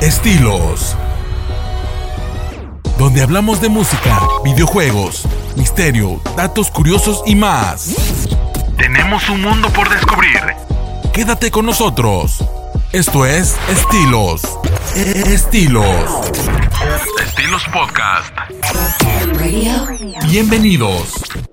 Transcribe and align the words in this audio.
Estilos. 0.00 0.96
Donde 2.98 3.22
hablamos 3.22 3.60
de 3.60 3.68
música, 3.68 4.18
videojuegos, 4.42 5.28
misterio, 5.56 6.22
datos 6.36 6.70
curiosos 6.70 7.22
y 7.26 7.34
más. 7.34 7.94
Tenemos 8.78 9.28
un 9.28 9.42
mundo 9.42 9.68
por 9.70 9.90
descubrir. 9.90 10.40
Quédate 11.12 11.50
con 11.50 11.66
nosotros. 11.66 12.42
Esto 12.92 13.26
es 13.26 13.56
Estilos. 13.68 14.40
Estilos. 14.96 16.10
Estilos 17.22 17.62
Podcast. 17.70 18.34
Bienvenidos. 20.30 21.49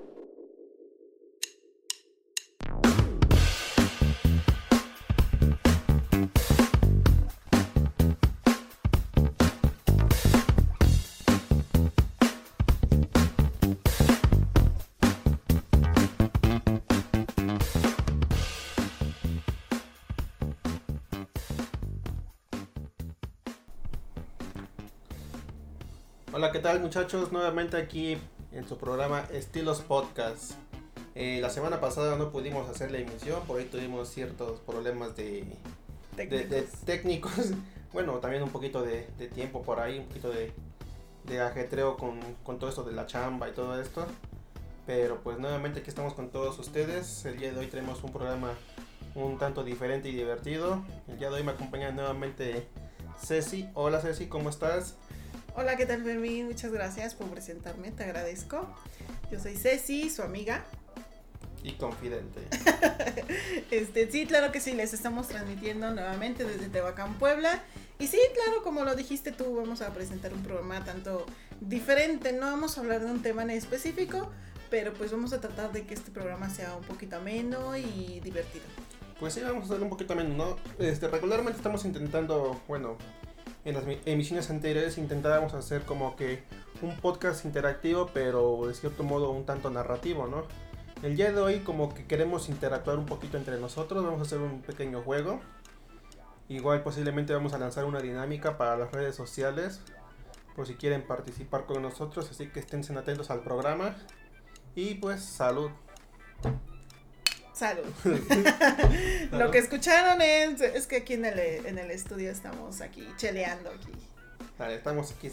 Muchachos? 26.92 27.32
Nuevamente 27.32 27.76
aquí 27.76 28.16
en 28.50 28.66
su 28.66 28.78
programa 28.78 29.26
Estilos 29.30 29.82
Podcast. 29.82 30.52
Eh, 31.14 31.38
la 31.42 31.50
semana 31.50 31.82
pasada 31.82 32.16
no 32.16 32.30
pudimos 32.30 32.66
hacer 32.70 32.90
la 32.90 32.96
emisión, 32.96 33.42
por 33.46 33.58
ahí 33.60 33.66
tuvimos 33.66 34.08
ciertos 34.08 34.58
problemas 34.60 35.14
de 35.14 35.44
de- 36.16 36.26
de 36.46 36.62
técnicos. 36.86 37.32
Bueno, 37.92 38.14
también 38.20 38.42
un 38.42 38.48
poquito 38.50 38.82
de, 38.82 39.06
de 39.18 39.28
tiempo 39.28 39.60
por 39.62 39.80
ahí, 39.80 39.98
un 39.98 40.06
poquito 40.06 40.30
de, 40.30 40.52
de 41.24 41.40
ajetreo 41.42 41.96
con, 41.98 42.20
con 42.42 42.58
todo 42.58 42.68
esto 42.70 42.84
de 42.84 42.92
la 42.92 43.06
chamba 43.06 43.48
y 43.48 43.52
todo 43.52 43.78
esto. 43.80 44.06
Pero 44.86 45.20
pues 45.22 45.38
nuevamente 45.38 45.80
aquí 45.80 45.88
estamos 45.90 46.14
con 46.14 46.28
todos 46.30 46.58
ustedes. 46.58 47.24
El 47.26 47.38
día 47.38 47.52
de 47.52 47.58
hoy 47.58 47.66
tenemos 47.66 48.02
un 48.02 48.12
programa 48.12 48.52
un 49.14 49.36
tanto 49.38 49.62
diferente 49.62 50.08
y 50.08 50.14
divertido. 50.14 50.82
El 51.06 51.18
día 51.18 51.28
de 51.28 51.36
hoy 51.36 51.42
me 51.44 51.52
acompaña 51.52 51.90
nuevamente 51.90 52.66
Ceci. 53.22 53.68
Hola 53.74 54.00
Ceci, 54.00 54.26
¿cómo 54.26 54.48
estás? 54.50 54.94
Hola, 55.60 55.76
¿qué 55.76 55.86
tal, 55.86 56.04
Fermín? 56.04 56.46
Muchas 56.46 56.70
gracias 56.70 57.16
por 57.16 57.26
presentarme, 57.30 57.90
te 57.90 58.04
agradezco. 58.04 58.64
Yo 59.32 59.40
soy 59.40 59.56
Ceci, 59.56 60.08
su 60.08 60.22
amiga. 60.22 60.64
Y 61.64 61.72
confidente. 61.72 62.42
Este, 63.72 64.08
sí, 64.08 64.24
claro 64.24 64.52
que 64.52 64.60
sí, 64.60 64.74
les 64.74 64.94
estamos 64.94 65.26
transmitiendo 65.26 65.90
nuevamente 65.90 66.44
desde 66.44 66.68
Tehuacán, 66.68 67.18
Puebla. 67.18 67.60
Y 67.98 68.06
sí, 68.06 68.20
claro, 68.34 68.62
como 68.62 68.84
lo 68.84 68.94
dijiste 68.94 69.32
tú, 69.32 69.56
vamos 69.56 69.82
a 69.82 69.92
presentar 69.92 70.32
un 70.32 70.44
programa 70.44 70.84
tanto 70.84 71.26
diferente. 71.60 72.32
No 72.32 72.46
vamos 72.46 72.78
a 72.78 72.80
hablar 72.80 73.00
de 73.00 73.10
un 73.10 73.20
tema 73.20 73.42
en 73.42 73.50
específico, 73.50 74.30
pero 74.70 74.94
pues 74.94 75.10
vamos 75.10 75.32
a 75.32 75.40
tratar 75.40 75.72
de 75.72 75.84
que 75.84 75.94
este 75.94 76.12
programa 76.12 76.50
sea 76.50 76.76
un 76.76 76.84
poquito 76.84 77.16
ameno 77.16 77.76
y 77.76 78.20
divertido. 78.20 78.64
Pues 79.18 79.34
sí, 79.34 79.40
vamos 79.40 79.62
a 79.64 79.72
hacer 79.72 79.82
un 79.82 79.90
poquito 79.90 80.14
menos, 80.14 80.36
¿no? 80.36 80.56
Este, 80.78 81.08
regularmente 81.08 81.56
estamos 81.56 81.84
intentando, 81.84 82.60
bueno, 82.68 82.96
en 83.68 83.74
las 83.74 83.84
mi- 83.84 84.00
emisiones 84.06 84.48
anteriores 84.48 84.96
intentábamos 84.96 85.52
hacer 85.52 85.82
como 85.82 86.16
que 86.16 86.42
un 86.80 86.96
podcast 86.96 87.44
interactivo, 87.44 88.10
pero 88.14 88.66
de 88.66 88.72
cierto 88.72 89.02
modo 89.04 89.30
un 89.30 89.44
tanto 89.44 89.68
narrativo, 89.68 90.26
¿no? 90.26 90.44
El 91.02 91.16
día 91.16 91.30
de 91.32 91.40
hoy 91.40 91.60
como 91.60 91.92
que 91.92 92.06
queremos 92.06 92.48
interactuar 92.48 92.98
un 92.98 93.04
poquito 93.06 93.36
entre 93.36 93.60
nosotros, 93.60 94.02
vamos 94.02 94.20
a 94.20 94.22
hacer 94.22 94.38
un 94.38 94.62
pequeño 94.62 95.02
juego. 95.02 95.40
Igual 96.48 96.82
posiblemente 96.82 97.34
vamos 97.34 97.52
a 97.52 97.58
lanzar 97.58 97.84
una 97.84 98.00
dinámica 98.00 98.56
para 98.56 98.76
las 98.76 98.90
redes 98.90 99.14
sociales, 99.14 99.82
por 100.56 100.66
si 100.66 100.74
quieren 100.74 101.06
participar 101.06 101.66
con 101.66 101.82
nosotros, 101.82 102.28
así 102.30 102.48
que 102.48 102.60
estén 102.60 102.82
atentos 102.96 103.30
al 103.30 103.40
programa. 103.40 103.94
Y 104.74 104.94
pues 104.94 105.22
salud. 105.22 105.70
Salud. 107.58 107.84
Lo 109.32 109.50
que 109.50 109.58
escucharon 109.58 110.22
es, 110.22 110.60
es 110.60 110.86
que 110.86 110.96
aquí 110.98 111.14
en 111.14 111.24
el, 111.24 111.38
en 111.38 111.78
el 111.78 111.90
estudio 111.90 112.30
estamos 112.30 112.80
aquí 112.80 113.06
cheleando 113.16 113.70
aquí. 113.70 113.92
Vale, 114.58 114.76
estamos 114.76 115.10
aquí 115.12 115.30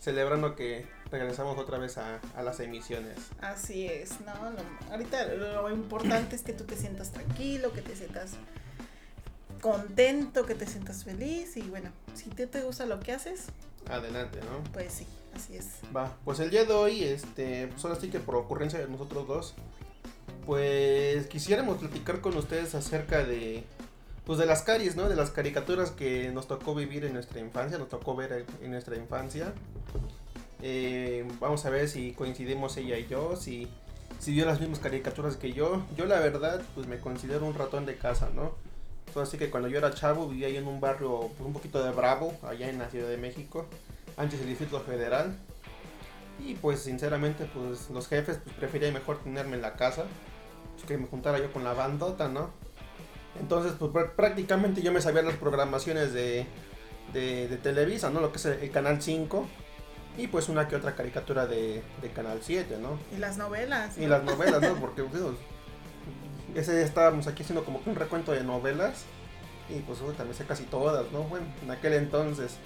celebrando 0.00 0.54
que 0.54 0.86
regresamos 1.10 1.58
otra 1.58 1.78
vez 1.78 1.98
a, 1.98 2.20
a 2.36 2.42
las 2.42 2.60
emisiones. 2.60 3.16
Así 3.40 3.86
es, 3.86 4.20
¿no? 4.20 4.32
Lo- 4.50 4.92
ahorita 4.92 5.26
lo 5.34 5.70
importante 5.70 6.36
es 6.36 6.42
que 6.42 6.52
tú 6.52 6.64
te 6.64 6.76
sientas 6.76 7.10
tranquilo, 7.10 7.72
que 7.72 7.82
te 7.82 7.96
sientas 7.96 8.32
contento, 9.60 10.46
que 10.46 10.54
te 10.54 10.66
sientas 10.66 11.04
feliz 11.04 11.56
y 11.56 11.62
bueno, 11.62 11.90
si 12.14 12.30
te, 12.30 12.46
te 12.46 12.60
gusta 12.62 12.86
lo 12.86 13.00
que 13.00 13.12
haces, 13.12 13.46
Adelante, 13.88 14.40
¿no? 14.40 14.62
pues 14.72 14.92
sí, 14.92 15.06
así 15.34 15.56
es. 15.56 15.66
Va, 15.96 16.16
pues 16.24 16.40
el 16.40 16.50
día 16.50 16.64
de 16.64 16.72
hoy, 16.72 17.04
este, 17.04 17.68
pues 17.68 17.84
ahora 17.84 17.98
sí 18.00 18.08
que 18.10 18.20
por 18.20 18.34
ocurrencia 18.36 18.78
de 18.78 18.88
nosotros 18.88 19.26
dos, 19.26 19.54
pues 20.46 21.26
quisiéramos 21.26 21.78
platicar 21.78 22.20
con 22.20 22.36
ustedes 22.36 22.74
acerca 22.74 23.24
de, 23.24 23.64
pues 24.24 24.38
de 24.38 24.46
las 24.46 24.62
caries, 24.62 24.96
¿no? 24.96 25.08
De 25.08 25.16
las 25.16 25.30
caricaturas 25.30 25.90
que 25.90 26.30
nos 26.30 26.46
tocó 26.46 26.74
vivir 26.74 27.04
en 27.04 27.12
nuestra 27.12 27.40
infancia, 27.40 27.78
nos 27.78 27.88
tocó 27.88 28.14
ver 28.14 28.46
en- 28.62 28.70
nuestra 28.70 28.96
infancia. 28.96 29.52
Eh, 30.62 31.26
vamos 31.40 31.64
a 31.66 31.70
ver 31.70 31.88
si 31.88 32.12
coincidimos 32.12 32.76
ella 32.76 32.96
y 32.98 33.06
yo, 33.08 33.36
si, 33.36 33.68
si 34.18 34.32
vio 34.32 34.46
las 34.46 34.60
mismas 34.60 34.78
caricaturas 34.78 35.36
que 35.36 35.52
yo. 35.52 35.84
Yo 35.96 36.06
la 36.06 36.20
verdad, 36.20 36.62
pues 36.74 36.86
me 36.86 36.98
considero 36.98 37.44
un 37.44 37.54
ratón 37.54 37.84
de 37.84 37.96
casa, 37.96 38.30
¿no? 38.34 38.52
Así 39.20 39.38
que 39.38 39.48
cuando 39.48 39.68
yo 39.68 39.78
era 39.78 39.94
chavo 39.94 40.28
vivía 40.28 40.46
ahí 40.48 40.56
en 40.58 40.66
un 40.66 40.78
barrio 40.78 41.30
pues, 41.38 41.46
un 41.46 41.54
poquito 41.54 41.82
de 41.82 41.90
Bravo, 41.90 42.34
allá 42.42 42.68
en 42.68 42.78
la 42.78 42.88
Ciudad 42.90 43.08
de 43.08 43.16
México, 43.16 43.66
antes 44.16 44.38
del 44.38 44.48
Distrito 44.48 44.78
Federal. 44.80 45.34
Y 46.46 46.54
pues 46.54 46.80
sinceramente 46.80 47.46
pues 47.54 47.88
los 47.88 48.08
jefes 48.08 48.38
pues, 48.44 48.54
preferían 48.56 48.92
mejor 48.92 49.22
tenerme 49.22 49.56
en 49.56 49.62
la 49.62 49.72
casa 49.72 50.04
pues, 50.76 50.86
que 50.86 50.98
me 50.98 51.06
juntara 51.06 51.38
yo 51.38 51.52
con 51.52 51.64
la 51.64 51.72
bandota, 51.72 52.28
¿no? 52.28 52.50
Entonces 53.40 53.72
pues 53.78 53.92
pr- 53.92 54.12
prácticamente 54.12 54.80
yo 54.82 54.92
me 54.92 55.00
sabía 55.02 55.22
las 55.22 55.34
programaciones 55.36 56.12
de, 56.12 56.46
de, 57.12 57.48
de 57.48 57.56
Televisa, 57.58 58.10
¿no? 58.10 58.20
Lo 58.20 58.30
que 58.32 58.38
es 58.38 58.46
el, 58.46 58.54
el 58.60 58.70
Canal 58.70 59.02
5 59.02 59.46
y 60.16 60.28
pues 60.28 60.48
una 60.48 60.66
que 60.68 60.76
otra 60.76 60.94
caricatura 60.94 61.46
de, 61.46 61.82
de 62.00 62.10
Canal 62.10 62.38
7, 62.40 62.78
¿no? 62.80 62.98
Y 63.14 63.18
las 63.18 63.36
novelas. 63.36 63.98
Y 63.98 64.06
las 64.06 64.22
novelas, 64.24 64.62
¿no? 64.62 64.74
Porque 64.80 65.02
pues, 65.02 65.22
ese 66.54 66.74
día 66.74 66.84
estábamos 66.86 67.26
aquí 67.26 67.42
haciendo 67.42 67.64
como 67.64 67.82
que 67.84 67.90
un 67.90 67.96
recuento 67.96 68.32
de 68.32 68.42
novelas. 68.42 69.04
Y 69.68 69.80
pues 69.80 70.00
uy, 70.00 70.14
también 70.14 70.36
sé 70.36 70.44
casi 70.46 70.62
todas, 70.64 71.10
¿no? 71.12 71.24
Bueno, 71.24 71.46
en 71.62 71.70
aquel 71.70 71.92
entonces. 71.94 72.56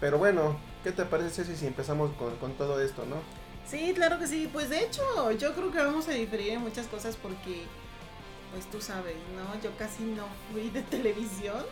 Pero 0.00 0.18
bueno, 0.18 0.58
¿qué 0.84 0.92
te 0.92 1.04
parece 1.04 1.44
si 1.44 1.66
empezamos 1.66 2.10
con, 2.16 2.36
con 2.36 2.52
todo 2.54 2.80
esto, 2.82 3.04
no? 3.06 3.16
Sí, 3.70 3.92
claro 3.94 4.18
que 4.18 4.26
sí. 4.26 4.50
Pues 4.52 4.68
de 4.68 4.80
hecho, 4.80 5.30
yo 5.32 5.54
creo 5.54 5.70
que 5.70 5.78
vamos 5.78 6.08
a 6.08 6.12
diferir 6.12 6.50
en 6.50 6.60
muchas 6.60 6.88
cosas 6.88 7.16
porque, 7.16 7.62
pues 8.52 8.66
tú 8.66 8.80
sabes, 8.80 9.14
¿no? 9.36 9.62
Yo 9.62 9.76
casi 9.76 10.02
no 10.02 10.26
fui 10.50 10.70
de 10.70 10.82
televisión. 10.90 11.64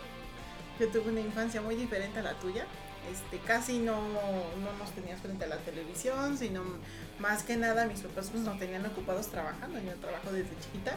Yo 0.79 0.87
tuve 0.87 1.11
una 1.11 1.19
infancia 1.19 1.61
muy 1.61 1.75
diferente 1.75 2.19
a 2.19 2.23
la 2.23 2.33
tuya. 2.35 2.65
Este, 3.11 3.39
casi 3.39 3.79
no, 3.79 3.97
no 3.97 4.73
nos 4.77 4.91
tenías 4.91 5.19
frente 5.19 5.43
a 5.43 5.47
la 5.47 5.57
televisión, 5.57 6.37
sino 6.37 6.61
más 7.17 7.43
que 7.43 7.57
nada 7.57 7.85
mis 7.85 8.01
papás 8.01 8.29
pues 8.29 8.43
nos 8.43 8.57
tenían 8.59 8.85
ocupados 8.85 9.27
trabajando. 9.27 9.77
Yo 9.79 9.93
trabajo 9.95 10.31
desde 10.31 10.57
chiquita. 10.61 10.95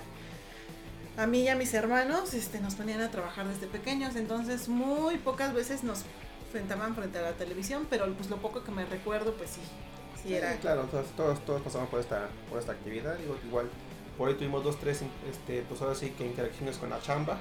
A 1.17 1.27
mí 1.27 1.41
y 1.43 1.49
a 1.49 1.57
mis 1.57 1.75
hermanos 1.75 2.33
este, 2.33 2.61
nos 2.61 2.75
ponían 2.77 3.01
a 3.01 3.11
trabajar 3.11 3.47
desde 3.47 3.67
pequeños, 3.67 4.17
entonces 4.17 4.69
muy 4.69 5.19
pocas 5.19 5.53
veces 5.53 5.85
nos 5.85 6.05
enfrentaban 6.47 6.95
frente 6.95 7.19
a 7.19 7.23
la 7.23 7.33
televisión, 7.33 7.87
pero 7.91 8.11
pues 8.15 8.31
lo 8.31 8.39
poco 8.39 8.65
que 8.65 8.71
me 8.71 8.87
recuerdo, 8.87 9.35
pues 9.35 9.51
sí, 9.51 9.61
sí 10.23 10.35
era 10.35 10.53
Sí, 10.53 10.59
claro, 10.61 10.83
todos, 10.85 11.07
todos, 11.17 11.41
todos 11.45 11.63
pasamos 11.63 11.89
por 11.89 12.01
esta, 12.01 12.29
por 12.49 12.59
esta 12.59 12.73
actividad. 12.73 13.17
Digo, 13.19 13.37
igual, 13.47 13.69
por 14.17 14.29
ahí 14.29 14.35
tuvimos 14.35 14.65
dos, 14.65 14.79
tres, 14.79 15.03
este, 15.31 15.63
pues 15.63 15.81
ahora 15.83 15.95
sí 15.95 16.11
que 16.11 16.25
interacciones 16.27 16.77
con 16.77 16.91
la 16.91 17.01
chamba. 17.01 17.39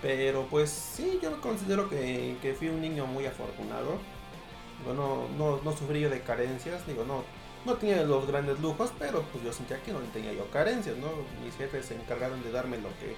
Pero 0.00 0.46
pues 0.48 0.70
sí, 0.70 1.18
yo 1.22 1.40
considero 1.40 1.88
que, 1.88 2.36
que 2.40 2.54
fui 2.54 2.68
un 2.68 2.80
niño 2.80 3.06
muy 3.06 3.26
afortunado. 3.26 3.98
Digo, 4.80 4.94
no, 4.94 5.28
no, 5.36 5.60
no 5.62 5.76
sufrí 5.76 6.00
yo 6.00 6.10
de 6.10 6.20
carencias, 6.20 6.86
digo, 6.86 7.04
no, 7.04 7.24
no 7.66 7.74
tenía 7.74 8.02
los 8.04 8.26
grandes 8.26 8.60
lujos, 8.60 8.92
pero 8.98 9.22
pues 9.22 9.42
yo 9.44 9.52
sentía 9.52 9.82
que 9.82 9.92
no 9.92 9.98
tenía 10.12 10.32
yo 10.32 10.48
carencias, 10.50 10.96
¿no? 10.98 11.08
Mis 11.44 11.56
jefes 11.56 11.86
se 11.86 11.96
encargaron 11.96 12.42
de 12.44 12.52
darme 12.52 12.78
lo 12.78 12.88
que, 13.00 13.16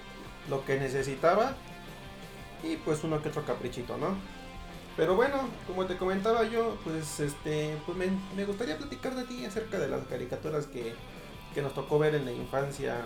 lo 0.49 0.65
que 0.65 0.79
necesitaba 0.79 1.55
y 2.63 2.77
pues 2.77 3.03
uno 3.03 3.21
que 3.21 3.29
otro 3.29 3.45
caprichito, 3.45 3.97
¿no? 3.97 4.15
Pero 4.97 5.15
bueno, 5.15 5.49
como 5.67 5.85
te 5.85 5.97
comentaba 5.97 6.43
yo, 6.43 6.77
pues 6.83 7.19
este, 7.19 7.75
pues 7.85 7.97
me, 7.97 8.07
me 8.35 8.45
gustaría 8.45 8.77
platicar 8.77 9.15
de 9.15 9.23
ti 9.23 9.45
acerca 9.45 9.79
de 9.79 9.87
las 9.87 10.05
caricaturas 10.07 10.67
que, 10.67 10.93
que 11.53 11.61
nos 11.61 11.73
tocó 11.73 11.97
ver 11.97 12.15
en 12.15 12.25
la 12.25 12.31
infancia. 12.31 12.97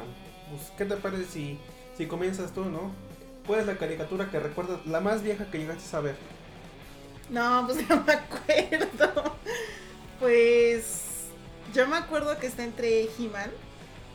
Pues, 0.49 0.71
¿qué 0.77 0.85
te 0.85 0.95
parece 0.97 1.25
si, 1.25 1.59
si 1.97 2.07
comienzas 2.07 2.53
tú, 2.53 2.65
no? 2.65 2.91
¿Cuál 3.45 3.61
es 3.61 3.67
la 3.67 3.77
caricatura 3.77 4.29
que 4.31 4.39
recuerdas, 4.39 4.85
la 4.87 4.99
más 4.99 5.21
vieja 5.21 5.45
que 5.51 5.59
llegaste 5.59 5.95
a 5.95 5.99
ver? 5.99 6.15
No, 7.29 7.63
pues 7.67 7.87
no 7.89 8.03
me 8.03 8.13
acuerdo. 8.13 9.35
Pues 10.19 11.27
yo 11.73 11.87
me 11.87 11.97
acuerdo 11.97 12.37
que 12.39 12.47
está 12.47 12.63
entre 12.63 13.03
He-Man 13.17 13.51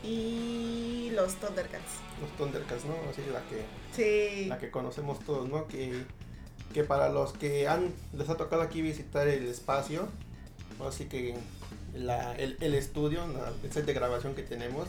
y 0.03 1.11
los 1.15 1.35
Thundercats. 1.35 1.83
Los 2.21 2.29
Thundercats, 2.37 2.85
¿no? 2.85 2.95
Así 3.09 3.21
la 3.31 3.41
que, 3.49 3.65
Sí. 3.95 4.45
la 4.47 4.57
que 4.59 4.71
conocemos 4.71 5.19
todos, 5.19 5.47
¿no? 5.47 5.67
Que 5.67 6.03
que 6.71 6.83
para 6.83 7.09
los 7.09 7.33
que 7.33 7.67
han 7.67 7.93
les 8.13 8.29
ha 8.29 8.37
tocado 8.37 8.61
aquí 8.61 8.81
visitar 8.81 9.27
el 9.27 9.45
espacio, 9.45 10.07
así 10.87 11.05
que 11.05 11.35
la, 11.93 12.35
el, 12.35 12.57
el, 12.61 12.73
estudio, 12.73 13.23
el 13.63 13.71
set 13.71 13.85
de 13.85 13.93
grabación 13.93 14.35
que 14.35 14.43
tenemos, 14.43 14.87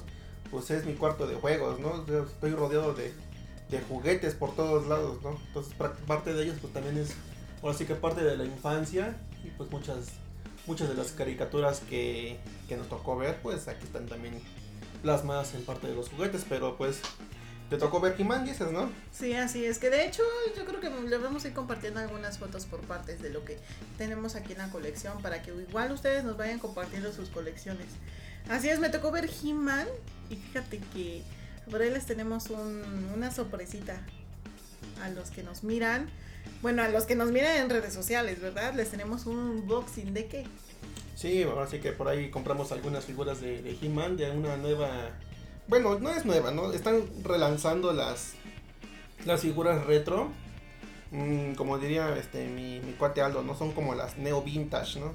pues 0.50 0.70
es 0.70 0.84
mi 0.84 0.94
cuarto 0.94 1.26
de 1.26 1.34
juegos, 1.34 1.80
¿no? 1.80 2.04
Estoy 2.24 2.50
rodeado 2.52 2.94
de, 2.94 3.12
juguetes 3.88 4.34
por 4.34 4.54
todos 4.54 4.86
lados, 4.86 5.22
¿no? 5.22 5.38
Entonces 5.46 5.72
parte 6.06 6.34
de 6.34 6.42
ellos 6.42 6.56
pues 6.60 6.74
también 6.74 6.98
es, 6.98 7.14
ahora 7.62 7.74
sí 7.76 7.86
que 7.86 7.94
parte 7.94 8.22
de 8.22 8.36
la 8.36 8.44
infancia 8.44 9.16
y 9.42 9.48
pues 9.48 9.70
muchas, 9.70 10.08
muchas 10.66 10.90
de 10.90 10.94
las 10.94 11.12
caricaturas 11.12 11.80
que 11.80 12.38
nos 12.76 12.88
tocó 12.88 13.16
ver, 13.16 13.40
pues 13.42 13.68
aquí 13.68 13.84
están 13.84 14.06
también 14.06 14.42
plasmadas 15.02 15.54
en 15.54 15.64
parte 15.64 15.86
de 15.86 15.94
los 15.94 16.08
juguetes, 16.10 16.44
pero 16.48 16.76
pues 16.76 17.00
te 17.70 17.78
tocó 17.78 18.00
ver 18.00 18.14
He-Man, 18.18 18.44
dices, 18.44 18.70
¿no? 18.70 18.90
Sí, 19.12 19.32
así 19.34 19.64
es. 19.64 19.78
Que 19.78 19.88
de 19.90 20.06
hecho, 20.06 20.22
yo 20.56 20.64
creo 20.64 20.80
que 20.80 20.90
le 20.90 21.18
vamos 21.18 21.44
a 21.44 21.48
ir 21.48 21.54
compartiendo 21.54 22.00
algunas 22.00 22.38
fotos 22.38 22.66
por 22.66 22.80
partes 22.80 23.22
de 23.22 23.30
lo 23.30 23.44
que 23.44 23.58
tenemos 23.96 24.34
aquí 24.34 24.52
en 24.52 24.58
la 24.58 24.68
colección 24.70 25.22
para 25.22 25.42
que 25.42 25.50
igual 25.50 25.90
ustedes 25.92 26.24
nos 26.24 26.36
vayan 26.36 26.58
compartiendo 26.58 27.12
sus 27.12 27.30
colecciones. 27.30 27.86
Así 28.48 28.68
es, 28.68 28.78
me 28.78 28.90
tocó 28.90 29.10
ver 29.10 29.30
He-Man 29.42 29.86
y 30.28 30.36
fíjate 30.36 30.80
que 30.92 31.22
por 31.70 31.80
ahí 31.80 31.90
les 31.90 32.06
tenemos 32.06 32.48
una 32.50 33.30
sorpresita 33.30 34.00
a 35.02 35.08
los 35.10 35.30
que 35.30 35.42
nos 35.42 35.64
miran. 35.64 36.10
Bueno, 36.60 36.82
a 36.82 36.88
los 36.88 37.04
que 37.04 37.14
nos 37.14 37.30
miran 37.30 37.56
en 37.56 37.70
redes 37.70 37.94
sociales, 37.94 38.40
¿verdad? 38.40 38.74
Les 38.74 38.90
tenemos 38.90 39.26
un 39.26 39.38
unboxing 39.38 40.12
de 40.12 40.26
qué. 40.26 40.44
Sí, 41.14 41.44
así 41.60 41.78
que 41.78 41.92
por 41.92 42.08
ahí 42.08 42.30
compramos 42.30 42.72
algunas 42.72 43.04
figuras 43.04 43.40
de, 43.40 43.62
de 43.62 43.78
He-Man, 43.80 44.16
de 44.16 44.30
una 44.30 44.56
nueva 44.56 45.10
bueno, 45.68 45.98
no 45.98 46.10
es 46.10 46.24
nueva, 46.24 46.50
¿no? 46.50 46.72
Están 46.72 47.02
relanzando 47.22 47.92
las, 47.92 48.34
las 49.24 49.40
figuras 49.40 49.84
retro. 49.86 50.30
Mm, 51.10 51.54
como 51.54 51.78
diría 51.78 52.16
este 52.16 52.48
mi, 52.48 52.80
mi, 52.80 52.92
cuate 52.92 53.20
Aldo, 53.20 53.42
¿no? 53.42 53.54
Son 53.54 53.72
como 53.72 53.94
las 53.94 54.16
neo 54.16 54.42
vintage, 54.42 54.98
¿no? 54.98 55.12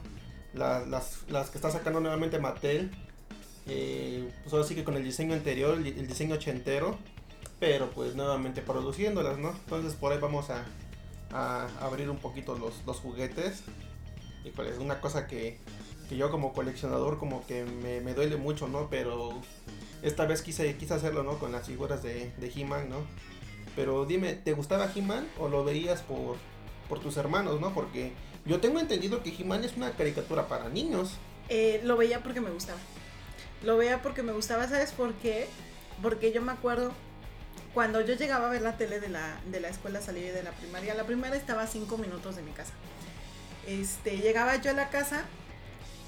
las, 0.54 0.88
las, 1.30 1.50
que 1.50 1.58
está 1.58 1.72
sacando 1.72 2.00
nuevamente 2.00 2.40
Mattel. 2.40 2.92
Eh, 3.68 4.30
pues 4.44 4.54
ahora 4.54 4.66
sí 4.66 4.76
que 4.76 4.84
con 4.84 4.96
el 4.96 5.04
diseño 5.04 5.34
anterior, 5.34 5.76
el, 5.76 6.08
diseño 6.08 6.36
ochentero. 6.36 6.98
Pero 7.60 7.90
pues 7.90 8.16
nuevamente 8.16 8.62
produciéndolas, 8.62 9.40
¿no? 9.40 9.50
Entonces 9.50 9.96
por 9.96 10.12
ahí 10.12 10.20
vamos 10.20 10.52
a, 10.52 10.64
a 11.32 11.68
abrir 11.82 12.10
un 12.10 12.18
poquito 12.18 12.56
los, 12.56 12.86
los 12.86 12.98
juguetes. 12.98 13.64
Y 14.44 14.52
pues 14.52 14.70
es 14.70 14.78
una 14.78 15.02
cosa 15.02 15.26
que, 15.28 15.58
que 16.08 16.18
yo 16.18 16.30
como 16.30 16.54
coleccionador 16.54 17.18
como 17.18 17.46
que 17.48 17.66
me, 17.66 18.00
me 18.02 18.14
duele 18.14 18.38
mucho, 18.38 18.68
¿no? 18.68 18.90
Pero 18.90 19.42
esta 20.02 20.26
vez 20.26 20.42
quise, 20.42 20.76
quise 20.78 20.94
hacerlo, 20.94 21.24
¿no? 21.24 21.40
Con 21.40 21.52
las 21.52 21.68
figuras 21.68 22.04
de, 22.04 22.32
de 22.38 22.52
He-Man, 22.56 22.90
¿no? 22.90 23.06
Pero 23.76 24.06
dime, 24.06 24.34
¿te 24.34 24.54
gustaba 24.54 24.92
He-Man 24.94 25.28
o 25.40 25.50
lo 25.50 25.64
veías 25.64 26.02
por, 26.02 26.38
por 26.90 27.00
tus 27.00 27.18
hermanos, 27.18 27.60
¿no? 27.60 27.74
Porque 27.74 28.12
yo 28.46 28.60
tengo 28.60 28.80
entendido 28.80 29.24
que 29.24 29.30
He-Man 29.30 29.64
es 29.64 29.78
una 29.78 29.92
caricatura 29.92 30.48
para 30.48 30.70
niños. 30.70 31.14
Eh, 31.50 31.82
lo 31.84 31.98
veía 31.98 32.22
porque 32.24 32.42
me 32.42 32.50
gustaba. 32.50 32.80
Lo 33.64 33.78
veía 33.78 34.02
porque 34.02 34.24
me 34.24 34.34
gustaba, 34.34 34.68
¿sabes 34.68 34.92
por 34.92 35.14
qué? 35.16 35.48
Porque 36.02 36.32
yo 36.32 36.42
me 36.42 36.52
acuerdo 36.52 36.92
cuando 37.74 38.02
yo 38.02 38.16
llegaba 38.16 38.48
a 38.48 38.52
ver 38.52 38.62
la 38.62 38.78
tele 38.78 39.00
de 39.00 39.10
la, 39.10 39.40
de 39.52 39.60
la 39.60 39.70
escuela, 39.70 40.02
salí 40.02 40.22
de 40.22 40.44
la 40.44 40.52
primaria. 40.52 40.94
La 40.96 41.06
primaria 41.06 41.38
estaba 41.38 41.64
a 41.64 41.68
cinco 41.68 41.98
minutos 41.98 42.36
de 42.36 42.42
mi 42.42 42.52
casa. 42.52 42.74
Este, 43.68 44.18
llegaba 44.18 44.56
yo 44.56 44.72
a 44.72 44.74
la 44.74 44.90
casa 44.90 45.26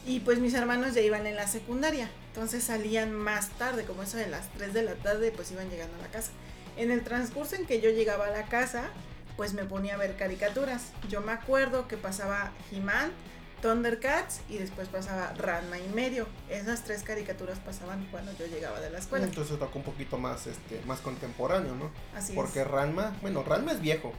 y 0.05 0.21
pues 0.21 0.39
mis 0.39 0.53
hermanos 0.53 0.93
ya 0.93 1.01
iban 1.01 1.27
en 1.27 1.35
la 1.35 1.47
secundaria. 1.47 2.09
Entonces 2.27 2.63
salían 2.63 3.13
más 3.13 3.49
tarde, 3.57 3.83
como 3.83 4.03
eso 4.03 4.17
de 4.17 4.27
las 4.27 4.49
3 4.53 4.73
de 4.73 4.83
la 4.83 4.95
tarde, 4.95 5.31
pues 5.31 5.51
iban 5.51 5.69
llegando 5.69 5.95
a 5.97 6.01
la 6.01 6.07
casa. 6.07 6.31
En 6.77 6.91
el 6.91 7.03
transcurso 7.03 7.55
en 7.55 7.65
que 7.65 7.81
yo 7.81 7.89
llegaba 7.89 8.27
a 8.27 8.31
la 8.31 8.45
casa, 8.45 8.89
pues 9.35 9.53
me 9.53 9.63
ponía 9.63 9.95
a 9.95 9.97
ver 9.97 10.15
caricaturas. 10.15 10.91
Yo 11.09 11.21
me 11.21 11.31
acuerdo 11.31 11.87
que 11.87 11.97
pasaba 11.97 12.51
He-Man, 12.71 13.11
Thundercats 13.61 14.41
y 14.49 14.57
después 14.57 14.87
pasaba 14.87 15.33
Ranma 15.33 15.79
y 15.79 15.87
medio. 15.89 16.27
Esas 16.49 16.83
tres 16.83 17.03
caricaturas 17.03 17.59
pasaban 17.59 18.07
cuando 18.11 18.31
yo 18.37 18.45
llegaba 18.47 18.79
de 18.79 18.89
la 18.89 18.99
escuela. 18.99 19.25
Entonces 19.25 19.59
tocó 19.59 19.79
un 19.79 19.85
poquito 19.85 20.17
más, 20.17 20.47
este, 20.47 20.81
más 20.85 21.01
contemporáneo, 21.01 21.75
¿no? 21.75 21.91
Así 22.15 22.33
Porque 22.33 22.63
Ranma, 22.63 23.17
bueno, 23.21 23.43
Ranma 23.43 23.73
es 23.73 23.81
viejo, 23.81 24.13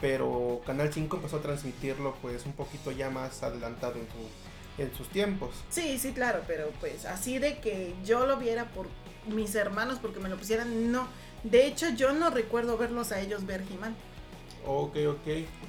pero 0.00 0.62
Canal 0.64 0.92
5 0.92 1.16
empezó 1.16 1.36
a 1.36 1.42
transmitirlo 1.42 2.14
pues 2.22 2.46
un 2.46 2.52
poquito 2.52 2.90
ya 2.90 3.10
más 3.10 3.42
adelantado 3.42 3.94
en 3.96 4.06
su 4.06 4.45
en 4.78 4.94
sus 4.94 5.08
tiempos. 5.08 5.54
Sí, 5.70 5.98
sí, 5.98 6.12
claro, 6.12 6.42
pero 6.46 6.70
pues 6.80 7.04
así 7.04 7.38
de 7.38 7.58
que 7.58 7.94
yo 8.04 8.26
lo 8.26 8.36
viera 8.36 8.66
por 8.66 8.88
mis 9.26 9.54
hermanos 9.54 9.98
porque 10.00 10.20
me 10.20 10.28
lo 10.28 10.36
pusieran, 10.36 10.92
no. 10.92 11.08
De 11.42 11.66
hecho, 11.66 11.90
yo 11.90 12.12
no 12.12 12.30
recuerdo 12.30 12.76
verlos 12.76 13.12
a 13.12 13.20
ellos 13.20 13.46
ver 13.46 13.62
He-Man. 13.70 13.94
Ok, 14.66 14.96
ok. 15.08 15.26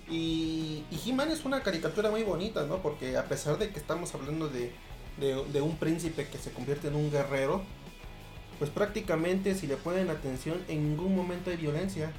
Y, 0.09 0.83
y 0.89 1.01
He-Man 1.05 1.31
es 1.31 1.45
una 1.45 1.61
caricatura 1.61 2.09
muy 2.09 2.23
bonita, 2.23 2.65
¿no? 2.65 2.81
Porque 2.81 3.17
a 3.17 3.25
pesar 3.25 3.57
de 3.57 3.69
que 3.69 3.79
estamos 3.79 4.13
hablando 4.15 4.49
de, 4.49 4.71
de, 5.17 5.61
un 5.61 5.77
príncipe 5.77 6.27
que 6.27 6.37
se 6.37 6.51
convierte 6.51 6.87
en 6.87 6.95
un 6.95 7.11
guerrero, 7.11 7.61
pues 8.59 8.71
prácticamente 8.71 9.55
si 9.55 9.67
le 9.67 9.77
ponen 9.77 10.09
atención, 10.09 10.63
en 10.67 10.89
ningún 10.89 11.15
momento 11.15 11.51
hay 11.51 11.57
violencia. 11.57 12.11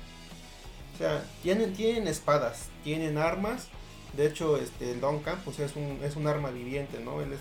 O 0.95 0.99
sea, 0.99 1.25
tienen, 1.43 1.75
tienen 1.75 2.09
espadas, 2.09 2.69
tienen 2.85 3.19
armas 3.19 3.69
de 4.17 4.27
hecho, 4.27 4.57
este, 4.57 4.93
el 4.93 5.01
Duncan 5.01 5.39
es 5.47 5.77
un, 5.77 6.01
es 6.03 6.17
un 6.17 6.27
arma 6.27 6.51
viviente, 6.51 6.99
¿no? 7.01 7.21
Él 7.21 7.33
es 7.33 7.41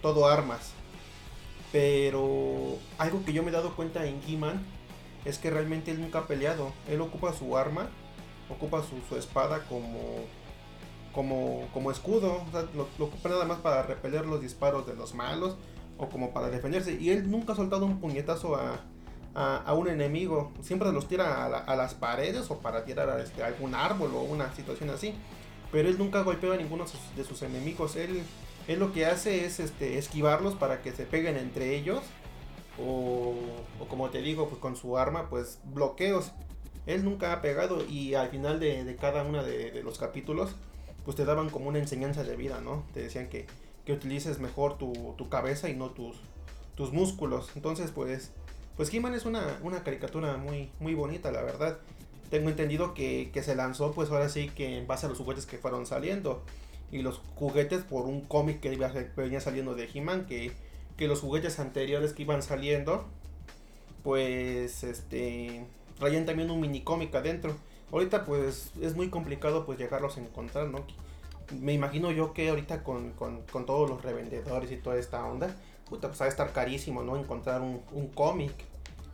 todo 0.00 0.26
armas. 0.26 0.72
Pero 1.72 2.78
algo 2.98 3.24
que 3.24 3.32
yo 3.32 3.42
me 3.42 3.50
he 3.50 3.52
dado 3.52 3.74
cuenta 3.74 4.06
en 4.06 4.20
He-Man 4.26 4.64
es 5.24 5.38
que 5.38 5.50
realmente 5.50 5.90
él 5.90 6.00
nunca 6.00 6.20
ha 6.20 6.26
peleado. 6.26 6.72
Él 6.88 7.00
ocupa 7.00 7.32
su 7.32 7.56
arma, 7.56 7.88
ocupa 8.48 8.82
su, 8.82 9.16
espada 9.16 9.64
como, 9.68 9.98
como, 11.12 11.68
como 11.72 11.90
escudo. 11.90 12.44
O 12.48 12.50
sea, 12.52 12.64
lo, 12.74 12.88
ocupa 13.04 13.28
nada 13.28 13.44
más 13.44 13.58
para 13.58 13.82
repeler 13.82 14.26
los 14.26 14.40
disparos 14.40 14.86
de 14.86 14.94
los 14.94 15.14
malos 15.14 15.56
o 15.98 16.08
como 16.08 16.32
para 16.32 16.48
defenderse. 16.48 16.92
Y 16.92 17.10
él 17.10 17.30
nunca 17.30 17.54
ha 17.54 17.56
soltado 17.56 17.86
un 17.86 17.98
puñetazo 17.98 18.54
a, 18.54 18.80
a, 19.34 19.74
un 19.74 19.88
enemigo. 19.88 20.52
Siempre 20.62 20.92
los 20.92 21.08
tira 21.08 21.46
a, 21.46 21.76
las 21.76 21.94
paredes 21.94 22.50
o 22.50 22.58
para 22.58 22.84
tirar 22.84 23.10
a 23.10 23.20
este, 23.20 23.42
algún 23.42 23.74
árbol 23.74 24.12
o 24.14 24.20
una 24.20 24.54
situación 24.54 24.90
así 24.90 25.14
pero 25.74 25.88
él 25.88 25.98
nunca 25.98 26.22
golpeó 26.22 26.52
a 26.52 26.56
ninguno 26.56 26.84
de 27.16 27.24
sus 27.24 27.42
enemigos. 27.42 27.96
Él, 27.96 28.22
él 28.68 28.78
lo 28.78 28.92
que 28.92 29.06
hace 29.06 29.44
es 29.44 29.58
este, 29.58 29.98
esquivarlos 29.98 30.54
para 30.54 30.80
que 30.82 30.92
se 30.92 31.04
peguen 31.04 31.36
entre 31.36 31.74
ellos. 31.74 32.00
O, 32.80 33.34
como 33.88 34.08
te 34.08 34.22
digo, 34.22 34.48
pues 34.48 34.60
con 34.60 34.76
su 34.76 34.96
arma, 34.96 35.28
pues 35.28 35.58
bloqueos. 35.64 36.30
Él 36.86 37.04
nunca 37.04 37.32
ha 37.32 37.42
pegado 37.42 37.84
y 37.84 38.14
al 38.14 38.28
final 38.28 38.60
de, 38.60 38.96
cada 39.00 39.24
uno 39.24 39.42
de, 39.42 39.82
los 39.82 39.98
capítulos, 39.98 40.54
pues 41.04 41.16
te 41.16 41.24
daban 41.24 41.50
como 41.50 41.70
una 41.70 41.80
enseñanza 41.80 42.22
de 42.22 42.36
vida, 42.36 42.60
¿no? 42.60 42.84
Te 42.94 43.00
decían 43.00 43.28
que, 43.28 43.46
que 43.84 43.94
utilices 43.94 44.38
mejor 44.38 44.78
tu, 44.78 45.16
tu, 45.18 45.28
cabeza 45.28 45.68
y 45.68 45.74
no 45.74 45.90
tus, 45.90 46.18
tus 46.76 46.92
músculos. 46.92 47.50
Entonces, 47.56 47.90
pues, 47.90 48.30
pues 48.76 48.94
He-Man 48.94 49.14
es 49.14 49.24
una, 49.24 49.58
una 49.60 49.82
caricatura 49.82 50.36
muy, 50.36 50.70
muy 50.78 50.94
bonita, 50.94 51.32
la 51.32 51.42
verdad 51.42 51.80
tengo 52.30 52.48
entendido 52.48 52.94
que, 52.94 53.30
se 53.42 53.54
lanzó 53.54 53.92
pues 53.92 54.10
ahora 54.10 54.28
sí 54.28 54.48
que 54.48 54.78
en 54.78 54.86
base 54.86 55.06
a 55.06 55.08
los 55.08 55.18
juguetes 55.18 55.46
que 55.46 55.58
fueron 55.58 55.86
saliendo. 55.86 56.42
Y 56.90 57.02
los 57.02 57.20
juguetes 57.34 57.82
por 57.82 58.06
un 58.06 58.20
cómic 58.20 58.60
que 58.60 58.70
venía 59.16 59.40
saliendo 59.40 59.74
de 59.74 59.88
He-Man, 59.92 60.26
que, 60.26 60.52
que 60.96 61.08
los 61.08 61.20
juguetes 61.20 61.58
anteriores 61.58 62.12
que 62.12 62.22
iban 62.22 62.42
saliendo, 62.42 63.06
pues 64.02 64.84
este 64.84 65.66
traían 65.98 66.26
también 66.26 66.50
un 66.50 66.60
mini 66.60 66.82
cómic 66.82 67.14
adentro. 67.14 67.56
Ahorita 67.92 68.24
pues 68.24 68.70
es 68.80 68.94
muy 68.94 69.08
complicado 69.08 69.64
pues 69.64 69.78
llegarlos 69.78 70.16
a 70.16 70.20
encontrar, 70.20 70.68
¿no? 70.68 70.84
Me 71.60 71.72
imagino 71.72 72.10
yo 72.10 72.32
que 72.32 72.48
ahorita 72.48 72.82
con, 72.82 73.12
todos 73.66 73.88
los 73.88 74.02
revendedores 74.02 74.70
y 74.72 74.76
toda 74.76 74.98
esta 74.98 75.24
onda, 75.24 75.54
puta, 75.88 76.08
pues 76.08 76.20
va 76.20 76.26
a 76.26 76.28
estar 76.28 76.52
carísimo, 76.52 77.02
¿no? 77.02 77.16
Encontrar 77.16 77.60
un, 77.60 77.82
un 77.92 78.08
cómic. 78.08 78.52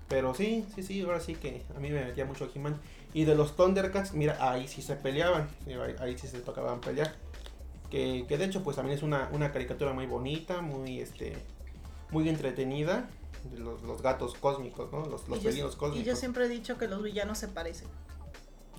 Pero 0.09 0.35
sí, 0.35 0.67
sí, 0.75 0.83
sí, 0.83 1.01
ahora 1.03 1.21
sí 1.21 1.35
que 1.35 1.63
a 1.77 1.79
mí 1.79 1.91
me 1.91 2.05
metía 2.05 2.25
mucho 2.25 2.51
He-Man. 2.53 2.81
Y 3.13 3.25
de 3.25 3.35
los 3.35 3.57
Thundercats, 3.57 4.13
mira, 4.13 4.37
ahí 4.41 4.69
sí 4.69 4.83
se 4.83 4.95
peleaban, 4.95 5.49
ahí, 5.99 6.17
sí 6.17 6.29
se 6.29 6.41
tocaban 6.41 6.81
pelear. 6.81 7.15
Que, 7.91 8.25
que, 8.29 8.39
de 8.39 8.45
hecho 8.45 8.63
pues 8.63 8.77
también 8.77 8.97
es 8.97 9.03
una, 9.03 9.29
una 9.33 9.51
caricatura 9.51 9.93
muy 9.93 10.07
bonita, 10.07 10.61
muy 10.61 11.01
este 11.01 11.37
muy 12.11 12.29
entretenida. 12.29 13.09
Los, 13.57 13.83
los 13.83 14.03
gatos 14.03 14.35
cósmicos, 14.35 14.93
¿no? 14.93 15.07
Los, 15.07 15.27
los 15.29 15.41
felinos 15.41 15.75
cósmicos. 15.75 16.03
Y 16.03 16.09
yo 16.09 16.15
siempre 16.15 16.45
he 16.45 16.49
dicho 16.49 16.77
que 16.77 16.87
los 16.87 17.03
villanos 17.03 17.39
se 17.39 17.49
parecen. 17.49 17.89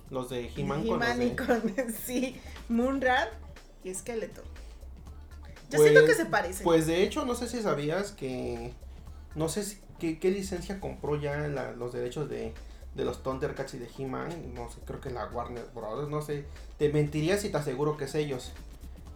Los 0.08 0.30
de 0.30 0.50
He-Man 0.54 0.86
con, 0.86 1.22
y 1.22 1.30
con 1.30 1.62
sí, 2.06 2.40
Moonrat 2.68 3.30
y 3.82 3.92
Skeletor. 3.92 4.44
Yo 5.70 5.78
siento 5.78 6.00
que 6.00 6.06
pues, 6.06 6.16
se 6.18 6.26
parecen. 6.26 6.64
Pues 6.64 6.86
de 6.86 7.02
hecho, 7.02 7.24
no 7.24 7.34
sé 7.34 7.48
si 7.48 7.60
sabías 7.60 8.12
que. 8.12 8.72
No 9.34 9.48
sé 9.48 9.64
si, 9.64 9.78
qué, 9.98 10.18
qué 10.18 10.30
licencia 10.30 10.80
compró 10.80 11.16
ya 11.16 11.48
los 11.76 11.92
derechos 11.92 12.28
de, 12.28 12.52
de 12.94 13.04
los 13.04 13.22
Thundercats 13.22 13.74
y 13.74 13.78
de 13.78 13.88
He-Man, 13.96 14.54
no 14.54 14.70
sé, 14.70 14.80
creo 14.84 15.00
que 15.00 15.10
la 15.10 15.26
Warner 15.26 15.66
Bros. 15.74 16.08
No 16.08 16.22
sé, 16.22 16.44
te 16.78 16.92
mentiría 16.92 17.38
si 17.38 17.50
te 17.50 17.56
aseguro 17.56 17.96
que 17.96 18.04
es 18.04 18.14
ellos. 18.14 18.52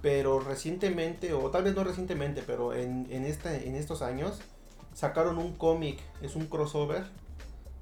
Pero 0.02 0.40
recientemente, 0.40 1.32
o 1.32 1.50
tal 1.50 1.64
vez 1.64 1.74
no 1.74 1.82
recientemente, 1.84 2.42
pero 2.46 2.74
en, 2.74 3.06
en, 3.10 3.24
en 3.24 3.74
estos 3.74 4.02
años, 4.02 4.40
sacaron 4.94 5.38
un 5.38 5.52
cómic, 5.54 5.98
es 6.22 6.36
un 6.36 6.46
crossover, 6.46 7.04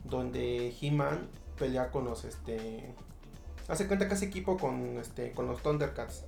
donde 0.04 0.74
He-Man 0.80 1.28
pelea 1.58 1.90
con 1.90 2.04
los, 2.04 2.24
este, 2.24 2.92
hace 3.68 3.86
cuenta 3.86 4.08
que 4.08 4.14
hace 4.14 4.26
equipo 4.26 4.56
con, 4.56 4.98
este, 4.98 5.32
con 5.32 5.46
los 5.46 5.62
Thundercats. 5.62 6.24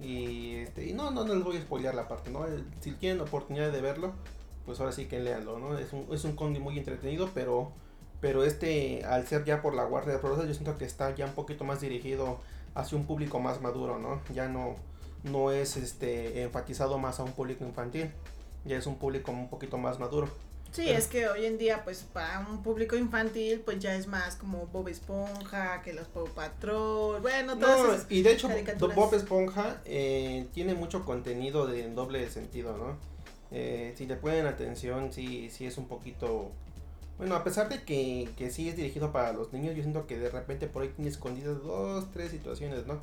Y, 0.00 0.56
este, 0.56 0.92
no, 0.94 1.10
no, 1.10 1.24
no 1.24 1.34
les 1.34 1.44
voy 1.44 1.56
a 1.56 1.60
spoilear 1.60 1.94
la 1.94 2.08
parte, 2.08 2.30
¿no? 2.30 2.44
Si 2.80 2.92
tienen 2.92 3.20
oportunidad 3.20 3.70
de 3.70 3.80
verlo, 3.80 4.12
pues 4.66 4.80
ahora 4.80 4.92
sí 4.92 5.06
que 5.06 5.20
leanlo, 5.20 5.58
¿no? 5.58 5.78
Es 5.78 5.92
un, 5.92 6.06
es 6.12 6.24
un 6.24 6.34
muy 6.60 6.78
entretenido, 6.78 7.30
pero, 7.34 7.72
pero 8.22 8.44
este, 8.44 9.04
al 9.04 9.26
ser 9.26 9.44
ya 9.44 9.60
por 9.60 9.74
la 9.74 9.84
Guardia 9.84 10.12
de 10.12 10.18
Bros. 10.20 10.46
yo 10.46 10.54
siento 10.54 10.78
que 10.78 10.84
está 10.84 11.12
ya 11.14 11.26
un 11.26 11.32
poquito 11.32 11.64
más 11.64 11.80
dirigido 11.80 12.40
hacia 12.72 12.96
un 12.96 13.04
público 13.04 13.40
más 13.40 13.60
maduro, 13.60 13.98
¿no? 13.98 14.22
Ya 14.32 14.48
no, 14.48 14.76
no 15.24 15.50
es 15.50 15.76
este 15.76 16.44
enfatizado 16.44 16.98
más 16.98 17.18
a 17.18 17.24
un 17.24 17.32
público 17.32 17.64
infantil, 17.64 18.12
ya 18.64 18.78
es 18.78 18.86
un 18.86 18.94
público 18.94 19.32
un 19.32 19.50
poquito 19.50 19.76
más 19.76 19.98
maduro. 19.98 20.28
Sí, 20.70 20.88
es 20.88 21.08
que 21.08 21.28
hoy 21.28 21.46
en 21.46 21.58
día, 21.58 21.82
pues 21.82 22.06
para 22.12 22.46
un 22.48 22.62
público 22.62 22.96
infantil, 22.96 23.60
pues 23.60 23.80
ya 23.80 23.94
es 23.96 24.06
más 24.06 24.36
como 24.36 24.68
Bob 24.68 24.86
Esponja, 24.86 25.82
que 25.82 25.92
los 25.92 26.06
Paw 26.06 26.28
Patrol, 26.28 27.20
bueno, 27.20 27.58
todas 27.58 28.04
no, 28.04 28.06
Y 28.08 28.22
de 28.22 28.32
hecho, 28.32 28.48
Bob 28.94 29.12
Esponja 29.14 29.82
eh, 29.84 30.46
tiene 30.54 30.74
mucho 30.74 31.04
contenido 31.04 31.66
de 31.66 31.84
en 31.84 31.96
doble 31.96 32.30
sentido, 32.30 32.78
¿no? 32.78 32.96
Eh, 33.50 33.92
si 33.98 34.06
le 34.06 34.14
ponen 34.14 34.46
atención, 34.46 35.12
sí, 35.12 35.50
sí 35.50 35.66
es 35.66 35.76
un 35.76 35.88
poquito... 35.88 36.52
Bueno, 37.22 37.36
a 37.36 37.44
pesar 37.44 37.68
de 37.68 37.84
que, 37.84 38.28
que 38.36 38.50
sí 38.50 38.68
es 38.68 38.74
dirigido 38.74 39.12
para 39.12 39.32
los 39.32 39.52
niños, 39.52 39.76
yo 39.76 39.82
siento 39.82 40.08
que 40.08 40.18
de 40.18 40.28
repente 40.28 40.66
por 40.66 40.82
ahí 40.82 40.88
tiene 40.88 41.08
escondidas 41.08 41.62
dos, 41.62 42.10
tres 42.12 42.32
situaciones, 42.32 42.84
¿no? 42.84 42.98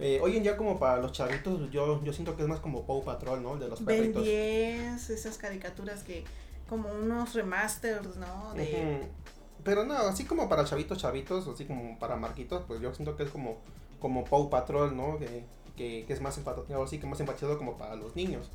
Eh, 0.00 0.18
hoy 0.20 0.36
en 0.36 0.42
día 0.42 0.56
como 0.56 0.80
para 0.80 1.00
los 1.00 1.12
chavitos, 1.12 1.70
yo, 1.70 2.02
yo 2.02 2.12
siento 2.12 2.34
que 2.34 2.42
es 2.42 2.48
más 2.48 2.58
como 2.58 2.84
Paw 2.84 3.04
Patrol, 3.04 3.40
¿no? 3.40 3.58
De 3.58 3.68
los 3.68 3.80
perritos. 3.80 4.24
Ben 4.24 4.96
10, 4.96 5.10
esas 5.10 5.38
caricaturas 5.38 6.02
que 6.02 6.24
como 6.68 6.90
unos 6.90 7.34
remasters, 7.34 8.16
¿no? 8.16 8.54
Pero 9.62 9.84
no, 9.84 9.94
así 9.94 10.24
como 10.24 10.48
para 10.48 10.64
chavitos, 10.64 10.98
chavitos, 10.98 11.46
así 11.46 11.64
como 11.64 11.96
para 12.00 12.16
marquitos, 12.16 12.64
pues 12.66 12.80
yo 12.80 12.92
siento 12.92 13.16
que 13.16 13.22
es 13.22 13.30
como, 13.30 13.58
como 14.00 14.24
Paw 14.24 14.50
Patrol, 14.50 14.96
¿no? 14.96 15.16
Que, 15.20 15.44
que, 15.76 16.12
es 16.12 16.20
más 16.20 16.36
empatizado, 16.38 16.82
así 16.82 16.98
que 16.98 17.06
más 17.06 17.20
empatizado 17.20 17.56
como 17.56 17.78
para 17.78 17.94
los 17.94 18.16
niños. 18.16 18.50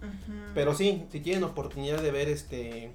Pero 0.53 0.75
sí, 0.75 1.07
si 1.09 1.21
tienen 1.21 1.45
oportunidad 1.45 2.01
de 2.01 2.11
ver 2.11 2.27
este 2.27 2.91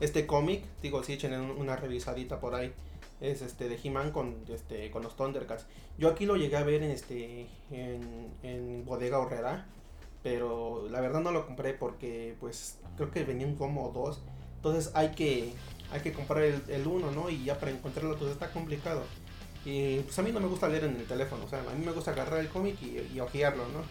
este 0.00 0.26
cómic, 0.26 0.64
digo, 0.82 1.02
si 1.02 1.14
echen 1.14 1.34
una 1.34 1.76
revisadita 1.76 2.40
por 2.40 2.54
ahí. 2.54 2.72
Es 3.20 3.42
este 3.42 3.68
de 3.68 3.78
He-Man 3.82 4.12
con 4.12 4.36
este 4.48 4.92
con 4.92 5.02
los 5.02 5.16
Thundercats. 5.16 5.66
Yo 5.98 6.08
aquí 6.08 6.24
lo 6.24 6.36
llegué 6.36 6.56
a 6.56 6.62
ver 6.62 6.84
en 6.84 6.92
este 6.92 7.48
en, 7.72 8.28
en 8.44 8.84
Bodega 8.84 9.18
Horrera, 9.18 9.66
pero 10.22 10.86
la 10.88 11.00
verdad 11.00 11.20
no 11.20 11.32
lo 11.32 11.44
compré 11.44 11.74
porque 11.74 12.36
pues 12.38 12.78
creo 12.96 13.10
que 13.10 13.24
venía 13.24 13.46
un 13.46 13.56
como 13.56 13.90
dos 13.90 14.20
entonces 14.58 14.90
hay 14.94 15.10
que, 15.10 15.52
hay 15.92 16.00
que 16.00 16.12
comprar 16.12 16.42
el, 16.42 16.62
el 16.68 16.86
uno, 16.86 17.10
¿no? 17.12 17.30
Y 17.30 17.44
ya 17.44 17.58
para 17.58 17.70
encontrarlo 17.70 18.16
pues 18.16 18.32
está 18.32 18.50
complicado. 18.50 19.02
Y 19.64 20.00
pues 20.00 20.18
a 20.18 20.22
mí 20.22 20.32
no 20.32 20.40
me 20.40 20.48
gusta 20.48 20.68
leer 20.68 20.84
en 20.84 20.96
el 20.96 21.06
teléfono, 21.06 21.44
o 21.44 21.48
sea, 21.48 21.60
a 21.60 21.74
mí 21.74 21.84
me 21.84 21.92
gusta 21.92 22.10
agarrar 22.10 22.40
el 22.40 22.48
cómic 22.48 22.76
y, 22.82 23.08
y 23.14 23.20
ojearlo, 23.20 23.64
¿no? 23.68 23.82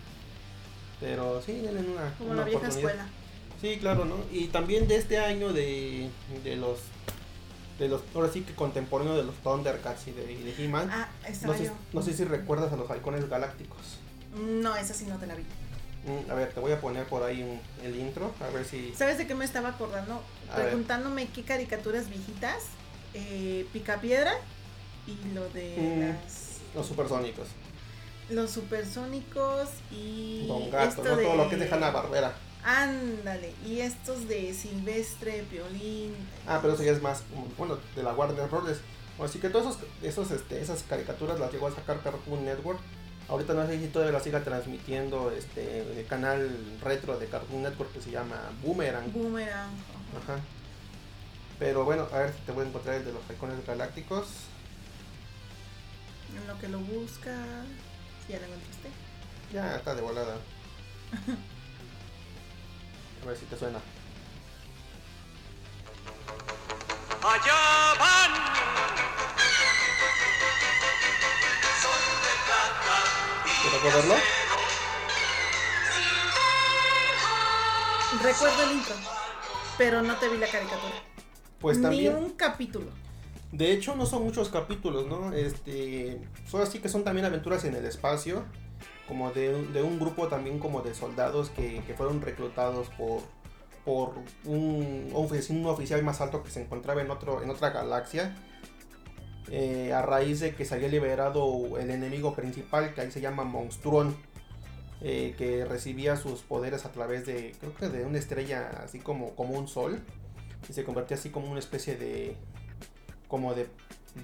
Pero 1.00 1.42
sí, 1.42 1.54
denle 1.60 1.82
una, 1.82 2.14
Como 2.18 2.32
una 2.32 2.42
la 2.42 2.48
vieja 2.48 2.68
escuela. 2.68 3.08
Sí, 3.62 3.78
claro, 3.80 4.06
¿no? 4.06 4.16
Y 4.32 4.48
también 4.48 4.88
de 4.88 4.98
este 4.98 5.20
año 5.20 5.52
de, 5.52 6.10
de 6.44 6.56
los 6.56 6.80
de 7.80 7.88
los 7.88 8.02
ahora 8.16 8.32
sí 8.32 8.42
que 8.42 8.54
contemporáneo 8.54 9.16
de 9.16 9.24
los 9.24 9.36
Thundercats 9.36 10.08
y 10.08 10.12
de, 10.12 10.26
de 10.26 10.64
He-Man. 10.64 10.90
Ah, 10.92 11.10
no 11.44 11.54
sé, 11.54 11.72
no 11.94 12.02
sé 12.02 12.14
si 12.14 12.24
recuerdas 12.24 12.74
a 12.74 12.76
los 12.76 12.90
halcones 12.90 13.30
galácticos. 13.30 14.00
No, 14.36 14.76
esa 14.76 14.94
sí 14.94 15.06
no 15.06 15.18
te 15.18 15.28
la 15.28 15.36
vi. 15.36 15.44
Mm, 16.06 16.32
a 16.32 16.34
ver, 16.36 16.54
te 16.54 16.60
voy 16.60 16.72
a 16.72 16.80
poner 16.80 17.06
por 17.06 17.24
ahí 17.24 17.44
un, 17.44 17.60
el 17.86 17.96
intro, 17.96 18.34
a 18.40 18.50
ver 18.52 18.66
si... 18.66 18.94
¿Sabes 18.96 19.18
de 19.18 19.28
qué 19.28 19.36
me 19.36 19.46
estaba 19.46 19.70
acordando? 19.70 20.22
Preguntándome 20.56 21.28
qué 21.28 21.44
caricaturas 21.44 22.10
viejitas, 22.10 22.64
eh, 23.14 23.66
Picapiedra 23.74 24.34
y 25.06 25.34
lo 25.34 25.50
de 25.50 25.76
mm, 25.78 26.00
las... 26.02 26.58
Los 26.76 26.88
supersónicos. 26.88 27.48
Los 28.30 28.52
supersónicos 28.52 29.70
y... 29.92 30.46
Don 30.48 30.70
Gato, 30.70 31.04
¿no? 31.04 31.18
Todo 31.18 31.36
lo 31.36 31.50
que 31.50 31.58
deja 31.58 31.78
la 31.78 31.92
Barbera. 31.92 32.34
Ándale, 32.68 33.54
y 33.66 33.80
estos 33.80 34.28
de 34.28 34.54
Silvestre, 34.54 35.46
Violín. 35.50 36.14
Ah, 36.46 36.60
pero 36.62 36.74
eso 36.74 36.84
ya 36.84 36.92
es 36.92 37.02
más, 37.02 37.24
bueno, 37.58 37.78
de 37.96 38.04
la 38.04 38.14
Warner 38.14 38.50
Bros. 38.50 38.80
Así 39.24 39.40
que 39.40 39.50
todas 39.50 39.76
esos, 39.76 39.88
esos, 40.04 40.32
este, 40.32 40.62
esas 40.62 40.84
caricaturas 40.84 41.40
las 41.40 41.52
llegó 41.52 41.68
a 41.68 41.72
sacar 41.72 42.02
Cartoon 42.04 42.44
Network 42.44 42.80
Ahorita 43.30 43.54
no 43.54 43.68
sé 43.68 43.78
si 43.78 43.88
todavía 43.88 44.14
la 44.14 44.24
siga 44.24 44.42
transmitiendo 44.42 45.32
este 45.32 46.00
el 46.00 46.06
canal 46.08 46.50
retro 46.82 47.20
de 47.20 47.28
Cartoon 47.28 47.62
Network 47.62 47.92
que 47.92 48.02
se 48.02 48.12
llama 48.12 48.38
Boomerang. 48.64 49.12
Boomerang. 49.12 49.70
Ajá. 50.24 50.40
Pero 51.60 51.84
bueno, 51.84 52.08
a 52.14 52.20
ver 52.20 52.34
si 52.34 52.40
te 52.46 52.54
voy 52.54 52.64
a 52.64 52.68
encontrar 52.70 52.96
el 52.96 53.06
de 53.06 53.12
los 53.12 53.30
halcones 53.30 53.66
galácticos. 53.66 54.28
En 56.34 56.48
lo 56.48 56.58
que 56.58 56.70
lo 56.70 56.80
busca. 56.80 57.36
Si 58.26 58.32
ya 58.32 58.40
lo 58.40 58.46
encontraste. 58.46 58.90
Ya 59.52 59.76
está 59.76 59.94
de 59.94 60.02
volada. 60.02 60.38
a 63.28 63.32
ver 63.32 63.38
si 63.38 63.46
te 63.46 63.58
suena. 63.58 63.80
Allá 67.22 67.94
van 68.00 68.32
verlo? 73.84 74.16
Recuerdo 78.24 78.64
el 78.64 78.72
intro, 78.78 78.96
pero 79.78 80.02
no 80.02 80.16
te 80.16 80.30
vi 80.30 80.38
la 80.38 80.48
caricatura. 80.48 80.94
Pues 81.60 81.82
también. 81.82 82.16
Ni 82.16 82.26
un 82.26 82.30
capítulo. 82.32 82.88
De 83.52 83.72
hecho, 83.72 83.96
no 83.96 84.06
son 84.06 84.24
muchos 84.24 84.50
capítulos, 84.50 85.06
¿no? 85.06 85.34
Este. 85.34 86.22
Son 86.50 86.62
así 86.62 86.80
que 86.80 86.90
son 86.90 87.04
también 87.04 87.26
aventuras 87.26 87.66
en 87.66 87.76
el 87.76 87.86
espacio. 87.86 88.46
Como 89.08 89.32
de, 89.32 89.54
un 89.82 90.00
grupo 90.00 90.28
también 90.28 90.60
como 90.60 90.82
de 90.82 90.94
soldados 90.94 91.50
que, 91.50 91.82
fueron 91.96 92.22
reclutados 92.22 92.90
por. 92.98 93.22
por 93.86 94.16
un, 94.46 95.10
un, 95.14 95.66
oficial 95.66 96.04
más 96.04 96.20
alto 96.22 96.44
que 96.44 96.50
se 96.50 96.62
encontraba 96.62 97.02
en 97.02 97.10
otro. 97.10 97.42
en 97.42 97.50
otra 97.50 97.70
galaxia 97.70 98.36
eh, 99.50 99.94
a 99.94 100.02
raíz 100.02 100.42
de 100.42 100.54
que 100.56 100.66
se 100.66 100.76
había 100.76 100.90
liberado 100.90 101.78
el 101.78 101.90
enemigo 101.90 102.36
principal, 102.36 102.94
que 102.94 103.02
ahí 103.02 103.12
se 103.12 103.22
llama 103.22 103.46
Monstruón, 103.46 104.16
eh, 105.02 105.36
que 105.38 105.64
recibía 105.64 106.18
sus 106.18 106.42
poderes 106.42 106.86
a 106.86 106.92
través 106.92 107.26
de, 107.26 107.56
creo 107.60 107.74
que 107.76 107.88
de 107.88 108.04
una 108.04 108.18
estrella 108.18 108.82
así 108.84 109.00
como, 109.00 109.36
como 109.36 109.58
un 109.58 109.70
sol, 109.70 110.02
y 110.70 110.74
se 110.74 110.84
convertía 110.84 111.16
así 111.16 111.30
como 111.30 111.50
una 111.50 111.60
especie 111.60 111.96
de, 111.96 112.36
como 113.30 113.54
de 113.54 113.68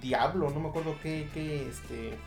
diablo, 0.02 0.50
no 0.50 0.60
me 0.60 0.70
acuerdo 0.70 0.96
qué, 1.02 1.30
qué, 1.34 1.70
este, 1.70 2.18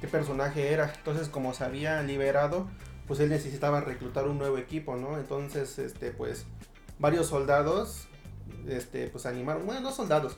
qué 0.00 0.08
personaje 0.08 0.72
era. 0.72 0.92
Entonces, 0.94 1.28
como 1.28 1.54
se 1.54 1.64
había 1.64 2.02
liberado, 2.02 2.68
pues 3.06 3.20
él 3.20 3.30
necesitaba 3.30 3.80
reclutar 3.80 4.26
un 4.26 4.38
nuevo 4.38 4.58
equipo, 4.58 4.96
¿no? 4.96 5.18
Entonces, 5.18 5.78
este, 5.78 6.10
pues, 6.10 6.46
varios 6.98 7.26
soldados, 7.26 8.08
este, 8.68 9.08
pues 9.08 9.26
animaron, 9.26 9.66
bueno, 9.66 9.80
no 9.80 9.92
soldados, 9.92 10.36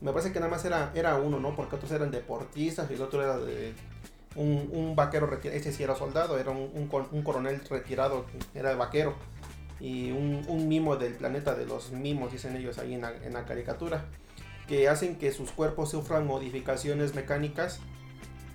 me 0.00 0.12
parece 0.12 0.32
que 0.32 0.40
nada 0.40 0.50
más 0.50 0.64
era, 0.64 0.92
era 0.94 1.16
uno, 1.16 1.38
¿no? 1.40 1.54
Porque 1.54 1.76
otros 1.76 1.90
eran 1.90 2.10
deportistas 2.10 2.90
y 2.90 2.94
el 2.94 3.02
otro 3.02 3.22
era 3.22 3.38
de 3.38 3.74
un, 4.34 4.94
vaquero 4.94 5.26
retirado. 5.26 5.58
Ese 5.58 5.72
sí 5.72 5.82
era 5.82 5.94
soldado, 5.94 6.38
era 6.38 6.50
un, 6.50 6.70
un, 7.12 7.22
coronel 7.22 7.60
retirado, 7.68 8.26
era 8.54 8.74
vaquero. 8.74 9.14
Y 9.80 10.10
un, 10.10 10.68
mimo 10.68 10.96
del 10.96 11.14
planeta 11.14 11.54
de 11.54 11.66
los 11.66 11.92
mimos, 11.92 12.32
dicen 12.32 12.56
ellos 12.56 12.78
ahí 12.78 12.94
en 12.94 13.32
la 13.32 13.44
caricatura. 13.44 14.04
Que 14.68 14.88
hacen 14.88 15.16
que 15.16 15.32
sus 15.32 15.52
cuerpos 15.52 15.90
sufran 15.90 16.26
modificaciones 16.26 17.14
mecánicas. 17.14 17.80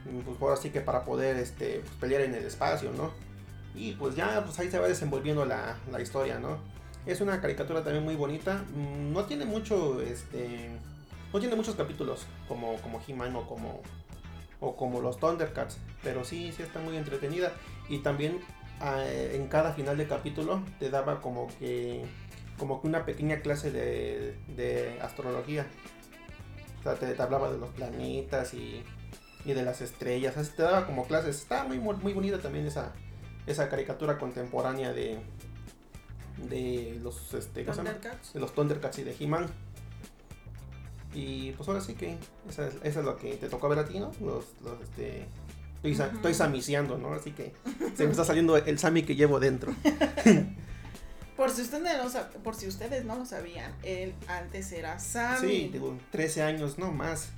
Pues 0.03 0.41
ahora 0.41 0.57
sí 0.57 0.69
que 0.71 0.81
para 0.81 1.05
poder 1.05 1.37
este, 1.37 1.79
pues, 1.79 1.93
pelear 1.99 2.21
en 2.21 2.35
el 2.35 2.43
espacio, 2.43 2.91
¿no? 2.91 3.11
Y 3.75 3.93
pues 3.93 4.15
ya 4.15 4.43
pues 4.43 4.57
ahí 4.59 4.69
se 4.69 4.79
va 4.79 4.87
desenvolviendo 4.87 5.45
la, 5.45 5.77
la 5.91 6.01
historia, 6.01 6.39
¿no? 6.39 6.57
Es 7.05 7.21
una 7.21 7.39
caricatura 7.39 7.83
también 7.83 8.03
muy 8.03 8.15
bonita. 8.15 8.63
Mm, 8.75 9.13
no 9.13 9.25
tiene 9.25 9.45
mucho 9.45 10.01
este 10.01 10.71
no 11.33 11.39
tiene 11.39 11.55
muchos 11.55 11.75
capítulos 11.75 12.25
como, 12.47 12.75
como 12.77 13.01
He-Man 13.05 13.35
o 13.35 13.47
como, 13.47 13.81
o 14.59 14.75
como 14.75 15.01
los 15.01 15.17
Thundercats, 15.17 15.77
pero 16.03 16.25
sí, 16.25 16.51
sí 16.55 16.63
está 16.63 16.79
muy 16.79 16.97
entretenida. 16.97 17.53
Y 17.89 17.99
también 17.99 18.39
ah, 18.79 19.03
en 19.07 19.47
cada 19.47 19.73
final 19.73 19.97
de 19.97 20.07
capítulo 20.07 20.61
te 20.79 20.89
daba 20.89 21.21
como 21.21 21.47
que, 21.59 22.03
como 22.57 22.81
que 22.81 22.87
una 22.87 23.05
pequeña 23.05 23.39
clase 23.41 23.71
de, 23.71 24.35
de 24.55 24.99
astrología. 25.01 25.65
O 26.79 26.83
sea, 26.83 26.95
te, 26.95 27.21
hablaba 27.21 27.51
de 27.51 27.57
los 27.57 27.69
planetas 27.69 28.53
y, 28.53 28.83
y 29.45 29.53
de 29.53 29.63
las 29.63 29.81
estrellas. 29.81 30.37
Así 30.37 30.51
te 30.55 30.63
daba 30.63 30.85
como 30.85 31.05
clases. 31.05 31.37
Está 31.37 31.63
muy, 31.63 31.79
muy 31.79 32.13
bonita 32.13 32.39
también 32.39 32.65
esa, 32.65 32.93
esa 33.47 33.69
caricatura 33.69 34.17
contemporánea 34.17 34.93
de, 34.93 35.19
de 36.49 36.99
los, 37.01 37.33
este, 37.33 37.63
Thundercats. 37.63 38.33
De 38.33 38.39
los 38.39 38.53
Thundercats 38.53 38.99
y 38.99 39.03
de 39.03 39.15
He-Man. 39.19 39.47
Y 41.13 41.51
pues 41.51 41.67
ahora 41.67 41.81
sí 41.81 41.93
que 41.93 42.17
esa 42.49 42.67
es, 42.67 42.75
es 42.83 42.95
lo 42.95 43.17
que 43.17 43.35
te 43.35 43.49
tocó 43.49 43.67
ver 43.67 43.79
a 43.79 43.85
ti, 43.85 43.99
¿no? 43.99 44.11
Los, 44.21 44.45
los 44.63 44.81
este, 44.81 45.27
estoy, 45.83 46.33
samiciando, 46.33 46.97
¿no? 46.97 47.13
Así 47.13 47.31
que 47.31 47.53
se 47.95 48.05
me 48.05 48.11
está 48.11 48.23
saliendo 48.23 48.55
el 48.57 48.79
sami 48.79 49.03
que 49.03 49.15
llevo 49.15 49.39
dentro. 49.39 49.73
por, 51.37 51.49
si 51.49 51.63
ustedes 51.63 51.83
no, 51.83 52.41
por 52.43 52.55
si 52.55 52.67
ustedes 52.67 53.03
no 53.05 53.17
lo 53.17 53.25
sabían, 53.25 53.73
él 53.83 54.13
antes 54.27 54.71
era 54.71 54.99
Sami. 54.99 55.47
Sí, 55.47 55.69
digo, 55.73 55.97
13 56.11 56.43
años, 56.43 56.77
no 56.77 56.91
más. 56.91 57.29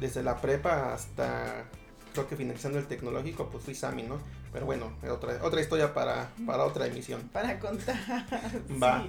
Desde 0.00 0.22
la 0.22 0.40
prepa 0.40 0.94
hasta 0.94 1.66
creo 2.12 2.28
que 2.28 2.36
finalizando 2.36 2.78
el 2.78 2.86
tecnológico, 2.86 3.48
pues 3.50 3.64
fui 3.64 3.74
Sammy, 3.74 4.02
¿no? 4.02 4.18
Pero 4.52 4.66
bueno, 4.66 4.92
otra, 5.08 5.38
otra 5.44 5.60
historia 5.60 5.94
para, 5.94 6.30
para 6.46 6.64
otra 6.64 6.86
emisión. 6.86 7.28
Para 7.32 7.58
contar. 7.58 7.96
Va. 8.82 9.06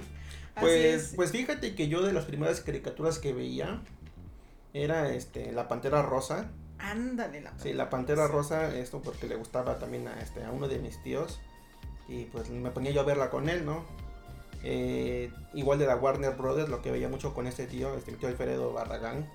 pues, 0.60 1.12
pues 1.16 1.32
fíjate 1.32 1.74
que 1.74 1.88
yo 1.88 2.02
de 2.02 2.12
las 2.12 2.24
primeras 2.24 2.60
caricaturas 2.60 3.18
que 3.18 3.32
veía 3.32 3.82
era 4.72 5.12
este 5.12 5.52
la 5.52 5.68
Pantera 5.68 6.02
Rosa. 6.02 6.50
Ándale, 6.78 7.40
la 7.40 7.50
Pantera. 7.50 7.70
Sí, 7.70 7.76
la 7.76 7.90
Pantera 7.90 8.28
Rosa, 8.28 8.74
esto 8.76 9.02
porque 9.02 9.26
le 9.26 9.36
gustaba 9.36 9.78
también 9.78 10.06
a 10.08 10.20
este 10.20 10.44
a 10.44 10.50
uno 10.50 10.68
de 10.68 10.78
mis 10.78 11.02
tíos 11.02 11.40
y 12.08 12.24
pues 12.26 12.50
me 12.50 12.70
ponía 12.70 12.92
yo 12.92 13.00
a 13.00 13.04
verla 13.04 13.30
con 13.30 13.48
él, 13.48 13.64
¿no? 13.64 13.84
Eh, 14.64 15.32
igual 15.54 15.78
de 15.78 15.86
la 15.86 15.96
Warner 15.96 16.36
Brothers, 16.36 16.68
lo 16.68 16.82
que 16.82 16.92
veía 16.92 17.08
mucho 17.08 17.34
con 17.34 17.46
este 17.46 17.66
tío, 17.66 17.96
este 17.96 18.12
tío 18.12 18.28
Alfredo 18.28 18.72
Barragán. 18.72 19.28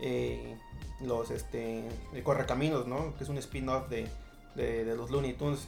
Eh, 0.00 0.56
los 1.00 1.30
este 1.30 1.82
el 2.12 2.22
Correcaminos, 2.22 2.86
¿no? 2.86 3.16
Que 3.16 3.24
es 3.24 3.30
un 3.30 3.38
spin-off 3.38 3.88
de, 3.88 4.08
de, 4.54 4.94
los 4.96 5.10
Looney 5.10 5.34
Tunes. 5.34 5.66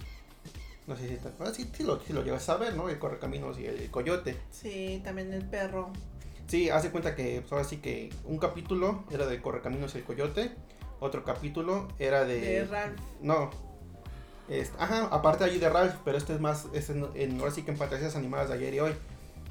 No 0.86 0.96
sé 0.96 1.08
si, 1.08 1.18
ah, 1.40 1.50
sí, 1.54 1.70
sí, 1.72 1.82
lo, 1.82 1.98
sí 2.00 2.12
lo 2.12 2.22
llevas 2.22 2.48
a 2.48 2.56
ver, 2.56 2.74
¿no? 2.74 2.88
El 2.88 2.98
Correcaminos 2.98 3.58
y 3.58 3.66
el, 3.66 3.90
Coyote. 3.90 4.36
Sí, 4.50 5.00
también 5.04 5.32
el 5.32 5.44
perro. 5.44 5.90
Sí, 6.46 6.68
hace 6.68 6.90
cuenta 6.90 7.16
que 7.16 7.40
pues, 7.40 7.52
ahora 7.52 7.64
sí 7.64 7.78
que 7.78 8.10
un 8.24 8.38
capítulo 8.38 9.04
era 9.10 9.26
de 9.26 9.40
Correcaminos 9.40 9.94
y 9.94 9.98
el 9.98 10.04
Coyote, 10.04 10.52
otro 11.00 11.24
capítulo 11.24 11.88
era 11.98 12.24
de... 12.26 12.40
De 12.40 12.64
Ralph. 12.66 13.00
No. 13.22 13.50
ajá, 14.78 15.06
aparte 15.06 15.44
allí 15.44 15.58
de 15.58 15.70
Ralph, 15.70 15.94
pero 16.04 16.18
este 16.18 16.34
es 16.34 16.40
más, 16.40 16.66
este 16.74 16.92
en, 17.14 17.40
ahora 17.40 17.50
sí 17.50 17.62
que 17.62 17.70
en 17.70 17.78
fantasías 17.78 18.14
animadas 18.14 18.50
de 18.50 18.54
ayer 18.56 18.74
y 18.74 18.80
hoy. 18.80 18.92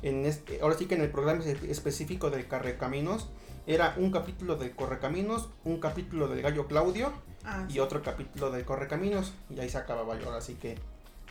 En 0.03 0.25
este, 0.25 0.61
ahora 0.61 0.77
sí 0.77 0.85
que 0.85 0.95
en 0.95 1.01
el 1.01 1.09
programa 1.09 1.43
específico 1.43 2.29
de 2.29 2.47
Correcaminos 2.47 3.29
era 3.65 3.93
un 3.97 4.11
capítulo 4.11 4.55
de 4.55 4.71
Correcaminos, 4.71 5.49
un 5.63 5.79
capítulo 5.79 6.27
del 6.27 6.41
Gallo 6.41 6.67
Claudio 6.67 7.13
ah, 7.45 7.65
y 7.69 7.79
otro 7.79 8.01
capítulo 8.01 8.51
de 8.51 8.65
Correcaminos. 8.65 9.33
Y 9.49 9.59
ahí 9.59 9.69
se 9.69 9.77
acababa 9.77 10.19
yo, 10.19 10.33
así 10.33 10.55
que 10.55 10.77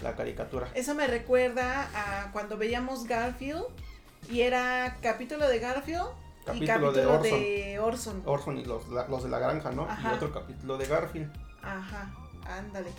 la 0.00 0.16
caricatura. 0.16 0.68
Eso 0.74 0.94
me 0.94 1.06
recuerda 1.06 1.88
a 1.94 2.32
cuando 2.32 2.56
veíamos 2.56 3.04
Garfield 3.04 3.64
y 4.30 4.40
era 4.40 4.96
capítulo 5.02 5.48
de 5.48 5.58
Garfield 5.58 6.08
y 6.54 6.66
capítulo 6.66 6.92
de 6.92 7.78
Orson. 7.78 8.22
Orson, 8.24 8.58
y 8.58 8.64
los, 8.64 8.88
los, 8.88 9.22
de 9.22 9.28
la 9.28 9.38
granja, 9.38 9.70
¿no? 9.70 9.86
Y 10.02 10.14
otro 10.14 10.32
capítulo 10.32 10.78
de 10.78 10.86
Garfield. 10.86 11.32
Ajá, 11.62 12.12
ándale. 12.46 12.90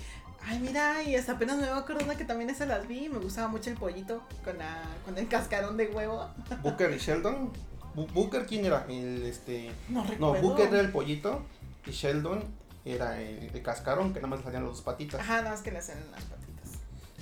Ay, 0.45 0.59
mira, 0.59 1.01
y 1.03 1.15
hasta 1.15 1.33
apenas 1.33 1.57
me 1.57 1.69
voy 1.69 1.79
acordando 1.79 2.17
que 2.17 2.25
también 2.25 2.49
ese 2.49 2.65
las 2.65 2.87
vi. 2.87 3.07
Me 3.07 3.17
gustaba 3.19 3.47
mucho 3.47 3.69
el 3.69 3.77
pollito 3.77 4.21
con, 4.43 4.57
la, 4.57 4.83
con 5.05 5.17
el 5.17 5.27
cascarón 5.27 5.77
de 5.77 5.87
huevo. 5.87 6.29
Booker 6.61 6.91
y 6.91 6.97
Sheldon. 6.97 7.51
Booker, 7.95 8.45
¿quién 8.45 8.65
era? 8.65 8.85
El, 8.89 9.23
este... 9.23 9.71
No 9.89 10.03
recuerdo. 10.03 10.33
No, 10.33 10.41
Booker 10.41 10.67
era 10.67 10.79
el 10.79 10.91
pollito 10.91 11.43
y 11.85 11.91
Sheldon 11.91 12.43
era 12.85 13.21
el, 13.21 13.61
cascarón 13.61 14.13
que 14.13 14.19
nada 14.19 14.29
más 14.29 14.39
le 14.39 14.45
salían 14.45 14.63
las 14.63 14.73
dos 14.73 14.81
patitas. 14.81 15.21
Ajá, 15.21 15.37
nada 15.37 15.51
más 15.51 15.61
que 15.61 15.71
le 15.71 15.81
salían 15.81 16.11
las 16.11 16.23
patitas. 16.23 16.71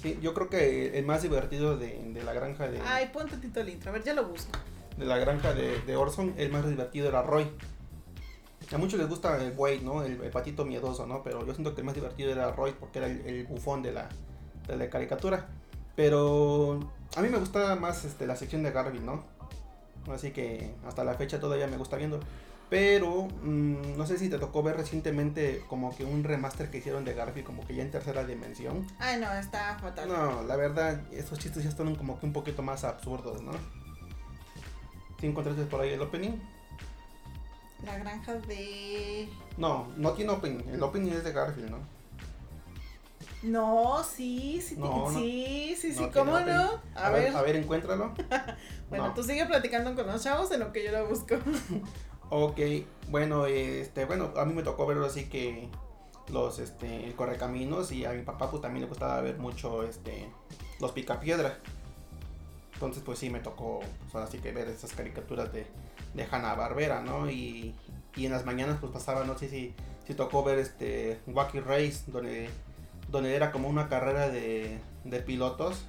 Sí, 0.02 0.18
yo 0.22 0.34
creo 0.34 0.50
que 0.50 0.98
el 0.98 1.06
más 1.06 1.22
divertido 1.22 1.78
de, 1.78 2.02
de 2.14 2.24
la 2.24 2.34
granja 2.34 2.68
de... 2.68 2.80
Ay, 2.82 3.10
ponte 3.14 3.38
tito 3.38 3.60
el 3.60 3.70
intro, 3.70 3.92
a 3.92 3.94
ver, 3.94 4.04
ya 4.04 4.14
lo 4.14 4.26
busco. 4.26 4.52
De 4.98 5.06
la 5.06 5.18
granja 5.18 5.54
de, 5.54 5.80
de 5.82 5.96
Orson, 5.96 6.34
el 6.38 6.52
más 6.52 6.68
divertido 6.68 7.08
era 7.08 7.22
Roy. 7.22 7.52
A 8.74 8.78
muchos 8.78 9.00
les 9.00 9.10
gusta 9.10 9.38
el 9.44 9.54
Wade, 9.58 9.82
¿no? 9.82 10.04
El, 10.04 10.18
patito 10.32 10.64
miedoso, 10.64 11.06
¿no? 11.06 11.24
Pero 11.24 11.46
yo 11.46 11.54
siento 11.54 11.76
que 11.76 11.82
el 11.82 11.86
más 11.86 11.96
divertido 11.96 12.32
era 12.32 12.52
Roy 12.52 12.74
porque 12.80 13.00
era 13.00 13.08
el, 13.08 13.46
bufón 13.46 13.82
de 13.84 13.92
la, 13.92 14.08
de 14.68 14.78
la 14.78 14.90
caricatura. 14.90 15.48
Pero 15.96 16.80
a 17.16 17.22
mí 17.22 17.28
me 17.28 17.38
gusta 17.38 17.76
más 17.76 18.06
este, 18.06 18.26
la 18.26 18.36
sección 18.36 18.64
de 18.64 18.72
Garvin, 18.72 19.06
¿no? 19.06 19.26
Así 20.10 20.32
que 20.32 20.74
hasta 20.88 21.04
la 21.04 21.14
fecha 21.16 21.40
todavía 21.40 21.68
me 21.68 21.78
gusta 21.78 21.98
viendo. 21.98 22.20
Pero 22.70 23.28
mm, 23.44 23.98
no 23.98 24.08
sé 24.08 24.18
si 24.18 24.30
te 24.30 24.40
tocó 24.40 24.64
ver 24.64 24.78
recientemente 24.78 25.62
como 25.68 25.94
que 25.94 26.06
un 26.06 26.24
remaster 26.24 26.72
que 26.72 26.78
hicieron 26.78 27.04
de 27.04 27.14
Garfield 27.14 27.46
como 27.46 27.68
que 27.68 27.76
ya 27.76 27.84
en 27.84 27.92
tercera 27.92 28.24
dimensión. 28.24 28.88
Ay, 28.98 29.20
no, 29.20 29.30
está 29.34 29.78
fatal. 29.78 30.08
No, 30.08 30.44
la 30.44 30.56
verdad, 30.56 31.02
estos 31.12 31.38
chistes 31.38 31.64
ya 31.64 31.70
están 31.70 31.94
como 31.96 32.18
que 32.18 32.26
un 32.26 32.32
poquito 32.32 32.62
más 32.62 32.86
absurdos, 32.86 33.42
¿no? 33.42 33.52
¿Sí 35.20 35.28
encontraste 35.28 35.66
por 35.66 35.82
ahí 35.82 35.90
el 35.90 36.02
opening? 36.02 36.32
La 37.86 37.98
granja 37.98 38.36
de... 38.36 39.28
No, 39.58 39.88
no 39.98 40.14
tiene 40.14 40.32
opening. 40.32 40.64
El 40.70 40.82
opening 40.82 41.12
es 41.12 41.24
de 41.26 41.34
Garfield, 41.34 41.72
¿no? 41.72 41.80
No, 43.44 44.04
sí, 44.04 44.62
sí, 44.62 44.78
sí, 45.14 45.76
sí, 45.80 45.94
sí, 45.94 46.10
¿cómo 46.14 46.40
no? 46.40 46.80
A, 46.94 47.10
ver, 47.10 47.36
A 47.36 47.42
ver, 47.42 47.56
encuéntralo. 47.56 48.14
bueno, 48.90 49.14
tú 49.16 49.24
sigue 49.24 49.46
platicando 49.48 49.96
con 49.96 50.06
los 50.06 50.24
chavos 50.24 50.52
en 50.52 50.60
lo 50.60 50.72
que 50.72 50.84
yo 50.84 50.92
lo 50.92 51.08
busco. 51.08 51.36
ok, 52.30 52.60
bueno, 53.10 53.48
este, 53.48 54.06
bueno, 54.06 54.32
a 54.38 54.46
mí 54.46 54.54
me 54.54 54.62
tocó 54.62 54.86
verlo 54.86 55.08
así 55.08 55.26
que 55.26 55.70
los, 56.30 56.60
este, 56.60 57.08
el 57.08 57.16
correcaminos 57.16 57.92
y 57.92 58.06
a 58.06 58.12
mi 58.12 58.22
papá 58.22 58.52
pues 58.52 58.62
también 58.62 58.84
le 58.84 58.90
gustaba 58.90 59.20
ver 59.22 59.40
mucho, 59.40 59.84
este, 59.84 60.30
los 60.80 60.92
picapiedra. 60.92 61.58
Entonces 62.74 63.02
pues 63.04 63.18
sí 63.18 63.32
me 63.32 63.40
tocó, 63.40 63.80
pues, 64.12 64.24
así 64.24 64.38
que 64.38 64.52
ver 64.52 64.68
esas 64.68 64.94
caricaturas 64.94 65.52
de, 65.52 65.66
de 66.14 66.28
Hanna 66.30 66.54
Barbera, 66.54 67.02
¿no? 67.02 67.30
Y, 67.30 67.74
y 68.16 68.26
en 68.28 68.32
las 68.32 68.46
mañanas 68.46 68.78
pues 68.80 68.92
pasaba, 68.92 69.24
no 69.24 69.36
sé 69.36 69.50
si, 69.50 69.74
si 70.06 70.14
tocó 70.14 70.44
ver 70.44 70.60
este 70.60 71.20
Wacky 71.26 71.60
Race, 71.60 72.04
donde 72.08 72.50
donde 73.12 73.36
era 73.36 73.52
como 73.52 73.68
una 73.68 73.90
carrera 73.90 74.30
de, 74.30 74.80
de 75.04 75.20
pilotos, 75.20 75.86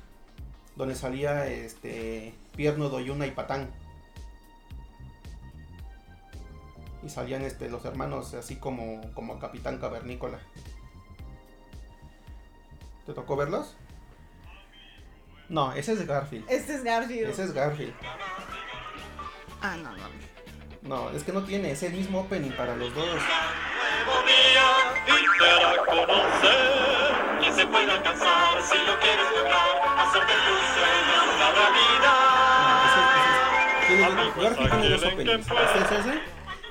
donde 0.77 0.95
salía 0.95 1.47
este 1.47 2.35
Pierno, 2.57 2.89
Doyuna 2.89 3.27
y 3.27 3.31
Patán. 3.31 3.71
Y 7.03 7.09
salían 7.09 7.43
este 7.43 7.69
los 7.69 7.85
hermanos 7.85 8.35
así 8.35 8.57
como, 8.57 9.01
como 9.15 9.39
Capitán 9.39 9.79
Cavernícola. 9.79 10.39
¿Te 13.07 13.13
tocó 13.13 13.37
verlos? 13.37 13.77
No, 15.49 15.73
ese 15.73 15.93
es 15.93 16.07
Garfield. 16.07 16.47
Este 16.49 16.75
es 16.77 16.85
Garfield. 16.85 17.31
Ese 17.31 17.45
es 17.45 17.53
Garfield. 17.53 17.95
Ah, 19.61 19.77
no, 19.77 19.93
no. 19.97 20.03
No, 20.83 21.11
es 21.11 21.23
que 21.23 21.33
no 21.33 21.45
tiene, 21.45 21.71
es 21.71 21.83
el 21.85 21.93
mismo 21.93 22.21
opening 22.21 22.51
para 22.53 22.75
los 22.75 22.93
dos 22.95 23.07
que 27.41 27.53
se 27.53 27.67
puede 27.67 27.91
alcanzar 27.91 28.63
si 28.63 28.79
lo 28.87 28.99
quieres 29.01 29.27
lograr, 29.37 29.99
hacer 29.99 30.23
de 30.23 30.35
tu 30.35 30.55
sueño 30.75 31.19
una 31.35 31.49
realidad. 31.53 32.33
¿Este 35.75 35.85
es 35.85 36.07
ese? 36.07 36.15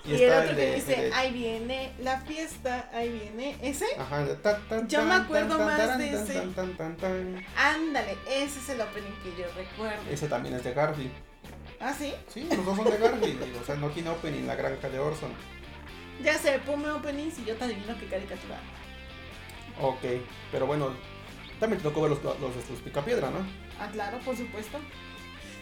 Y, 0.03 0.15
y 0.15 0.23
el 0.23 0.33
otro 0.33 0.55
que 0.55 0.75
dice, 0.75 1.11
ahí 1.13 1.31
viene 1.31 1.91
la 1.99 2.19
fiesta, 2.21 2.89
ahí 2.91 3.09
viene 3.09 3.55
ese. 3.61 3.85
Ajá, 3.99 4.25
yo 4.87 5.03
me 5.03 5.13
acuerdo 5.13 5.59
más 5.59 5.97
de 5.99 6.09
ese. 6.13 6.41
Ándale, 7.55 8.17
ese 8.27 8.59
es 8.59 8.69
el 8.69 8.81
opening 8.81 9.13
que 9.23 9.35
yo 9.39 9.47
recuerdo. 9.55 10.01
Ese 10.09 10.27
también 10.27 10.55
es 10.55 10.63
de 10.63 10.73
Garfield. 10.73 11.11
¿Ah, 11.79 11.93
sí? 11.97 12.13
Sí, 12.27 12.47
los 12.55 12.65
dos 12.65 12.75
son 12.75 12.85
de 12.85 12.97
Garfield. 12.97 13.61
o 13.61 13.65
sea, 13.65 13.75
no 13.75 13.89
tiene 13.89 14.09
opening 14.09 14.47
la 14.47 14.55
granja 14.55 14.89
de 14.89 14.99
Orson. 14.99 15.31
Ya 16.23 16.37
sé, 16.37 16.59
ponme 16.59 16.89
opening 16.91 17.31
si 17.31 17.43
yo 17.45 17.55
te 17.55 17.65
adivino 17.65 17.97
qué 17.99 18.05
caricatura. 18.05 18.59
Ok, 19.81 20.03
pero 20.51 20.67
bueno, 20.67 20.93
también 21.59 21.81
te 21.81 21.87
tocó 21.87 22.01
ver 22.01 22.11
los, 22.11 22.23
los, 22.23 22.39
los, 22.39 22.79
picapiedra, 22.83 23.29
¿no? 23.29 23.39
Ah, 23.79 23.89
claro, 23.91 24.19
por 24.19 24.35
supuesto. 24.35 24.77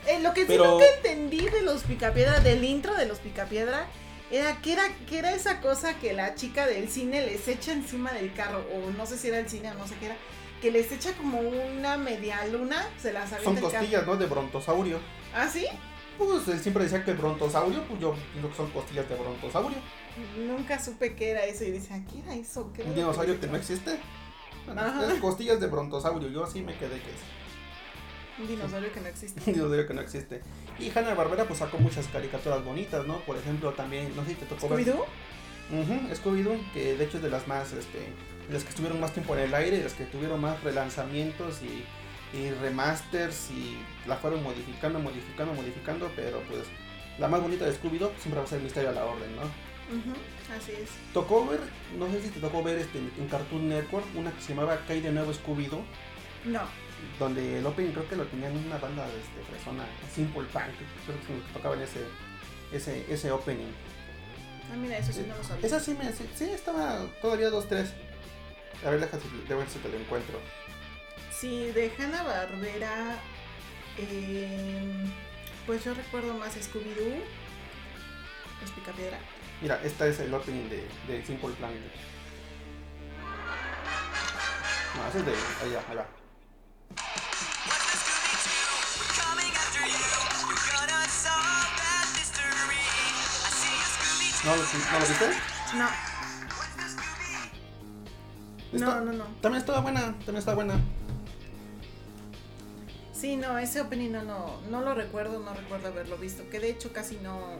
Eh, 0.07 0.19
lo 0.21 0.33
que 0.33 0.45
sí 0.45 0.57
nunca 0.57 0.85
entendí 0.95 1.47
de 1.49 1.61
los 1.61 1.83
picapiedra, 1.83 2.39
del 2.39 2.63
intro 2.63 2.95
de 2.95 3.05
los 3.05 3.19
picapiedra, 3.19 3.87
era 4.31 4.61
que, 4.61 4.73
era 4.73 4.83
que 5.07 5.19
era 5.19 5.33
esa 5.33 5.61
cosa 5.61 5.97
que 5.99 6.13
la 6.13 6.35
chica 6.35 6.67
del 6.67 6.89
cine 6.89 7.25
les 7.25 7.47
echa 7.47 7.71
encima 7.71 8.11
del 8.11 8.33
carro, 8.33 8.63
o 8.73 8.91
no 8.91 9.05
sé 9.05 9.17
si 9.17 9.27
era 9.27 9.39
el 9.39 9.49
cine 9.49 9.71
o 9.71 9.73
no 9.75 9.87
sé 9.87 9.95
qué 9.99 10.07
era, 10.07 10.17
que 10.61 10.71
les 10.71 10.91
echa 10.91 11.13
como 11.13 11.39
una 11.39 11.97
media 11.97 12.45
luna, 12.47 12.87
se 13.01 13.13
las 13.13 13.29
Son 13.43 13.55
costillas, 13.57 14.05
¿no? 14.05 14.17
De 14.17 14.25
brontosaurio. 14.25 14.99
¿Ah, 15.33 15.47
sí? 15.47 15.65
Pues 16.17 16.47
él 16.49 16.59
siempre 16.59 16.83
decía 16.83 17.03
que 17.03 17.11
el 17.11 17.17
brontosaurio, 17.17 17.81
pues 17.83 17.99
yo 18.01 18.13
pienso 18.33 18.49
que 18.49 18.55
son 18.55 18.69
costillas 18.71 19.07
de 19.07 19.15
brontosaurio. 19.15 19.77
Nunca 20.38 20.84
supe 20.84 21.15
qué 21.15 21.32
era 21.32 21.45
eso 21.45 21.63
y 21.63 21.71
dice, 21.71 22.03
¿qué 22.12 22.19
era 22.19 22.36
eso? 22.36 22.71
¿Un 22.86 22.95
dinosaurio 22.95 23.39
que 23.39 23.47
no 23.47 23.58
existe? 23.58 23.99
costillas 25.19 25.60
de 25.60 25.67
brontosaurio, 25.67 26.29
yo 26.29 26.43
así 26.43 26.62
me 26.62 26.77
quedé 26.77 26.99
que 27.01 27.10
es. 27.10 28.39
Un 28.39 28.47
dinosaurio 28.47 28.91
que 28.91 29.01
no 29.01 29.08
existe. 29.08 29.41
Un 29.45 29.53
dinosaurio 29.53 29.88
que 29.88 29.93
no 29.93 30.01
existe. 30.01 30.41
Y 30.79 30.89
Hanna 30.97 31.13
Barbera 31.13 31.45
pues 31.45 31.60
sacó 31.60 31.77
muchas 31.77 32.08
caricaturas 32.08 32.63
bonitas, 32.63 33.05
¿no? 33.05 33.19
Por 33.21 33.38
ejemplo, 33.38 33.73
también, 33.73 34.15
no 34.15 34.23
sé 34.23 34.29
si 34.29 34.36
te 34.36 34.45
tocó 34.45 34.69
ver. 34.69 34.86
¿Scooby-Doo? 34.86 35.05
Uh 35.71 36.15
Scooby-Doo, 36.15 36.73
que 36.73 36.95
de 36.95 37.03
hecho 37.03 37.17
es 37.17 37.23
de 37.23 37.29
las 37.29 37.47
más, 37.47 37.73
este, 37.73 37.99
las 38.49 38.63
que 38.63 38.69
estuvieron 38.69 38.99
más 38.99 39.13
tiempo 39.13 39.36
en 39.36 39.41
el 39.41 39.53
aire, 39.53 39.84
las 39.84 39.93
que 39.93 40.05
tuvieron 40.05 40.39
más 40.39 40.63
relanzamientos 40.63 41.62
y, 41.62 41.84
y 42.38 42.51
remasters 42.51 43.51
y 43.51 43.77
la 44.08 44.15
fueron 44.15 44.41
modificando, 44.41 44.99
modificando, 44.99 45.53
modificando, 45.53 46.12
pero 46.15 46.41
pues 46.49 46.63
la 47.19 47.27
más 47.27 47.41
bonita 47.41 47.65
de 47.65 47.73
Scooby-Doo 47.73 48.12
siempre 48.19 48.39
va 48.39 48.43
a 48.45 48.47
ser 48.47 48.62
Misterio 48.62 48.89
a 48.89 48.93
la 48.93 49.05
Orden, 49.05 49.36
¿no? 49.36 49.68
Así 50.58 50.71
es. 50.71 50.89
Tocó 51.13 51.47
ver, 51.47 51.60
no 51.97 52.10
sé 52.12 52.21
si 52.21 52.30
te 52.30 52.39
tocó 52.39 52.63
ver 52.63 52.78
este, 52.78 52.99
en 52.99 53.28
Cartoon 53.30 53.69
Network 53.69 54.06
una 54.15 54.32
que 54.32 54.41
se 54.41 54.49
llamaba 54.49 54.80
Cae 54.88 55.02
de 55.02 55.12
nuevo 55.12 55.32
Scooby-Doo. 55.34 55.82
No. 56.45 56.62
Donde 57.17 57.60
el 57.60 57.65
opening 57.65 57.91
creo 57.91 58.08
que 58.08 58.15
lo 58.15 58.25
tenían 58.25 58.56
una 58.58 58.78
banda 58.78 59.08
de 59.08 59.19
este, 59.19 59.52
persona, 59.52 59.86
Simple 60.13 60.43
Punk, 60.54 60.75
creo 61.06 61.17
que 61.28 61.54
tocaban 61.54 61.82
ese, 61.82 62.02
ese, 62.71 63.06
ese 63.12 63.32
opening. 63.32 63.71
Ah, 64.71 64.75
mira, 64.78 64.97
eso 64.97 65.12
sí 65.12 65.25
no 65.28 65.36
lo 65.36 65.43
sabía. 65.43 65.65
Esa 65.65 65.80
sí 65.80 65.93
me. 65.95 66.12
Sí, 66.13 66.30
sí, 66.36 66.43
estaba 66.45 67.06
todavía 67.21 67.49
2-3. 67.49 67.88
A 68.86 68.89
ver, 68.91 68.99
déjame 68.99 69.23
de 69.47 69.56
ver 69.56 69.69
si 69.69 69.80
te 69.80 69.89
lo 69.89 69.97
encuentro. 69.97 70.39
Sí, 71.32 71.71
de 71.71 71.91
Hanna 71.97 72.23
Barbera. 72.23 73.17
pues 75.65 75.84
yo 75.84 75.93
recuerdo 75.93 76.34
más 76.36 76.56
Scooby-Doo. 76.56 77.21
Los 78.62 78.71
Picapiedra. 78.71 79.17
Mira, 79.61 79.79
esta 79.83 80.07
es 80.07 80.19
el 80.19 80.33
opening 80.33 80.69
de, 80.69 80.87
de 81.07 81.25
Simple 81.25 81.49
Plan. 81.55 81.71
No, 84.95 85.07
ese 85.09 85.19
es 85.19 85.25
de. 85.25 85.31
Allá, 85.65 85.83
allá. 85.91 86.05
¿No, 94.45 94.55
lo- 94.55 94.63
¿No 94.63 94.99
lo 94.99 95.05
viste? 95.07 95.29
No. 95.75 95.89
No, 98.71 99.01
no, 99.01 99.11
no. 99.13 99.23
También 99.41 99.59
estaba 99.61 99.81
buena, 99.81 100.01
también 100.19 100.37
estaba 100.37 100.55
buena. 100.55 100.75
Sí, 103.11 103.35
no, 103.35 103.57
ese 103.59 103.81
opening 103.81 104.11
no, 104.11 104.23
no, 104.23 104.61
no 104.69 104.81
lo 104.81 104.93
recuerdo, 104.93 105.39
no 105.39 105.53
recuerdo 105.53 105.87
haberlo 105.89 106.17
visto. 106.17 106.47
Que 106.49 106.59
de 106.59 106.69
hecho 106.69 106.93
casi 106.93 107.17
no. 107.17 107.59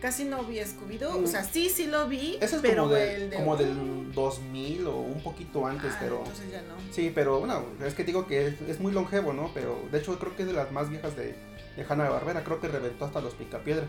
Casi 0.00 0.24
no 0.24 0.42
vi 0.44 0.58
Scooby-Doo. 0.58 1.24
O 1.24 1.26
sea, 1.26 1.42
sí, 1.42 1.68
sí 1.70 1.86
lo 1.86 2.06
vi. 2.06 2.36
Ese 2.40 2.56
es 2.56 2.62
pero 2.62 2.82
como, 2.84 2.94
de- 2.94 3.14
el 3.14 3.30
de. 3.30 3.36
como 3.36 3.56
del 3.56 4.12
2000 4.12 4.86
o 4.86 4.96
un 4.98 5.22
poquito 5.22 5.66
antes, 5.66 5.92
Ah, 5.94 5.98
pero... 6.00 6.18
Entonces 6.18 6.50
ya 6.50 6.62
no. 6.62 6.74
Sí, 6.92 7.10
pero 7.14 7.38
bueno, 7.40 7.64
es 7.84 7.94
que 7.94 8.04
digo 8.04 8.26
que 8.26 8.46
es, 8.48 8.60
es 8.62 8.78
muy 8.80 8.92
longevo, 8.92 9.32
¿no? 9.32 9.50
Pero 9.54 9.80
de 9.90 9.98
hecho 9.98 10.18
creo 10.18 10.36
que 10.36 10.42
es 10.42 10.48
de 10.48 10.54
las 10.54 10.70
más 10.70 10.90
viejas 10.90 11.16
de, 11.16 11.34
de 11.76 11.86
Hanna 11.88 12.08
Barbera. 12.10 12.44
Creo 12.44 12.60
que 12.60 12.68
reventó 12.68 13.06
hasta 13.06 13.20
los 13.20 13.34
Picapiedra. 13.34 13.86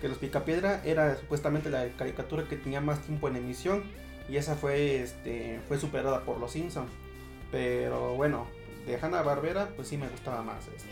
Que 0.00 0.08
los 0.08 0.16
Picapiedra 0.18 0.80
era 0.84 1.16
supuestamente 1.18 1.68
la 1.68 1.86
caricatura 1.90 2.44
que 2.48 2.56
tenía 2.56 2.80
más 2.80 3.00
tiempo 3.00 3.28
en 3.28 3.36
emisión. 3.36 3.84
Y 4.28 4.36
esa 4.36 4.54
fue, 4.56 5.02
este, 5.02 5.60
fue 5.68 5.78
superada 5.78 6.24
por 6.24 6.38
los 6.38 6.52
Simpson. 6.52 6.86
Pero 7.50 8.14
bueno, 8.14 8.46
de 8.86 8.96
Hanna 8.96 9.22
Barbera, 9.22 9.68
pues 9.76 9.88
sí 9.88 9.96
me 9.98 10.08
gustaba 10.08 10.42
más. 10.42 10.66
Este. 10.68 10.88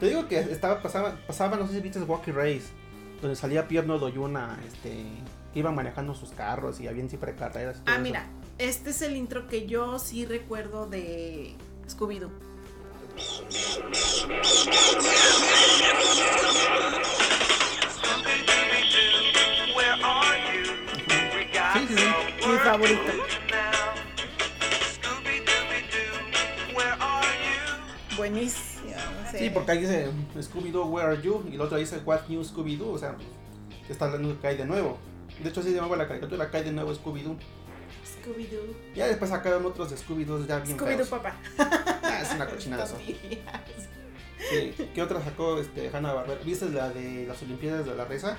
Te 0.00 0.06
digo 0.08 0.28
que 0.28 0.38
estaba, 0.38 0.82
pasaba, 0.82 1.16
pasaba, 1.26 1.56
no 1.56 1.66
sé 1.66 1.74
si 1.74 1.80
viste 1.80 1.98
Race, 2.00 2.66
donde 3.20 3.36
salía 3.36 3.68
Pierno 3.68 3.98
Doyuna, 3.98 4.58
este, 4.66 5.04
que 5.52 5.58
iban 5.58 5.74
manejando 5.74 6.14
sus 6.14 6.30
carros 6.30 6.80
y 6.80 6.88
habían 6.88 7.08
siempre 7.08 7.34
carreras. 7.34 7.82
Ah, 7.86 7.94
eso. 7.94 8.02
mira, 8.02 8.26
este 8.58 8.90
es 8.90 9.02
el 9.02 9.16
intro 9.16 9.48
que 9.48 9.66
yo 9.66 9.98
sí 9.98 10.26
recuerdo 10.26 10.86
de 10.86 11.54
Scooby-Doo. 11.88 12.30
Sí, 21.74 21.86
sí, 21.88 21.96
sí. 21.96 22.48
Mi 22.48 22.58
favorito. 22.58 23.12
Buenísimo. 28.16 28.67
Sí, 29.38 29.50
porque 29.50 29.72
ahí 29.72 29.78
dice 29.78 30.08
Scooby-Doo, 30.36 30.86
where 30.86 31.08
are 31.08 31.22
you? 31.22 31.44
Y 31.50 31.54
el 31.54 31.60
otro 31.60 31.78
dice 31.78 31.98
What 32.04 32.28
new 32.28 32.42
Scooby-Doo, 32.42 32.92
o 32.92 32.98
sea, 32.98 33.16
te 33.86 33.92
está 33.92 34.06
hablando 34.06 34.34
que 34.34 34.40
cae 34.40 34.56
de 34.56 34.64
nuevo. 34.64 34.98
De 35.42 35.48
hecho, 35.48 35.60
así 35.60 35.68
se 35.70 35.76
llamaba 35.76 35.96
la 35.96 36.08
caricatura, 36.08 36.50
cae 36.50 36.64
de 36.64 36.72
nuevo 36.72 36.92
Scooby-Doo. 36.92 37.36
Scooby-Doo. 38.04 38.74
Ya 38.94 39.06
después 39.06 39.30
sacaron 39.30 39.64
otros 39.64 39.90
de 39.90 39.96
Scooby-Doo 39.96 40.46
ya 40.46 40.58
bien 40.60 40.76
Scooby-Doo, 40.76 41.06
papá. 41.08 41.36
Ah, 41.58 42.20
es 42.22 42.34
una 42.34 42.46
cochinada 42.46 42.84
eso. 42.84 42.96
Sí. 43.06 44.74
¿Qué 44.94 45.02
otra 45.02 45.22
sacó 45.22 45.58
este, 45.58 45.90
Hanna 45.92 46.12
Barbera? 46.12 46.40
¿Viste 46.44 46.68
la 46.70 46.90
de 46.90 47.26
las 47.26 47.42
Olimpiadas 47.42 47.84
de 47.86 47.94
la 47.94 48.04
Reza? 48.04 48.38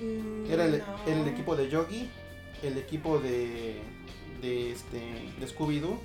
Mm, 0.00 0.50
Era 0.50 0.64
el, 0.66 0.78
no. 0.78 1.12
el 1.12 1.28
equipo 1.28 1.56
de 1.56 1.68
Yogi, 1.68 2.10
el 2.62 2.76
equipo 2.78 3.18
de, 3.18 3.80
de, 4.42 4.72
este, 4.72 4.98
de 5.38 5.46
Scooby-Doo 5.46 5.98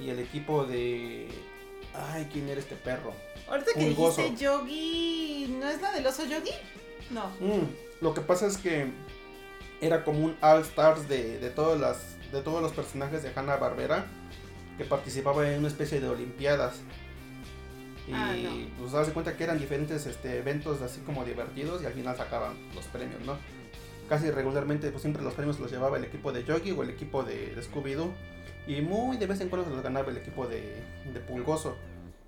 y 0.00 0.10
el 0.10 0.18
equipo 0.18 0.64
de... 0.64 1.28
Ay, 1.94 2.28
¿quién 2.32 2.48
era 2.48 2.60
este 2.60 2.74
perro? 2.76 3.12
Ahorita 3.48 3.72
que 3.74 3.86
Pulgoso. 3.86 4.22
dijiste 4.22 4.44
Yogi, 4.44 5.56
¿no 5.60 5.68
es 5.68 5.80
la 5.80 5.92
del 5.92 6.06
oso 6.06 6.24
Yogi? 6.24 6.50
No. 7.10 7.28
Mm, 7.40 7.68
lo 8.00 8.14
que 8.14 8.20
pasa 8.20 8.46
es 8.46 8.56
que 8.56 8.90
era 9.80 10.04
como 10.04 10.20
un 10.24 10.36
All 10.40 10.62
Stars 10.62 11.08
de, 11.08 11.38
de, 11.38 11.50
todas 11.50 11.78
las, 11.78 12.16
de 12.32 12.40
todos 12.42 12.62
los 12.62 12.72
personajes 12.72 13.22
de 13.22 13.30
Hanna 13.34 13.56
Barbera 13.56 14.06
que 14.78 14.84
participaban 14.84 15.46
en 15.46 15.58
una 15.60 15.68
especie 15.68 16.00
de 16.00 16.08
Olimpiadas. 16.08 16.76
Y 18.08 18.12
Ah, 18.12 18.34
no. 18.36 18.50
pues 18.78 18.92
das 18.92 19.08
cuenta 19.10 19.36
que 19.36 19.44
eran 19.44 19.58
diferentes 19.58 20.04
este, 20.06 20.38
eventos 20.38 20.82
así 20.82 21.00
como 21.00 21.24
divertidos 21.24 21.82
y 21.82 21.86
al 21.86 21.92
final 21.94 22.16
sacaban 22.16 22.54
los 22.74 22.84
premios, 22.86 23.20
¿no? 23.22 23.36
Casi 24.08 24.30
regularmente, 24.30 24.90
pues 24.90 25.00
siempre 25.02 25.22
los 25.22 25.32
premios 25.34 25.58
los 25.60 25.70
llevaba 25.70 25.96
el 25.96 26.04
equipo 26.04 26.30
de 26.32 26.44
Yogi 26.44 26.72
o 26.72 26.82
el 26.82 26.90
equipo 26.90 27.22
de, 27.22 27.54
de 27.54 27.62
Scooby-Doo. 27.62 28.10
Y 28.66 28.80
muy 28.80 29.16
de 29.16 29.26
vez 29.26 29.40
en 29.40 29.48
cuando 29.48 29.68
se 29.68 29.74
los 29.74 29.82
ganaba 29.82 30.10
el 30.10 30.16
equipo 30.16 30.46
de, 30.46 30.82
de 31.12 31.20
Pulgoso, 31.20 31.76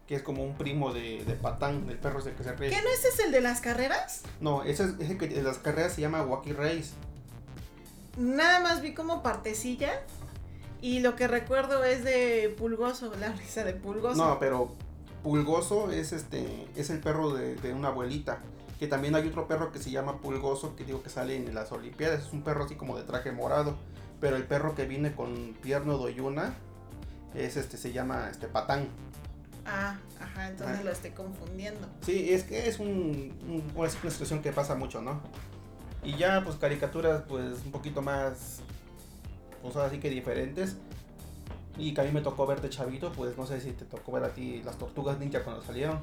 que 0.07 0.17
es 0.17 0.23
como 0.23 0.45
un 0.45 0.57
primo 0.57 0.93
de, 0.93 1.25
de 1.25 1.35
Patán, 1.35 1.87
del 1.87 1.99
perro 1.99 2.21
ese 2.21 2.33
que 2.33 2.45
se 2.45 2.53
ríe. 2.53 2.71
¿Qué 2.71 2.83
no 2.83 2.91
ese 2.91 3.09
es 3.09 3.19
el 3.21 3.33
de 3.33 3.41
las 3.41 3.61
carreras? 3.61 4.23
No, 4.41 4.63
ese 4.63 4.85
es 4.85 4.91
ese 5.01 5.19
que 5.19 5.27
en 5.27 5.45
las 5.45 5.59
carreras 5.59 5.95
se 5.95 6.03
llama 6.03 6.23
Wacky 6.23 6.53
Race. 6.53 6.91
Nada 8.17 8.61
más 8.61 8.83
vi 8.83 8.95
como 8.95 9.23
partecilla. 9.23 10.03
Y 10.83 11.01
lo 11.01 11.17
que 11.17 11.27
recuerdo 11.27 11.85
es 11.85 12.05
de 12.05 12.55
Pulgoso, 12.57 13.13
la 13.19 13.33
risa 13.33 13.65
de 13.65 13.73
Pulgoso. 13.73 14.17
No, 14.17 14.39
pero 14.39 14.71
Pulgoso 15.23 15.91
es 15.91 16.13
este 16.13 16.69
es 16.77 16.91
el 16.91 17.01
perro 17.01 17.35
de, 17.35 17.57
de 17.57 17.73
una 17.73 17.89
abuelita. 17.89 18.41
Que 18.79 18.87
también 18.87 19.15
hay 19.15 19.27
otro 19.27 19.49
perro 19.49 19.73
que 19.73 19.79
se 19.79 19.91
llama 19.91 20.21
Pulgoso, 20.21 20.77
que 20.77 20.85
digo 20.85 21.03
que 21.03 21.09
sale 21.09 21.35
en 21.35 21.55
las 21.55 21.73
Olimpiadas. 21.73 22.27
Es 22.27 22.33
un 22.33 22.43
perro 22.43 22.65
así 22.65 22.75
como 22.75 22.97
de 22.97 23.05
traje 23.05 23.33
morado. 23.33 23.75
Pero 24.21 24.37
el 24.37 24.45
perro 24.45 24.75
que 24.75 24.87
viene 24.87 25.15
con 25.15 25.55
pierno 25.63 25.99
doyuna 25.99 26.55
es 27.35 27.57
este, 27.57 27.77
se 27.77 27.93
llama 27.93 28.29
este 28.31 28.47
Patán. 28.49 28.89
Ah, 29.67 29.99
ajá, 30.21 30.49
entonces 30.49 30.79
Ah. 30.81 30.85
lo 30.85 30.91
estoy 30.93 31.11
confundiendo. 31.11 31.87
Sí, 32.03 32.33
es 32.33 32.45
que 32.45 32.69
es 32.69 32.79
un, 32.79 32.87
un- 33.49 33.65
una 33.75 33.91
situación 33.91 34.41
que 34.43 34.53
pasa 34.53 34.75
mucho, 34.75 35.03
¿no? 35.03 35.21
Y 36.05 36.17
ya, 36.17 36.43
pues 36.45 36.57
caricaturas, 36.57 37.23
pues 37.29 37.65
un 37.65 37.73
poquito 37.73 38.01
más, 38.01 38.61
pues 39.61 39.75
ahora 39.77 39.91
sí 39.91 39.99
que 39.99 40.09
diferentes. 40.09 40.77
Y 41.79 41.93
que 41.93 42.01
a 42.01 42.05
mí 42.05 42.11
me 42.13 42.23
tocó 42.23 42.47
ver 42.47 42.63
de 42.63 42.71
chavito, 42.71 43.13
pues 43.13 43.37
no 43.37 43.45
sé 43.45 43.61
si 43.61 43.73
te 43.73 43.85
tocó 43.85 44.13
ver 44.13 44.25
a 44.25 44.31
ti 44.31 44.63
las 44.65 44.79
tortugas 44.79 45.19
ninja 45.19 45.43
cuando 45.45 45.63
salieron. 45.63 45.99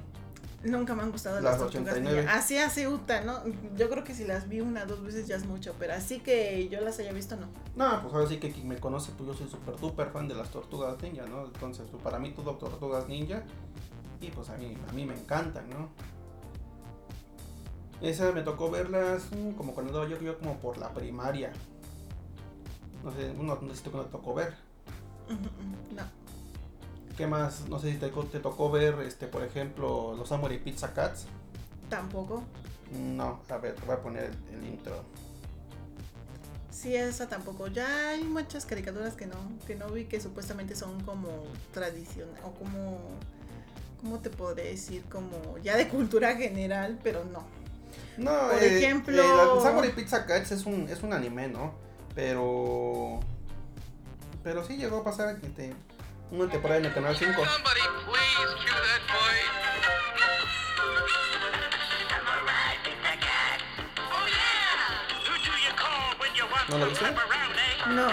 Nunca 0.64 0.96
me 0.96 1.04
han 1.04 1.12
gustado 1.12 1.36
Las 1.42 1.44
las, 1.44 1.58
tortugas 1.58 1.94
89. 1.94 2.22
ninja. 2.22 2.38
Así 2.38 2.58
hace 2.58 2.88
Uta, 2.88 3.22
¿no? 3.22 3.42
Yo 3.76 3.90
creo 3.90 4.04
que 4.04 4.14
si 4.14 4.24
las 4.26 4.48
vi 4.48 4.62
una 4.62 4.86
dos 4.86 5.04
veces 5.04 5.28
ya 5.28 5.36
es 5.36 5.46
mucho, 5.46 5.76
pero 5.78 5.94
así 5.94 6.20
que 6.22 6.70
yo 6.70 6.80
las 6.82 6.98
haya 7.00 7.12
visto, 7.12 7.36
no. 7.36 7.48
No, 7.76 8.02
pues 8.02 8.14
ahora 8.14 8.28
sí 8.28 8.38
que 8.38 8.52
quien 8.52 8.70
me 8.70 8.78
conoce, 8.78 9.12
pues 9.18 9.28
yo 9.28 9.34
soy 9.36 9.50
súper 9.50 9.76
duper 9.78 10.10
fan 10.12 10.28
de 10.28 10.36
las 10.36 10.50
tortugas 10.50 11.02
ninja, 11.02 11.26
¿no? 11.26 11.46
Entonces, 11.46 11.86
pues, 11.92 12.02
para 12.02 12.18
mí 12.18 12.32
todo 12.32 12.56
tortugas 12.56 13.08
ninja. 13.10 13.44
Y 14.22 14.30
pues 14.30 14.50
a 14.50 14.58
mí, 14.58 14.78
a 14.90 14.94
mí 14.94 15.06
me 15.06 15.16
encantan, 15.16 15.70
¿no? 15.70 15.90
Esas 18.02 18.34
me 18.34 18.42
tocó 18.42 18.72
verlas 18.72 19.24
mm, 19.32 19.52
como 19.52 19.74
cuando 19.74 19.92
andaba 19.92 20.10
yo, 20.10 20.22
yo 20.22 20.38
como 20.40 20.58
por 20.60 20.78
la 20.78 20.94
primaria. 20.94 21.52
No 23.04 23.12
sé, 23.12 23.34
uno 23.38 23.58
no 23.62 23.70
sé 23.70 23.78
si 23.78 23.84
te 23.84 23.90
tocó 23.90 24.34
ver. 24.34 24.56
No. 25.28 26.23
¿Qué 27.18 27.28
más? 27.28 27.68
No 27.70 27.80
sé 27.80 27.92
si 27.92 27.98
te, 27.98 28.10
te 28.10 28.40
tocó 28.40 28.72
ver, 28.72 28.96
este, 29.06 29.28
por 29.28 29.44
ejemplo, 29.44 30.16
los 30.18 30.30
Samurai 30.30 30.58
Pizza 30.64 30.94
Cats. 30.94 31.26
Tampoco. 31.90 32.44
No, 32.92 33.42
a 33.50 33.58
ver, 33.58 33.76
te 33.76 33.86
voy 33.86 33.96
a 33.96 34.02
poner 34.02 34.32
el, 34.52 34.58
el 34.58 34.68
intro. 34.68 35.04
Sí, 36.72 36.96
esa 36.96 37.30
tampoco. 37.30 37.68
Ya 37.68 38.10
hay 38.10 38.24
muchas 38.24 38.66
caricaturas 38.66 39.14
que 39.14 39.28
no, 39.28 39.36
que 39.68 39.76
no 39.76 39.90
vi 39.90 40.06
que 40.06 40.20
supuestamente 40.20 40.76
son 40.76 41.02
como 41.04 41.30
tradicional 41.72 42.34
o 42.44 42.52
como, 42.52 43.00
¿cómo 44.02 44.20
te 44.20 44.30
podré 44.32 44.64
decir? 44.70 45.04
Como 45.06 45.58
ya 45.64 45.78
de 45.78 45.88
cultura 45.88 46.36
general, 46.36 47.00
pero 47.04 47.24
no. 47.26 47.44
No, 48.18 48.50
Por 48.50 48.64
eh, 48.64 48.80
ejemplo- 48.80 49.22
eh, 49.22 49.62
Samurai 49.62 49.94
Pizza 49.96 50.26
Cats 50.26 50.52
es 50.52 50.66
un, 50.66 50.90
es 50.90 51.04
un 51.04 51.14
anime, 51.14 51.48
¿no? 51.48 51.74
Pero. 52.16 53.20
Pero 54.44 54.66
sí 54.66 54.76
llegó 54.78 54.98
a 54.98 55.04
pasar 55.04 55.40
que 55.40 55.48
te, 55.50 55.74
una 56.32 56.50
temporada 56.50 56.80
en 56.80 56.86
el 56.86 56.94
canal 56.94 57.16
5. 57.16 57.32
Somebody 57.34 57.82
please 58.06 58.54
cue 58.60 58.74
that 58.74 59.04
boy. 59.08 59.38
Oh 64.12 64.26
yeah! 64.28 65.24
Who 65.26 65.34
do 65.38 65.52
you 65.66 65.74
call 65.76 66.20
when 66.20 66.32
you 66.36 66.46
want 66.52 66.70
¿No 66.70 66.78
lo 66.78 66.86
some 66.96 67.10
viste? 67.10 67.94
No. 67.96 68.10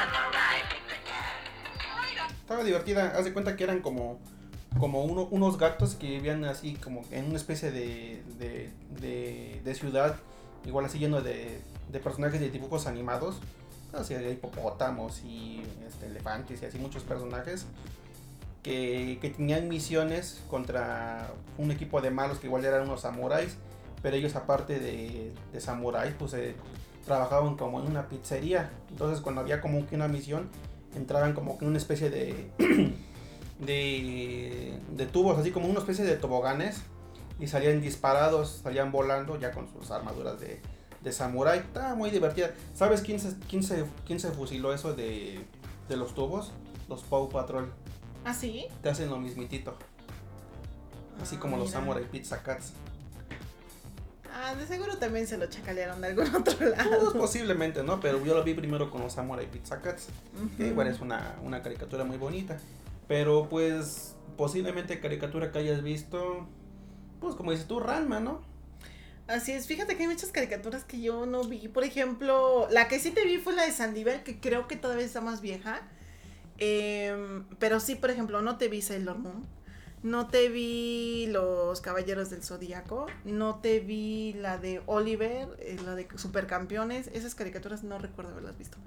Estaba 2.41 2.65
divertida, 2.65 3.13
haz 3.17 3.25
de 3.25 3.33
cuenta 3.33 3.57
que 3.57 3.65
eran 3.65 3.81
como. 3.81 4.19
Como 4.79 5.03
uno- 5.05 5.27
unos 5.33 5.59
gatos 5.59 5.97
que 5.97 6.07
vivían 6.07 6.45
así 6.45 6.75
como 6.77 7.03
en 7.11 7.27
una 7.27 7.37
especie 7.37 7.73
de, 7.73 8.23
de, 8.39 8.71
de, 9.01 9.61
de 9.65 9.75
ciudad, 9.75 10.17
igual 10.65 10.85
así 10.85 10.99
lleno 11.01 11.21
de, 11.23 11.61
de 11.91 11.99
personajes 11.99 12.41
de 12.41 12.51
dibujos 12.51 12.87
animados, 12.87 13.41
así 13.93 14.15
de 14.15 14.31
hipopótamos 14.31 15.23
y 15.25 15.61
este, 15.89 16.07
elefantes 16.07 16.63
y 16.63 16.67
así 16.67 16.79
muchos 16.79 17.03
personajes 17.03 17.67
que, 18.63 19.19
que 19.21 19.31
tenían 19.31 19.69
misiones 19.69 20.43
contra 20.49 21.33
un 21.59 21.71
equipo 21.71 22.01
de 22.01 22.11
malos 22.11 22.39
que 22.39 22.47
igual 22.47 22.65
eran 22.65 22.83
unos 22.83 23.03
samuráis 23.03 23.57
pero 24.03 24.17
ellos 24.17 24.35
aparte 24.37 24.79
de, 24.79 25.33
de 25.53 25.61
samuráis, 25.61 26.15
pues 26.19 26.33
eh, 26.35 26.55
trabajaban 27.05 27.57
como 27.57 27.81
en 27.81 27.87
una 27.87 28.09
pizzería. 28.09 28.71
Entonces 28.91 29.21
cuando 29.21 29.41
había 29.41 29.61
como 29.61 29.87
que 29.87 29.95
una 29.95 30.09
misión, 30.09 30.49
entraban 30.95 31.35
como 31.35 31.59
que 31.59 31.65
en 31.65 31.71
una 31.71 31.79
especie 31.79 32.11
de, 32.11 32.51
de, 33.59 34.79
de 34.91 35.07
tubos, 35.07 35.39
así 35.39 35.51
como 35.51 35.69
una 35.69 35.81
especie 35.81 36.05
de 36.05 36.17
toboganes, 36.17 36.83
y 37.39 37.47
salían 37.47 37.81
disparados, 37.81 38.61
salían 38.63 38.93
volando 38.93 39.39
ya 39.39 39.51
con 39.51 39.69
sus 39.69 39.91
armaduras 39.91 40.41
de, 40.41 40.61
de 41.03 41.13
samurái. 41.13 41.61
Estaba 41.61 41.95
muy 41.95 42.11
divertida. 42.11 42.51
¿Sabes 42.75 43.01
quién 43.01 43.19
se, 43.19 43.35
quién 43.49 43.63
se, 43.63 43.85
quién 44.07 44.21
se 44.21 44.31
fusiló 44.31 44.75
eso 44.75 44.95
de, 44.95 45.41
de 45.89 45.97
los 45.97 46.15
tubos? 46.15 46.53
Los 46.89 47.03
Paw 47.03 47.29
Patrol. 47.31 47.73
¿Ah, 48.25 48.35
sí? 48.35 48.67
Te 48.83 48.89
hacen 48.91 49.09
lo 49.11 49.19
mismitito. 49.19 49.77
Así 51.23 51.37
Ah, 51.37 51.41
como 51.41 51.57
los 51.57 51.69
mira. 51.69 51.81
Samurai 51.81 52.05
Pizza 52.11 52.43
Cats. 52.43 52.73
Ah, 54.33 54.55
de 54.55 54.67
seguro 54.67 54.97
también 54.97 55.27
se 55.27 55.37
lo 55.39 55.47
chacalearon 55.47 56.01
de 56.01 56.09
algún 56.09 56.27
otro 56.35 56.57
Pues, 56.57 56.71
lado. 56.71 57.13
posiblemente, 57.15 57.83
¿no? 57.83 58.01
Pero 58.01 58.25
yo 58.25 58.35
lo 58.35 58.45
vi 58.45 58.55
primero 58.55 58.91
con 58.91 59.01
los 59.03 59.15
Samurai 59.15 59.51
Pizza 59.51 59.81
Cats. 59.83 60.09
Que 60.57 60.69
igual 60.69 60.87
es 60.87 61.01
una, 61.01 61.37
una 61.43 61.63
caricatura 61.63 62.05
muy 62.05 62.17
bonita. 62.17 62.57
Pero 63.09 63.49
pues 63.49 64.15
posiblemente 64.37 65.01
caricatura 65.01 65.51
que 65.51 65.59
hayas 65.59 65.83
visto. 65.83 66.47
Pues 67.21 67.35
como 67.35 67.51
dices 67.51 67.67
tú, 67.67 67.81
Ranma, 67.81 68.21
¿no? 68.21 68.41
Así 69.27 69.53
es, 69.53 69.67
fíjate 69.67 69.97
que 69.97 70.03
hay 70.05 70.09
muchas 70.09 70.31
caricaturas 70.31 70.85
que 70.85 71.01
yo 71.01 71.27
no 71.27 71.45
vi. 71.45 71.69
Por 71.69 71.85
ejemplo, 71.85 72.67
la 72.71 72.89
que 72.89 72.99
sí 72.99 73.11
te 73.11 73.25
vi 73.25 73.39
fue 73.39 73.55
la 73.55 73.65
de 73.65 73.73
Sandiver, 73.73 74.25
que 74.25 74.41
creo 74.41 74.67
que 74.69 74.77
todavía 74.77 75.05
está 75.05 75.21
más 75.21 75.41
vieja. 75.41 75.83
Em, 76.61 77.45
pero 77.59 77.81
sí, 77.81 77.95
por 77.97 78.11
ejemplo, 78.11 78.43
no 78.43 78.59
te 78.59 78.69
vi 78.69 78.83
Sailor 78.83 79.19
Moon. 79.19 79.45
No 80.03 80.29
te 80.29 80.49
vi 80.49 81.27
Los 81.27 81.81
Caballeros 81.81 82.31
del 82.31 82.43
Zodíaco. 82.43 83.07
No 83.25 83.57
te 83.57 83.81
vi 83.81 84.35
la 84.35 84.59
de 84.59 84.83
Oliver, 84.87 85.49
eh, 85.59 85.79
la 85.85 85.95
de 85.95 86.07
Supercampeones. 86.15 87.09
Esas 87.09 87.35
caricaturas 87.35 87.83
no 87.83 87.99
recuerdo 87.99 88.33
haberlas 88.33 88.57
visto. 88.57 88.79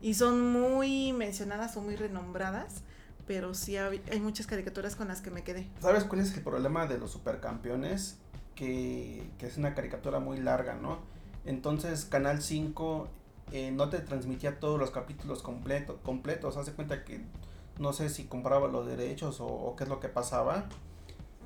Y 0.00 0.14
son 0.14 0.52
muy 0.52 1.12
mencionadas 1.12 1.76
o 1.76 1.80
muy 1.80 1.96
renombradas. 1.96 2.82
Pero 3.26 3.52
sí 3.52 3.76
hay, 3.76 4.00
muchas 4.20 4.46
caricaturas 4.46 4.96
con 4.96 5.08
las 5.08 5.20
que 5.20 5.30
me 5.30 5.42
quedé. 5.42 5.66
¿Sabes 5.80 6.04
cuál 6.04 6.20
es 6.20 6.34
el 6.34 6.42
problema 6.42 6.86
de 6.86 6.98
los 6.98 7.10
supercampeones? 7.10 8.16
Que, 8.54 9.30
que 9.38 9.46
es 9.46 9.58
una 9.58 9.74
caricatura 9.74 10.18
muy 10.18 10.38
larga, 10.38 10.74
¿no? 10.74 10.98
Entonces 11.44 12.06
Canal 12.06 12.42
5 12.42 13.08
eh, 13.52 13.70
no 13.70 13.88
te 13.88 13.98
transmitía 14.00 14.60
todos 14.60 14.78
los 14.78 14.90
capítulos 14.90 15.42
completo, 15.42 15.98
completos. 16.02 16.56
Hace 16.56 16.72
cuenta 16.72 17.04
que 17.04 17.22
no 17.78 17.92
sé 17.92 18.08
si 18.10 18.24
compraba 18.24 18.68
los 18.68 18.86
derechos 18.86 19.40
o, 19.40 19.46
o 19.46 19.76
qué 19.76 19.84
es 19.84 19.90
lo 19.90 20.00
que 20.00 20.08
pasaba. 20.08 20.64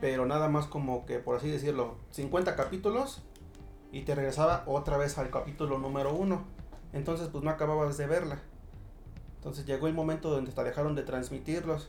Pero 0.00 0.26
nada 0.26 0.48
más 0.48 0.66
como 0.66 1.06
que, 1.06 1.18
por 1.20 1.36
así 1.36 1.48
decirlo, 1.50 1.96
50 2.10 2.56
capítulos 2.56 3.22
y 3.92 4.02
te 4.02 4.14
regresaba 4.14 4.64
otra 4.66 4.96
vez 4.96 5.16
al 5.18 5.30
capítulo 5.30 5.78
número 5.78 6.12
1. 6.14 6.42
Entonces 6.92 7.28
pues 7.28 7.44
no 7.44 7.50
acababas 7.50 7.96
de 7.98 8.06
verla. 8.06 8.40
Entonces 9.36 9.64
llegó 9.66 9.86
el 9.88 9.94
momento 9.94 10.30
donde 10.30 10.52
te 10.52 10.64
dejaron 10.64 10.94
de 10.94 11.02
transmitirlos. 11.02 11.88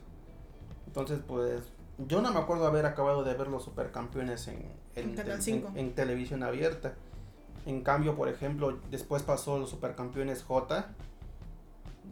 Entonces, 0.87 1.19
pues, 1.27 1.61
yo 1.97 2.21
no 2.21 2.31
me 2.31 2.39
acuerdo 2.39 2.67
haber 2.67 2.85
acabado 2.85 3.23
de 3.23 3.33
ver 3.33 3.47
los 3.47 3.63
supercampeones 3.63 4.47
en, 4.47 4.71
En 4.95 5.15
Canal 5.15 5.33
tel- 5.37 5.41
5. 5.41 5.67
en- 5.69 5.77
en 5.77 5.95
televisión 5.95 6.43
abierta. 6.43 6.93
En 7.65 7.81
cambio, 7.81 8.15
por 8.15 8.27
ejemplo, 8.27 8.77
después 8.91 9.23
pasó 9.23 9.57
los 9.57 9.69
supercampeones 9.69 10.43
J, 10.43 10.89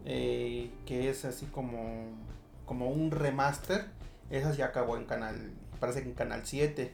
eh, 0.05 0.71
que 0.85 1.09
es 1.09 1.25
así 1.25 1.45
como, 1.47 2.05
como 2.65 2.89
un 2.89 3.11
remaster. 3.11 3.85
Esas 4.29 4.55
ya 4.55 4.67
acabó 4.67 4.95
en 4.95 5.05
canal, 5.05 5.51
parece 5.79 6.03
que 6.03 6.09
en 6.09 6.15
canal 6.15 6.41
7. 6.45 6.93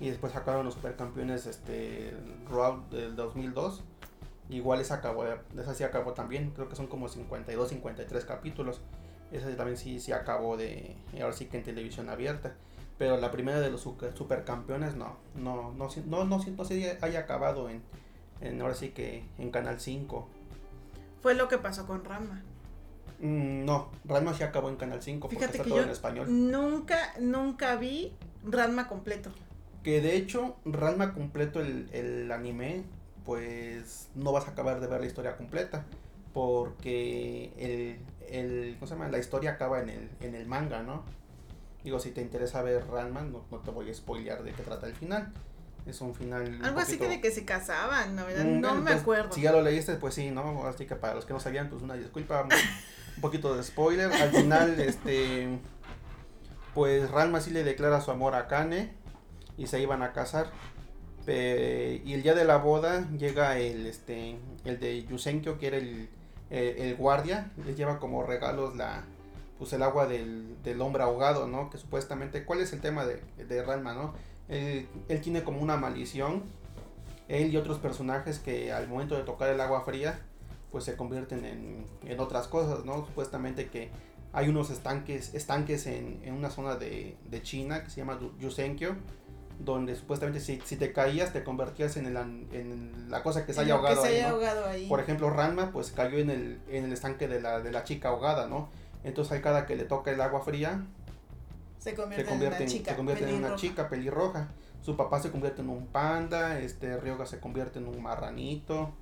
Y 0.00 0.08
después 0.08 0.32
sacaron 0.32 0.64
los 0.64 0.74
supercampeones 0.74 1.46
este, 1.46 2.14
Raw 2.50 2.88
del 2.90 3.16
2002. 3.16 3.82
Igual 4.48 4.80
esa 4.80 4.94
acabó, 4.94 5.24
esa 5.58 5.74
sí 5.74 5.84
acabó 5.84 6.12
también, 6.12 6.50
creo 6.50 6.68
que 6.68 6.74
son 6.74 6.88
como 6.88 7.08
52, 7.08 7.68
53 7.68 8.24
capítulos. 8.24 8.80
Esa 9.30 9.54
también 9.56 9.76
sí, 9.76 10.00
sí 10.00 10.10
acabó 10.10 10.56
de, 10.56 10.96
ahora 11.20 11.32
sí 11.32 11.46
que 11.46 11.58
en 11.58 11.62
televisión 11.62 12.08
abierta. 12.08 12.54
Pero 13.00 13.16
la 13.16 13.30
primera 13.30 13.60
de 13.60 13.70
los 13.70 13.80
super- 13.80 14.14
supercampeones 14.14 14.94
no, 14.94 15.16
no, 15.34 15.72
no, 15.72 15.88
no, 16.06 16.24
no, 16.26 16.38
no 16.38 16.64
se 16.66 16.98
haya 17.00 17.20
acabado 17.20 17.70
en, 17.70 17.80
en, 18.42 18.60
ahora 18.60 18.74
sí 18.74 18.90
que 18.90 19.24
en 19.38 19.50
Canal 19.50 19.80
5. 19.80 20.28
Fue 21.22 21.34
lo 21.34 21.48
que 21.48 21.56
pasó 21.56 21.86
con 21.86 22.04
Rama. 22.04 22.42
Mm, 23.20 23.64
no, 23.64 23.88
Ranma 24.04 24.34
sí 24.34 24.42
acabó 24.42 24.68
en 24.68 24.76
Canal 24.76 25.00
5 25.02 25.30
porque 25.30 25.36
Fíjate 25.36 25.52
está 25.56 25.64
que 25.64 25.70
todo 25.70 25.78
yo 25.78 25.84
en 25.84 25.90
español. 25.90 26.26
nunca, 26.50 27.14
nunca 27.18 27.76
vi 27.76 28.12
Ranma 28.44 28.86
completo. 28.86 29.30
Que 29.82 30.02
de 30.02 30.16
hecho, 30.16 30.56
Ranma 30.66 31.14
completo 31.14 31.62
el, 31.62 31.88
el 31.94 32.30
anime, 32.30 32.82
pues 33.24 34.10
no 34.14 34.30
vas 34.30 34.46
a 34.46 34.50
acabar 34.50 34.78
de 34.78 34.86
ver 34.88 35.00
la 35.00 35.06
historia 35.06 35.38
completa. 35.38 35.86
Porque 36.34 37.50
el, 37.56 37.98
el 38.30 38.74
¿cómo 38.74 38.86
se 38.86 38.92
llama? 38.94 39.08
la 39.08 39.18
historia 39.18 39.52
acaba 39.52 39.80
en 39.80 39.88
el, 39.88 40.10
en 40.20 40.34
el 40.34 40.44
manga, 40.46 40.82
¿no? 40.82 41.02
Digo, 41.84 41.98
si 41.98 42.10
te 42.10 42.20
interesa 42.20 42.62
ver 42.62 42.86
Ranma, 42.86 43.22
no, 43.22 43.44
no 43.50 43.58
te 43.58 43.70
voy 43.70 43.90
a 43.90 43.94
spoilear 43.94 44.42
de 44.42 44.52
qué 44.52 44.62
trata 44.62 44.86
el 44.86 44.94
final. 44.94 45.32
Es 45.86 46.00
un 46.02 46.14
final. 46.14 46.56
un 46.56 46.64
Algo 46.64 46.80
así 46.80 46.98
que 46.98 47.08
de 47.08 47.20
que 47.20 47.30
se 47.30 47.44
casaban, 47.44 48.14
¿no? 48.14 48.26
¿verdad? 48.26 48.44
Mm, 48.44 48.60
No 48.60 48.74
me 48.74 48.92
acuerdo. 48.92 49.32
Si 49.32 49.40
ya 49.40 49.52
lo 49.52 49.62
leíste, 49.62 49.94
pues 49.96 50.14
sí, 50.14 50.30
¿no? 50.30 50.66
Así 50.66 50.86
que 50.86 50.94
para 50.94 51.14
los 51.14 51.24
que 51.24 51.32
no 51.32 51.40
sabían, 51.40 51.70
pues 51.70 51.82
una 51.82 51.94
disculpa, 51.94 52.42
un 53.16 53.22
poquito 53.22 53.56
de 53.56 53.62
spoiler. 53.62 54.12
Al 54.12 54.30
final, 54.30 54.78
este, 54.80 55.58
pues 56.74 57.10
Ranma 57.10 57.40
sí 57.40 57.50
le 57.50 57.64
declara 57.64 58.00
su 58.02 58.10
amor 58.10 58.34
a 58.34 58.46
Kane 58.46 58.92
y 59.56 59.66
se 59.66 59.80
iban 59.80 60.02
a 60.02 60.12
casar. 60.12 60.50
Y 61.26 62.12
el 62.12 62.22
día 62.22 62.34
de 62.34 62.44
la 62.44 62.56
boda 62.56 63.08
llega 63.16 63.56
el, 63.56 63.86
este, 63.86 64.36
el 64.64 64.80
de 64.80 65.04
Yusenkyo, 65.04 65.58
que 65.58 65.68
era 65.68 65.76
el, 65.76 66.08
el, 66.50 66.76
el 66.78 66.96
guardia, 66.96 67.52
les 67.64 67.76
lleva 67.76 68.00
como 68.00 68.24
regalos 68.24 68.74
la, 68.74 69.04
pues 69.60 69.72
el 69.74 69.82
agua 69.84 70.06
del, 70.08 70.60
del 70.64 70.80
hombre 70.80 71.04
ahogado, 71.04 71.46
¿no? 71.46 71.70
Que 71.70 71.78
supuestamente, 71.78 72.44
¿cuál 72.44 72.60
es 72.60 72.72
el 72.72 72.80
tema 72.80 73.04
de, 73.06 73.22
de 73.44 73.62
Ranma, 73.62 73.94
no? 73.94 74.14
Él, 74.48 74.88
él 75.08 75.20
tiene 75.20 75.44
como 75.44 75.60
una 75.60 75.76
maldición 75.76 76.42
él 77.28 77.52
y 77.52 77.56
otros 77.56 77.78
personajes 77.78 78.40
que 78.40 78.72
al 78.72 78.88
momento 78.88 79.14
de 79.14 79.22
tocar 79.22 79.48
el 79.50 79.60
agua 79.60 79.82
fría 79.82 80.18
pues 80.72 80.82
se 80.84 80.96
convierten 80.96 81.44
en, 81.44 81.84
en 82.04 82.18
otras 82.20 82.48
cosas, 82.48 82.84
¿no? 82.84 83.06
Supuestamente 83.06 83.68
que 83.68 83.90
hay 84.32 84.48
unos 84.48 84.70
estanques, 84.70 85.34
estanques 85.34 85.86
en, 85.86 86.20
en 86.24 86.34
una 86.34 86.50
zona 86.50 86.74
de, 86.76 87.16
de 87.28 87.42
China 87.42 87.84
que 87.84 87.90
se 87.90 87.98
llama 88.00 88.18
Yu- 88.20 88.36
Yusenkyo, 88.38 88.94
donde 89.58 89.94
supuestamente 89.94 90.40
si, 90.40 90.60
si 90.64 90.76
te 90.76 90.92
caías 90.92 91.32
te 91.32 91.44
convertías 91.44 91.96
en, 91.98 92.06
el, 92.06 92.16
en 92.16 93.10
la 93.10 93.22
cosa 93.22 93.44
que 93.44 93.52
se 93.52 93.60
haya 93.60 93.74
Lo 93.76 93.82
que 93.82 93.88
ahogado 93.88 94.02
se 94.02 94.08
ahí, 94.08 94.16
haya 94.16 94.28
¿no? 94.28 94.34
ahogado 94.36 94.66
ahí. 94.66 94.88
Por 94.88 95.00
ejemplo, 95.00 95.28
Ranma 95.30 95.70
pues 95.70 95.90
cayó 95.92 96.18
en 96.18 96.30
el, 96.30 96.60
en 96.70 96.84
el 96.86 96.92
estanque 96.92 97.28
de 97.28 97.40
la, 97.42 97.60
de 97.60 97.70
la 97.70 97.84
chica 97.84 98.08
ahogada, 98.08 98.46
¿no? 98.48 98.70
Entonces 99.04 99.32
ahí 99.32 99.40
cada 99.40 99.66
que 99.66 99.76
le 99.76 99.84
toca 99.84 100.10
el 100.10 100.20
agua 100.20 100.40
fría 100.42 100.84
se 101.80 101.94
convierte, 101.94 102.24
se 102.24 102.30
convierte, 102.30 102.56
en 102.58 102.60
en, 102.60 102.66
una 102.66 102.72
chica. 102.72 102.90
se 102.90 102.96
convierte 102.96 103.24
en 103.24 103.30
una 103.30 103.38
pelirroja. 103.38 103.60
chica 103.60 103.88
pelirroja. 103.88 104.48
Su 104.82 104.96
papá 104.96 105.20
se 105.20 105.30
convierte 105.30 105.62
en 105.62 105.70
un 105.70 105.86
panda, 105.86 106.58
este 106.60 106.96
Ryoga 106.98 107.24
se 107.26 107.40
convierte 107.40 107.78
en 107.78 107.88
un 107.88 108.02
marranito. 108.02 108.92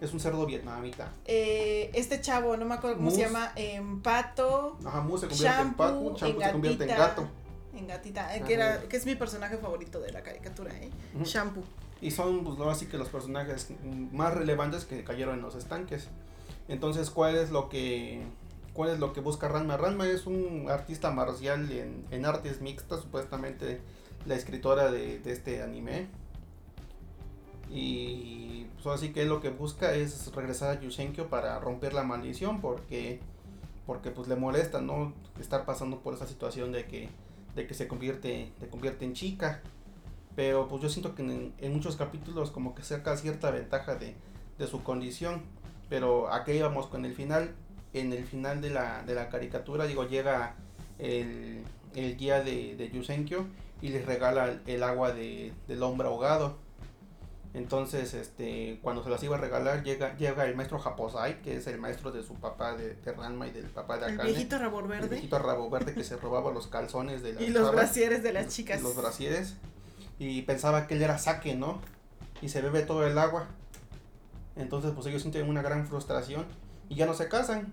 Es 0.00 0.12
un 0.12 0.20
cerdo 0.20 0.44
vietnamita. 0.44 1.10
Eh, 1.24 1.90
este 1.94 2.20
chavo, 2.20 2.56
no 2.58 2.66
me 2.66 2.74
acuerdo 2.74 2.98
cómo 2.98 3.10
se 3.10 3.22
llama, 3.22 3.52
en 3.56 4.02
pato, 4.02 4.76
Ajá, 4.84 5.00
se 5.00 5.08
convierte 5.08 5.34
en 5.34 5.40
Shampoo, 5.40 5.76
pato, 5.76 6.16
Shampoo 6.16 6.40
en 6.40 6.46
se 6.46 6.52
convierte 6.52 6.84
en 6.84 6.90
gato. 6.90 7.28
en 7.74 7.86
gatita, 7.86 8.36
eh, 8.36 8.42
que, 8.42 8.54
era, 8.54 8.82
que 8.82 8.96
es 8.98 9.06
mi 9.06 9.14
personaje 9.14 9.56
favorito 9.56 9.98
de 10.00 10.12
la 10.12 10.22
caricatura, 10.22 10.74
¿eh? 10.74 10.90
Shampoo. 11.24 11.64
Y 12.02 12.10
son 12.10 12.44
pues 12.44 12.58
ahora 12.58 12.74
sí 12.74 12.86
que 12.86 12.98
los 12.98 13.08
personajes 13.08 13.68
más 14.12 14.34
relevantes 14.34 14.84
que 14.84 15.02
cayeron 15.02 15.36
en 15.36 15.42
los 15.42 15.54
estanques. 15.54 16.08
Entonces, 16.68 17.08
¿cuál 17.08 17.36
es 17.36 17.50
lo 17.50 17.70
que 17.70 18.22
cuál 18.76 18.90
es 18.90 18.98
lo 18.98 19.14
que 19.14 19.20
busca 19.20 19.48
Ranma? 19.48 19.78
Ranma 19.78 20.06
es 20.06 20.26
un 20.26 20.66
artista 20.68 21.10
marcial 21.10 21.72
en, 21.72 22.04
en 22.10 22.26
artes 22.26 22.60
mixtas, 22.60 23.00
supuestamente 23.00 23.80
la 24.26 24.34
escritora 24.34 24.90
de, 24.90 25.18
de 25.18 25.32
este 25.32 25.62
anime. 25.62 26.08
Y 27.70 28.66
pues 28.82 28.94
así 28.94 29.12
que 29.12 29.24
lo 29.24 29.40
que 29.40 29.48
busca 29.48 29.94
es 29.94 30.30
regresar 30.32 30.76
a 30.76 30.80
Yusenkyo 30.80 31.28
para 31.28 31.58
romper 31.58 31.94
la 31.94 32.04
maldición 32.04 32.60
porque 32.60 33.18
porque 33.86 34.10
pues 34.10 34.28
le 34.28 34.36
molesta 34.36 34.80
no 34.80 35.12
estar 35.40 35.64
pasando 35.64 36.00
por 36.00 36.14
esa 36.14 36.26
situación 36.26 36.70
de 36.70 36.86
que 36.86 37.08
de 37.56 37.66
que 37.66 37.74
se 37.74 37.88
convierte 37.88 38.52
se 38.60 38.68
convierte 38.68 39.04
en 39.04 39.14
chica 39.14 39.62
pero 40.36 40.68
pues 40.68 40.82
yo 40.82 40.88
siento 40.88 41.16
que 41.16 41.22
en, 41.22 41.52
en 41.58 41.72
muchos 41.72 41.96
capítulos 41.96 42.52
como 42.52 42.76
que 42.76 42.82
saca 42.82 43.16
cierta 43.16 43.50
ventaja 43.50 43.96
de, 43.96 44.14
de 44.58 44.66
su 44.68 44.84
condición 44.84 45.42
pero 45.88 46.32
aquí 46.32 46.52
íbamos 46.52 46.86
con 46.86 47.04
el 47.04 47.14
final 47.14 47.54
en 48.00 48.12
el 48.12 48.24
final 48.24 48.60
de 48.60 48.70
la, 48.70 49.02
de 49.02 49.14
la 49.14 49.28
caricatura 49.28 49.86
digo 49.86 50.04
llega 50.04 50.54
el, 50.98 51.62
el 51.94 52.16
guía 52.16 52.42
de, 52.42 52.76
de 52.76 52.90
Yusenkyo 52.90 53.46
y 53.82 53.88
les 53.90 54.04
regala 54.06 54.46
el, 54.46 54.60
el 54.66 54.82
agua 54.82 55.12
de, 55.12 55.52
del 55.68 55.82
hombre 55.82 56.08
ahogado 56.08 56.58
entonces 57.54 58.12
este 58.12 58.78
cuando 58.82 59.02
se 59.02 59.08
las 59.08 59.22
iba 59.22 59.36
a 59.36 59.40
regalar 59.40 59.82
llega 59.82 60.14
llega 60.16 60.44
el 60.44 60.54
maestro 60.56 60.78
Japosai 60.78 61.40
que 61.40 61.56
es 61.56 61.66
el 61.66 61.78
maestro 61.78 62.12
de 62.12 62.22
su 62.22 62.34
papá 62.34 62.74
de, 62.76 62.94
de 62.94 63.12
Ranma 63.12 63.46
y 63.46 63.50
del 63.50 63.66
papá 63.66 63.96
de 63.96 64.06
El 64.06 64.14
Akane 64.14 64.30
viejito 64.30 64.58
rabo 64.58 64.80
el 64.80 64.86
verde. 64.88 65.08
viejito 65.08 65.38
rabo 65.38 65.70
verde 65.70 65.94
que 65.94 66.04
se 66.04 66.16
robaba 66.16 66.52
los 66.52 66.66
calzones 66.66 67.22
de 67.22 67.32
las 67.34 67.42
Y 67.42 67.46
los 67.48 67.62
chavas 67.62 67.74
brasieres 67.76 68.22
de 68.22 68.32
las 68.32 68.48
chicas. 68.48 68.82
Los 68.82 68.94
brasieres. 68.96 69.54
Y 70.18 70.42
pensaba 70.42 70.86
que 70.86 70.94
él 70.94 71.02
era 71.02 71.18
saque, 71.18 71.54
¿no? 71.54 71.80
y 72.42 72.50
se 72.50 72.60
bebe 72.60 72.82
todo 72.82 73.06
el 73.06 73.16
agua. 73.18 73.46
Entonces 74.56 74.92
pues 74.94 75.06
ellos 75.06 75.22
sienten 75.22 75.48
una 75.48 75.62
gran 75.62 75.86
frustración 75.86 76.44
y 76.90 76.96
ya 76.96 77.06
no 77.06 77.14
se 77.14 77.28
casan. 77.28 77.72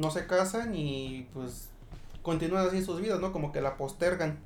No 0.00 0.10
se 0.10 0.26
casan 0.26 0.74
y 0.74 1.28
pues 1.32 1.68
continúan 2.22 2.66
así 2.66 2.82
sus 2.82 3.00
vidas, 3.00 3.20
¿no? 3.20 3.32
Como 3.32 3.52
que 3.52 3.60
la 3.60 3.76
postergan. 3.76 4.38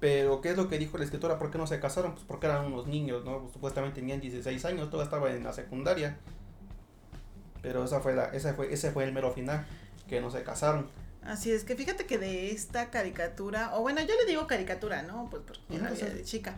Pero, 0.00 0.40
¿qué 0.40 0.50
es 0.50 0.56
lo 0.56 0.68
que 0.68 0.78
dijo 0.78 0.98
la 0.98 1.04
escritora? 1.04 1.38
¿Por 1.38 1.50
qué 1.50 1.58
no 1.58 1.66
se 1.66 1.78
casaron? 1.78 2.12
Pues 2.12 2.24
porque 2.26 2.46
eran 2.46 2.64
unos 2.66 2.88
niños, 2.88 3.24
¿no? 3.24 3.48
supuestamente 3.52 4.00
tenían 4.00 4.20
16 4.20 4.64
años, 4.64 4.90
todo 4.90 5.02
estaba 5.02 5.30
en 5.30 5.44
la 5.44 5.52
secundaria. 5.52 6.18
Pero 7.62 7.84
esa 7.84 8.00
fue 8.00 8.12
la, 8.12 8.24
esa 8.26 8.54
fue, 8.54 8.72
ese 8.72 8.90
fue 8.90 9.04
el 9.04 9.12
mero 9.12 9.32
final, 9.32 9.64
que 10.08 10.20
no 10.20 10.30
se 10.30 10.42
casaron. 10.42 10.88
Así 11.22 11.52
es 11.52 11.62
que 11.62 11.76
fíjate 11.76 12.04
que 12.04 12.18
de 12.18 12.50
esta 12.50 12.90
caricatura, 12.90 13.76
o 13.76 13.82
bueno, 13.82 14.00
yo 14.00 14.14
le 14.16 14.26
digo 14.26 14.48
caricatura, 14.48 15.02
¿no? 15.02 15.28
Pues 15.30 15.44
porque 15.46 15.76
era 15.76 15.92
de 15.92 16.24
chica. 16.24 16.56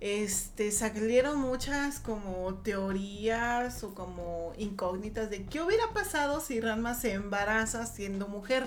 Este, 0.00 0.70
salieron 0.70 1.38
muchas 1.38 1.98
como 1.98 2.54
teorías 2.62 3.82
o 3.84 3.94
como 3.94 4.52
incógnitas 4.58 5.30
de 5.30 5.44
qué 5.46 5.62
hubiera 5.62 5.84
pasado 5.94 6.40
si 6.40 6.60
Ranma 6.60 6.94
se 6.94 7.12
embaraza 7.12 7.86
siendo 7.86 8.28
mujer. 8.28 8.64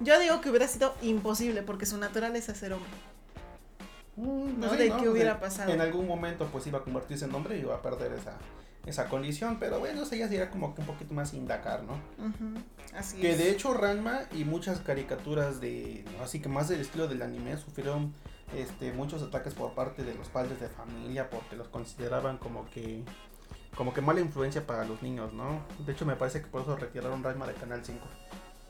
Yo 0.00 0.18
digo 0.18 0.40
que 0.40 0.50
hubiera 0.50 0.66
sido 0.66 0.94
imposible 1.02 1.62
porque 1.62 1.86
su 1.86 1.98
naturaleza 1.98 2.52
es 2.52 2.58
ser 2.58 2.72
hombre. 2.72 2.90
Mm, 4.16 4.60
¿No? 4.60 4.70
sí, 4.70 4.76
¿De 4.76 4.92
qué 4.96 5.08
hubiera 5.08 5.38
pasado? 5.38 5.70
En 5.72 5.80
algún 5.80 6.06
momento 6.08 6.48
pues 6.50 6.66
iba 6.66 6.80
a 6.80 6.82
convertirse 6.82 7.24
en 7.26 7.34
hombre 7.34 7.56
y 7.56 7.60
iba 7.60 7.74
a 7.76 7.82
perder 7.82 8.12
esa, 8.12 8.36
esa 8.84 9.08
condición. 9.08 9.58
Pero 9.60 9.78
bueno, 9.78 10.02
eso 10.02 10.16
ya 10.16 10.28
sería 10.28 10.50
como 10.50 10.74
que 10.74 10.80
un 10.80 10.86
poquito 10.88 11.14
más 11.14 11.32
indagar, 11.34 11.84
¿no? 11.84 11.92
Ujú, 12.18 12.60
Así 12.96 13.18
Que 13.18 13.32
es. 13.32 13.38
de 13.38 13.50
hecho 13.50 13.72
Ranma 13.72 14.22
y 14.32 14.44
muchas 14.44 14.80
caricaturas 14.80 15.60
de, 15.60 16.04
así 16.22 16.40
que 16.40 16.48
más 16.48 16.68
del 16.68 16.80
estilo 16.80 17.06
del 17.06 17.22
anime 17.22 17.56
sufrieron 17.56 18.12
este, 18.56 18.92
muchos 18.92 19.22
ataques 19.22 19.54
por 19.54 19.74
parte 19.74 20.04
de 20.04 20.14
los 20.14 20.28
padres 20.28 20.60
de 20.60 20.68
familia 20.68 21.30
porque 21.30 21.56
los 21.56 21.68
consideraban 21.68 22.38
como 22.38 22.66
que 22.70 23.04
como 23.76 23.94
que 23.94 24.02
mala 24.02 24.20
influencia 24.20 24.66
para 24.66 24.84
los 24.84 25.02
niños, 25.02 25.32
¿no? 25.32 25.62
De 25.86 25.92
hecho 25.92 26.04
me 26.04 26.16
parece 26.16 26.42
que 26.42 26.46
por 26.46 26.62
eso 26.62 26.76
retiraron 26.76 27.22
Ranma 27.22 27.46
de 27.46 27.54
Canal 27.54 27.84
5 27.84 28.00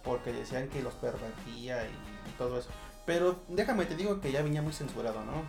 porque 0.04 0.32
decían 0.32 0.68
que 0.68 0.82
los 0.82 0.94
pervertía 0.94 1.84
y, 1.84 1.92
todo 2.38 2.58
eso. 2.58 2.68
Pero 3.04 3.40
déjame 3.48 3.84
te 3.86 3.96
digo 3.96 4.20
que 4.20 4.32
ya 4.32 4.42
venía 4.42 4.62
muy 4.62 4.72
censurado, 4.72 5.24
¿no? 5.24 5.42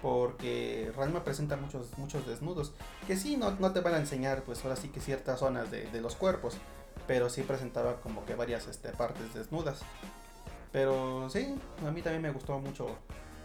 Porque 0.00 0.92
Ranma 0.96 1.24
presenta 1.24 1.56
muchos 1.56 1.98
muchos 1.98 2.26
desnudos 2.26 2.72
que 3.06 3.16
sí 3.16 3.36
no, 3.36 3.50
no 3.52 3.72
te 3.72 3.80
van 3.80 3.94
a 3.94 3.98
enseñar 3.98 4.42
pues 4.44 4.64
ahora 4.64 4.76
sí 4.76 4.88
que 4.90 5.00
ciertas 5.00 5.40
zonas 5.40 5.70
de, 5.70 5.90
de 5.90 6.00
los 6.00 6.14
cuerpos 6.14 6.56
pero 7.08 7.30
sí 7.30 7.42
presentaba 7.42 8.00
como 8.00 8.24
que 8.24 8.34
varias 8.34 8.66
este, 8.68 8.90
partes 8.90 9.34
desnudas. 9.34 9.80
Pero 10.70 11.28
sí, 11.30 11.54
a 11.84 11.90
mí 11.90 12.02
también 12.02 12.22
me 12.22 12.30
gustó 12.30 12.58
mucho 12.58 12.96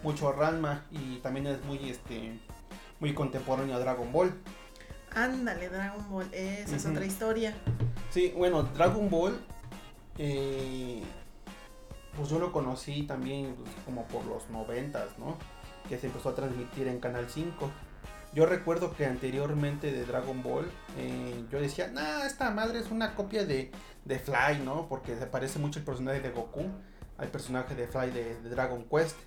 mucho 0.04 0.32
Ranma 0.32 0.86
y 0.92 1.18
también 1.18 1.48
es 1.48 1.63
muy 1.66 1.89
este 1.89 2.39
muy 3.00 3.13
contemporáneo 3.13 3.76
a 3.76 3.80
Dragon 3.80 4.12
Ball. 4.12 4.34
Ándale, 5.16 5.70
Dragon 5.70 6.10
Ball, 6.10 6.28
esa 6.34 6.76
es 6.76 6.86
otra 6.86 7.06
historia. 7.06 7.54
Sí, 8.12 8.34
bueno, 8.36 8.63
Dragon 8.63 9.10
Ball 9.10 9.39
eh, 10.18 11.04
pues 12.16 12.30
yo 12.30 12.39
lo 12.39 12.52
conocí 12.52 13.04
también 13.04 13.56
pues, 13.56 13.70
como 13.86 14.06
por 14.08 14.26
los 14.26 14.50
noventas, 14.50 15.18
¿no? 15.18 15.38
Que 15.89 15.98
se 15.98 16.08
empezó 16.08 16.30
a 16.30 16.36
transmitir 16.36 16.88
en 16.88 17.00
Canal 17.00 17.30
5. 17.30 17.72
Yo 18.34 18.46
recuerdo 18.46 18.96
que 18.96 19.06
anteriormente 19.06 19.92
de 19.92 20.06
Dragon 20.06 20.42
Ball 20.42 20.66
eh, 20.98 21.46
yo 21.52 21.60
decía, 21.60 21.89
nah, 21.89 22.26
esta 22.26 22.50
madre 22.52 22.80
es 22.80 22.89
una 22.89 23.16
copia 23.16 23.46
de, 23.46 23.72
de 24.06 24.20
Fly, 24.20 24.60
¿no? 24.63 24.88
Porque 24.88 25.16
se 25.16 25.28
parece 25.28 25.60
mucho 25.60 25.80
el 25.80 25.86
personaje 25.86 26.20
de 26.20 26.32
Goku 26.32 26.66
al 27.18 27.28
personaje 27.28 27.76
de 27.76 27.88
Fly 27.88 28.12
de, 28.12 28.42
de 28.42 28.50
Dragon 28.50 28.86
Quest. 28.86 29.18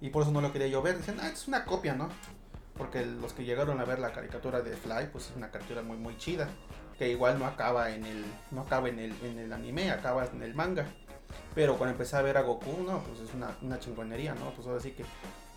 Y 0.00 0.10
por 0.10 0.22
eso 0.22 0.32
no 0.32 0.40
lo 0.40 0.52
quería 0.52 0.68
yo 0.68 0.82
ver. 0.82 0.98
Decían, 0.98 1.18
ah, 1.20 1.28
es 1.28 1.48
una 1.48 1.64
copia, 1.64 1.94
¿no? 1.94 2.08
Porque 2.76 3.06
los 3.06 3.32
que 3.32 3.44
llegaron 3.44 3.80
a 3.80 3.84
ver 3.84 3.98
la 4.00 4.12
caricatura 4.12 4.60
de 4.60 4.76
Fly, 4.76 5.08
pues 5.12 5.30
es 5.30 5.36
una 5.36 5.50
caricatura 5.50 5.82
muy, 5.82 5.96
muy 5.96 6.16
chida 6.18 6.48
que 6.98 7.08
igual 7.10 7.38
no 7.40 7.46
acaba 7.46 7.90
en 7.90 8.04
el 8.04 8.24
no 8.52 8.60
acaba 8.62 8.88
en 8.88 8.98
el, 9.00 9.12
en 9.24 9.38
el 9.38 9.52
anime, 9.52 9.90
acaba 9.90 10.26
en 10.26 10.42
el 10.42 10.54
manga. 10.54 10.86
Pero 11.54 11.76
cuando 11.76 11.92
empecé 11.92 12.16
a 12.16 12.22
ver 12.22 12.36
a 12.36 12.42
Goku, 12.42 12.82
no, 12.84 13.00
pues 13.02 13.20
es 13.20 13.34
una, 13.34 13.56
una 13.62 13.78
chingonería, 13.80 14.34
¿no? 14.34 14.50
Pues 14.54 14.66
ahora 14.68 14.80
sí 14.80 14.92
que 14.92 15.04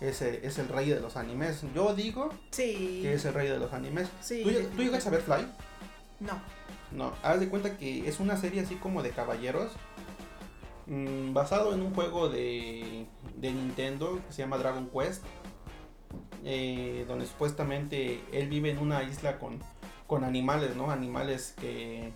ese 0.00 0.44
es 0.46 0.58
el 0.58 0.68
rey 0.68 0.88
de 0.88 1.00
los 1.00 1.16
animes. 1.16 1.62
Yo 1.74 1.94
digo 1.94 2.30
Sí. 2.50 3.00
que 3.02 3.14
es 3.14 3.24
el 3.24 3.34
rey 3.34 3.48
de 3.48 3.58
los 3.58 3.72
animes. 3.72 4.08
sí. 4.20 4.42
¿Tú, 4.44 4.50
tú 4.76 4.82
llegas 4.82 5.06
a 5.06 5.10
ver 5.10 5.20
Fly? 5.22 5.46
No. 6.20 6.40
No, 6.90 7.12
haz 7.22 7.38
de 7.38 7.48
cuenta 7.48 7.76
que 7.76 8.08
es 8.08 8.18
una 8.18 8.36
serie 8.36 8.62
así 8.62 8.76
como 8.76 9.02
de 9.02 9.10
caballeros. 9.10 9.72
Mm, 10.88 11.32
basado 11.32 11.72
en 11.74 11.82
un 11.82 11.94
juego 11.94 12.28
de, 12.28 13.06
de 13.36 13.52
Nintendo 13.52 14.20
que 14.26 14.32
se 14.32 14.42
llama 14.42 14.58
Dragon 14.58 14.88
Quest. 14.90 15.24
eh, 16.44 17.04
donde 17.08 17.26
supuestamente 17.26 18.22
él 18.32 18.48
vive 18.48 18.70
en 18.70 18.78
una 18.78 19.02
isla 19.02 19.38
con, 19.38 19.58
con 20.06 20.24
animales, 20.24 20.76
¿no? 20.76 20.90
Animales 20.90 21.54
que, 21.60 22.12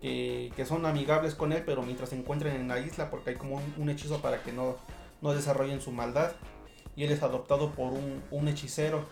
que, 0.00 0.64
son 0.66 0.86
amigables 0.86 1.34
con 1.34 1.52
él, 1.52 1.62
pero 1.64 1.82
mientras 1.82 2.08
se 2.10 2.16
encuentran 2.16 2.56
en 2.56 2.68
la 2.68 2.80
isla, 2.80 3.10
porque 3.10 3.30
hay 3.30 3.36
como 3.36 3.60
un, 3.76 3.90
hechizo 3.90 4.20
para 4.20 4.42
que 4.42 4.52
no, 4.52 4.76
no 5.20 5.32
desarrollen 5.32 5.80
su 5.80 5.92
maldad. 5.92 6.32
Y 6.96 7.04
él 7.04 7.12
es 7.12 7.22
adoptado 7.22 7.70
por 7.72 7.92
un, 7.92 8.22
un 8.30 8.48
hechicero 8.48 9.04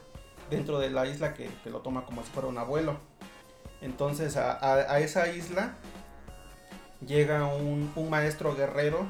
dentro 0.50 0.78
de 0.78 0.90
la 0.90 1.06
isla 1.06 1.32
que, 1.34 1.48
que 1.62 1.70
lo 1.70 1.80
toma 1.80 2.04
como 2.04 2.22
si 2.22 2.30
fuera 2.30 2.48
un 2.48 2.58
abuelo. 2.58 2.98
Entonces 3.80 4.36
a 4.36 5.00
esa 5.00 5.28
isla 5.32 5.74
llega 7.06 7.46
un, 7.46 7.92
un 7.94 8.10
maestro 8.10 8.54
guerrero 8.54 9.06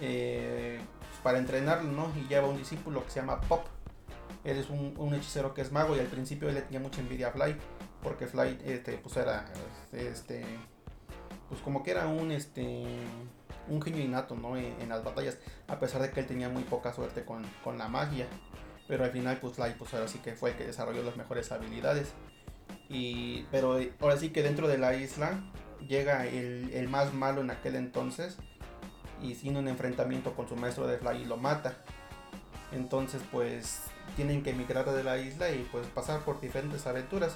eh, 0.00 0.80
pues, 0.98 1.20
para 1.22 1.38
entrenarlo, 1.38 1.90
¿no? 1.90 2.12
Y 2.16 2.28
lleva 2.28 2.48
un 2.48 2.56
discípulo 2.56 3.04
que 3.04 3.10
se 3.10 3.20
llama 3.20 3.40
Pop. 3.42 3.66
Él 4.44 4.56
es 4.56 4.70
un, 4.70 4.94
un 4.96 5.14
hechicero 5.14 5.52
que 5.52 5.60
es 5.60 5.72
mago 5.72 5.96
y 5.96 6.00
al 6.00 6.06
principio 6.06 6.48
él 6.48 6.54
le 6.54 6.62
tenía 6.62 6.80
mucha 6.80 7.00
envidia 7.00 7.28
a 7.28 7.32
Fly 7.32 7.56
porque 8.02 8.26
Fly 8.26 8.58
este, 8.64 8.96
pues 8.98 9.16
era 9.16 9.44
este 9.92 10.44
pues 11.48 11.60
como 11.60 11.82
que 11.82 11.90
era 11.90 12.06
un 12.06 12.30
este 12.30 12.84
un 13.68 13.82
genio 13.82 14.02
innato 14.02 14.34
¿no? 14.34 14.56
en, 14.56 14.88
las 14.88 15.04
batallas 15.04 15.36
a 15.68 15.78
pesar 15.78 16.00
de 16.00 16.10
que 16.10 16.20
él 16.20 16.26
tenía 16.26 16.48
muy 16.48 16.62
poca 16.62 16.94
suerte 16.94 17.24
con, 17.24 17.44
con 17.62 17.76
la 17.76 17.88
magia 17.88 18.26
pero 18.88 19.04
al 19.04 19.10
final 19.10 19.36
pues 19.38 19.54
Fly 19.54 19.74
pues 19.78 19.92
ahora 19.94 20.08
sí 20.08 20.18
que 20.20 20.32
fue 20.32 20.50
el 20.50 20.56
que 20.56 20.66
desarrolló 20.66 21.02
las 21.02 21.16
mejores 21.16 21.52
habilidades 21.52 22.12
y 22.88 23.42
pero 23.50 23.78
ahora 24.00 24.16
sí 24.16 24.30
que 24.30 24.42
dentro 24.42 24.68
de 24.68 24.78
la 24.78 24.94
isla 24.94 25.40
llega 25.88 26.26
el, 26.26 26.70
el 26.72 26.88
más 26.88 27.12
malo 27.12 27.40
en 27.40 27.50
aquel 27.50 27.76
entonces 27.76 28.36
y 29.22 29.34
tiene 29.34 29.58
un 29.58 29.68
enfrentamiento 29.68 30.34
con 30.34 30.48
su 30.48 30.56
maestro 30.56 30.86
de 30.86 30.98
Fly 30.98 31.22
y 31.22 31.24
lo 31.24 31.36
mata 31.36 31.76
entonces 32.72 33.22
pues 33.30 33.82
tienen 34.16 34.42
que 34.42 34.50
emigrar 34.50 34.90
de 34.90 35.04
la 35.04 35.18
isla 35.18 35.50
y 35.50 35.68
pues 35.70 35.86
pasar 35.88 36.20
por 36.20 36.40
diferentes 36.40 36.86
aventuras 36.86 37.34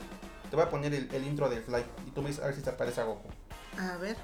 te 0.51 0.57
voy 0.57 0.65
a 0.65 0.71
poner 0.71 0.95
el, 0.95 1.13
el 1.13 1.25
intro 1.25 1.49
de 1.49 1.61
Fly 1.61 1.85
y 2.07 2.11
tú 2.11 2.23
me 2.23 2.29
dices 2.29 2.43
a 2.43 2.47
ver 2.47 2.55
si 2.55 2.63
te 2.63 2.73
parece 2.73 3.01
a 3.01 3.05
Goku 3.05 3.29
A 3.79 3.97
ver. 3.97 4.17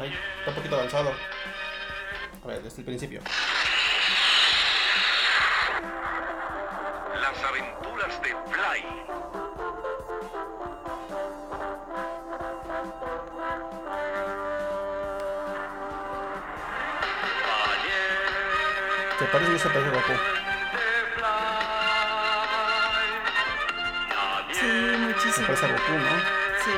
Ay, 0.00 0.12
está 0.38 0.50
un 0.50 0.56
poquito 0.56 0.76
avanzado. 0.76 1.10
A 2.42 2.46
ver, 2.46 2.62
desde 2.62 2.78
el 2.78 2.84
principio. 2.84 3.20
¿Te 19.18 19.24
parece 19.26 19.52
que 19.52 19.58
se 19.58 19.68
parece 19.68 19.90
Goku? 19.90 20.12
Sí, 24.52 24.60
Se 24.60 24.98
muchísimo. 24.98 25.46
parece 25.46 25.66
a 25.66 25.72
Goku, 25.72 25.92
¿no? 25.92 26.18
Sí. 26.64 26.70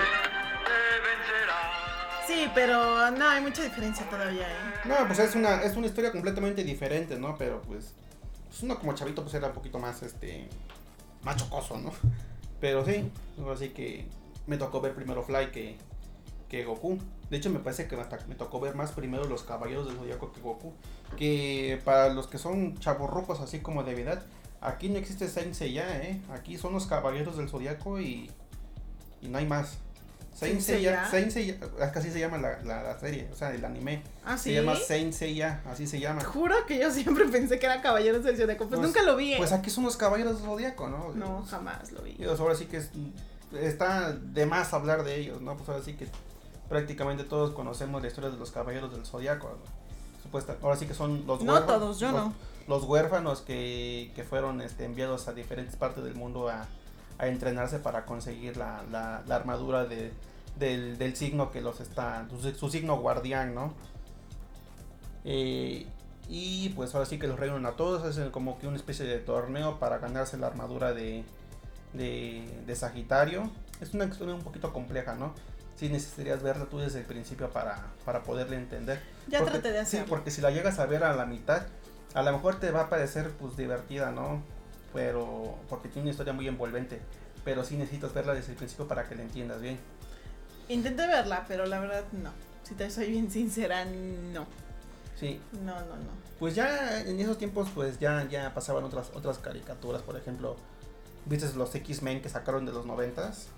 Sí, 2.26 2.50
pero 2.54 3.10
no, 3.10 3.28
hay 3.28 3.42
mucha 3.42 3.62
diferencia 3.62 4.08
todavía, 4.08 4.48
¿eh? 4.48 4.72
No, 4.84 5.06
pues 5.06 5.18
es 5.18 5.34
una, 5.34 5.62
es 5.62 5.76
una 5.76 5.86
historia 5.86 6.10
completamente 6.12 6.64
diferente, 6.64 7.18
¿no? 7.18 7.36
Pero 7.36 7.60
pues, 7.62 7.92
pues 8.48 8.62
uno 8.62 8.78
como 8.78 8.94
chavito 8.94 9.22
pues 9.22 9.34
era 9.34 9.48
un 9.48 9.52
poquito 9.54 9.78
más, 9.78 10.02
este, 10.02 10.48
más 11.22 11.36
chocoso, 11.36 11.78
¿no? 11.78 11.92
Pero 12.60 12.84
sí, 12.84 13.10
así 13.52 13.70
que 13.70 14.06
me 14.46 14.56
tocó 14.56 14.80
ver 14.80 14.94
primero 14.94 15.22
Fly 15.22 15.50
que, 15.50 15.76
que 16.48 16.64
Goku. 16.64 16.98
De 17.30 17.36
hecho, 17.36 17.50
me 17.50 17.60
parece 17.60 17.86
que 17.86 17.96
me 18.28 18.34
tocó 18.34 18.60
ver 18.60 18.74
más 18.74 18.92
primero 18.92 19.24
los 19.24 19.44
Caballeros 19.44 19.86
del 19.86 19.96
Zodiaco 19.96 20.32
que 20.32 20.40
Goku. 20.40 20.72
Que 21.16 21.80
para 21.84 22.10
los 22.10 22.26
que 22.26 22.38
son 22.38 22.76
chavorrucos 22.78 23.40
así 23.40 23.60
como 23.60 23.82
de 23.84 24.00
edad, 24.00 24.22
aquí 24.60 24.88
no 24.88 24.98
existe 24.98 25.28
Saint 25.28 25.54
Seiya, 25.54 26.02
¿eh? 26.02 26.20
Aquí 26.32 26.58
son 26.58 26.72
los 26.72 26.86
Caballeros 26.86 27.36
del 27.36 27.48
Zodiaco 27.48 28.00
y, 28.00 28.30
y 29.22 29.28
no 29.28 29.38
hay 29.38 29.46
más. 29.46 29.78
Saint 30.34 30.60
¿Saint 30.60 30.78
Seiya? 30.80 31.10
Saint 31.10 31.30
Seiya, 31.30 31.56
así 31.94 32.10
se 32.10 32.18
llama 32.20 32.38
la, 32.38 32.62
la, 32.62 32.82
la 32.82 32.98
serie, 32.98 33.28
o 33.32 33.36
sea, 33.36 33.52
el 33.54 33.62
anime. 33.64 34.02
Ah, 34.24 34.38
Se 34.38 34.44
sí. 34.50 34.54
llama 34.54 34.74
Saint 34.76 35.12
Seiya, 35.12 35.60
así 35.70 35.86
se 35.86 36.00
llama. 36.00 36.24
Juro 36.24 36.54
que 36.66 36.78
yo 36.78 36.90
siempre 36.90 37.24
pensé 37.32 37.58
que 37.58 37.66
era 37.66 37.82
Caballeros 37.82 38.24
del 38.24 38.36
Zodiaco, 38.36 38.66
pues, 38.68 38.78
Pues- 38.78 38.80
nunca 38.80 39.02
lo 39.02 39.16
vi. 39.16 39.34
¿eh? 39.34 39.38
Pues 39.38 39.52
aquí 39.52 39.68
son 39.70 39.84
los 39.84 39.96
caballeros 39.98 40.36
del 40.38 40.46
zodiaco, 40.46 40.88
¿no? 40.88 41.12
no, 41.14 41.44
jamás 41.44 41.92
lo 41.92 42.00
vi. 42.02 42.16
Y 42.18 42.24
ahora 42.24 42.54
sí 42.54 42.66
que 42.66 42.78
es- 42.78 42.90
está 43.52 44.12
de 44.12 44.46
más 44.46 44.72
hablar 44.72 45.04
de 45.04 45.16
ellos, 45.20 45.42
¿no? 45.42 45.56
Pues 45.56 45.68
ahora 45.68 45.82
sí 45.84 45.94
que 45.94 46.06
prácticamente 46.68 47.24
todos 47.24 47.50
conocemos 47.52 48.00
la 48.00 48.08
historia 48.08 48.30
de 48.30 48.36
los 48.38 48.50
caballeros 48.50 48.92
del 48.92 49.04
zodiaco. 49.04 49.48
¿no? 49.48 50.22
Supuesta, 50.22 50.56
ahora 50.62 50.76
sí 50.76 50.86
que 50.86 50.94
son 50.94 51.26
los 51.26 51.42
No 51.42 51.54
huérfanos, 51.54 51.80
todos, 51.80 51.98
yo 51.98 52.12
los, 52.12 52.20
no. 52.26 52.34
los 52.68 52.84
huérfanos 52.84 53.40
que, 53.40 54.12
que 54.14 54.22
fueron 54.22 54.60
este, 54.60 54.84
enviados 54.84 55.26
a 55.28 55.32
diferentes 55.32 55.76
partes 55.76 56.04
del 56.04 56.14
mundo 56.14 56.48
a, 56.48 56.66
a 57.20 57.26
entrenarse 57.28 57.78
para 57.78 58.04
conseguir 58.06 58.56
la, 58.56 58.82
la- 58.90 59.22
la 59.26 59.36
armadura 59.36 59.84
de, 59.84 60.12
del, 60.58 60.98
del 60.98 61.14
signo 61.16 61.50
que 61.50 61.60
los 61.60 61.80
está, 61.80 62.26
su, 62.30 62.50
su 62.54 62.68
signo 62.70 62.98
guardián, 62.98 63.54
¿no? 63.54 63.74
Eh, 65.24 65.86
y 66.28 66.70
pues 66.70 66.94
ahora 66.94 67.06
sí 67.06 67.18
que 67.18 67.26
los 67.26 67.38
reúnen 67.38 67.66
a 67.66 67.72
todos, 67.72 68.04
hacen 68.04 68.30
como 68.30 68.58
que 68.58 68.66
una 68.66 68.76
especie 68.76 69.04
de 69.04 69.18
torneo 69.18 69.78
para 69.78 69.98
ganarse 69.98 70.36
la 70.38 70.46
armadura 70.46 70.92
de, 70.92 71.24
de, 71.92 72.48
de 72.66 72.76
Sagitario. 72.76 73.50
Es 73.80 73.92
una 73.94 74.04
historia 74.04 74.34
un 74.34 74.42
poquito 74.42 74.72
compleja, 74.72 75.14
¿no? 75.14 75.34
Sí 75.76 75.88
necesitarías 75.88 76.42
verla 76.42 76.66
tú 76.66 76.78
desde 76.78 77.00
el 77.00 77.04
principio 77.06 77.50
para, 77.50 77.86
para 78.04 78.22
poderle 78.22 78.56
entender. 78.56 79.00
Ya 79.28 79.38
Porque- 79.40 79.52
traté 79.58 79.72
de 79.72 79.78
Sí, 79.80 79.96
hacerlo. 79.96 80.06
porque 80.08 80.30
si 80.30 80.40
la 80.40 80.50
llegas 80.50 80.78
a 80.78 80.86
ver 80.86 81.02
a 81.04 81.14
la 81.16 81.26
mitad, 81.26 81.62
a 82.14 82.22
lo 82.22 82.32
mejor 82.32 82.60
te 82.60 82.70
va 82.70 82.82
a 82.82 82.88
parecer 82.90 83.30
pues 83.38 83.56
divertida, 83.56 84.10
¿no? 84.10 84.42
Pero 84.92 85.56
porque 85.68 85.88
tiene 85.88 86.02
una 86.02 86.10
historia 86.10 86.32
muy 86.32 86.48
envolvente. 86.48 87.00
Pero 87.44 87.64
sí 87.64 87.76
necesitas 87.76 88.12
verla 88.12 88.34
desde 88.34 88.52
el 88.52 88.58
principio 88.58 88.86
para 88.86 89.08
que 89.08 89.14
la 89.14 89.22
entiendas 89.22 89.60
bien. 89.60 89.78
Intenté 90.68 91.06
verla, 91.06 91.44
pero 91.48 91.66
la 91.66 91.80
verdad 91.80 92.04
no. 92.12 92.30
Si 92.62 92.74
te 92.74 92.90
soy 92.90 93.10
bien 93.10 93.30
sincera, 93.30 93.84
no. 93.84 94.46
Sí, 95.18 95.40
No, 95.64 95.74
no, 95.80 95.96
no. 95.96 96.10
pues 96.38 96.54
ya 96.54 97.00
en 97.02 97.20
esos 97.20 97.36
tiempos 97.36 97.68
pues 97.74 97.98
ya, 97.98 98.26
ya 98.30 98.54
pasaban 98.54 98.84
otras, 98.84 99.10
otras 99.14 99.36
caricaturas, 99.38 100.00
por 100.00 100.16
ejemplo, 100.16 100.56
¿viste 101.26 101.52
los 101.56 101.74
X-Men 101.74 102.22
que 102.22 102.30
sacaron 102.30 102.64
de 102.64 102.72
los 102.72 102.86
noventas? 102.86 103.48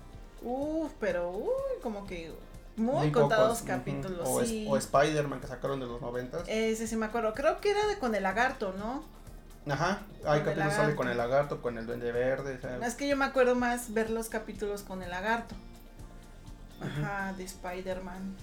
Uf, 0.41 0.91
pero 0.99 1.31
uy, 1.31 1.79
como 1.81 2.05
que 2.05 2.33
muy, 2.75 2.95
Muy 2.95 3.11
contados 3.11 3.59
pocos, 3.59 3.67
capítulos. 3.67 4.27
O, 4.27 4.43
sí. 4.43 4.65
o 4.69 4.75
Spider-Man 4.75 5.39
que 5.39 5.47
sacaron 5.47 5.79
de 5.79 5.85
los 5.85 6.01
noventas. 6.01 6.43
Ese 6.47 6.85
sí 6.87 6.97
me 6.97 7.05
acuerdo. 7.05 7.33
Creo 7.33 7.61
que 7.61 7.71
era 7.71 7.87
de 7.87 7.97
con 7.97 8.13
el 8.15 8.23
lagarto, 8.23 8.73
¿no? 8.77 9.03
Ajá, 9.69 10.01
hay 10.25 10.41
capítulos 10.41 10.73
sale 10.73 10.95
con 10.95 11.07
el 11.07 11.17
lagarto, 11.17 11.61
con 11.61 11.77
el 11.77 11.85
duende 11.85 12.11
verde. 12.11 12.59
sea, 12.59 12.85
Es 12.85 12.95
que 12.95 13.07
yo 13.07 13.15
me 13.15 13.25
acuerdo 13.25 13.55
más 13.55 13.93
ver 13.93 14.09
los 14.09 14.29
capítulos 14.29 14.81
con 14.83 15.01
el 15.01 15.09
lagarto. 15.09 15.55
Ajá, 16.81 17.33
de 17.33 17.45
Spider-Man. 17.45 18.35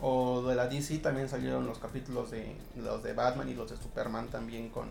O 0.00 0.42
de 0.42 0.54
la 0.54 0.66
DC 0.66 0.98
también 0.98 1.28
salieron 1.28 1.66
los 1.66 1.78
capítulos 1.78 2.30
de 2.30 2.56
los 2.76 3.02
de 3.02 3.12
Batman 3.12 3.48
y 3.48 3.54
los 3.54 3.70
de 3.70 3.76
Superman 3.76 4.28
también 4.28 4.70
con 4.70 4.88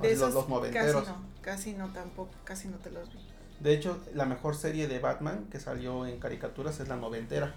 De 0.00 0.12
esos 0.12 0.34
los, 0.34 0.34
los 0.34 0.44
casi 0.44 0.52
noventeros. 0.52 1.08
no, 1.08 1.16
casi 1.40 1.72
no 1.72 1.88
tampoco, 1.88 2.30
casi 2.44 2.68
no 2.68 2.76
te 2.76 2.90
los 2.90 3.12
vi. 3.12 3.18
De 3.60 3.72
hecho, 3.72 3.98
la 4.14 4.26
mejor 4.26 4.54
serie 4.54 4.86
de 4.86 4.98
Batman 4.98 5.46
que 5.50 5.58
salió 5.58 6.06
en 6.06 6.20
caricaturas 6.20 6.78
es 6.78 6.88
la 6.88 6.96
noventera. 6.96 7.54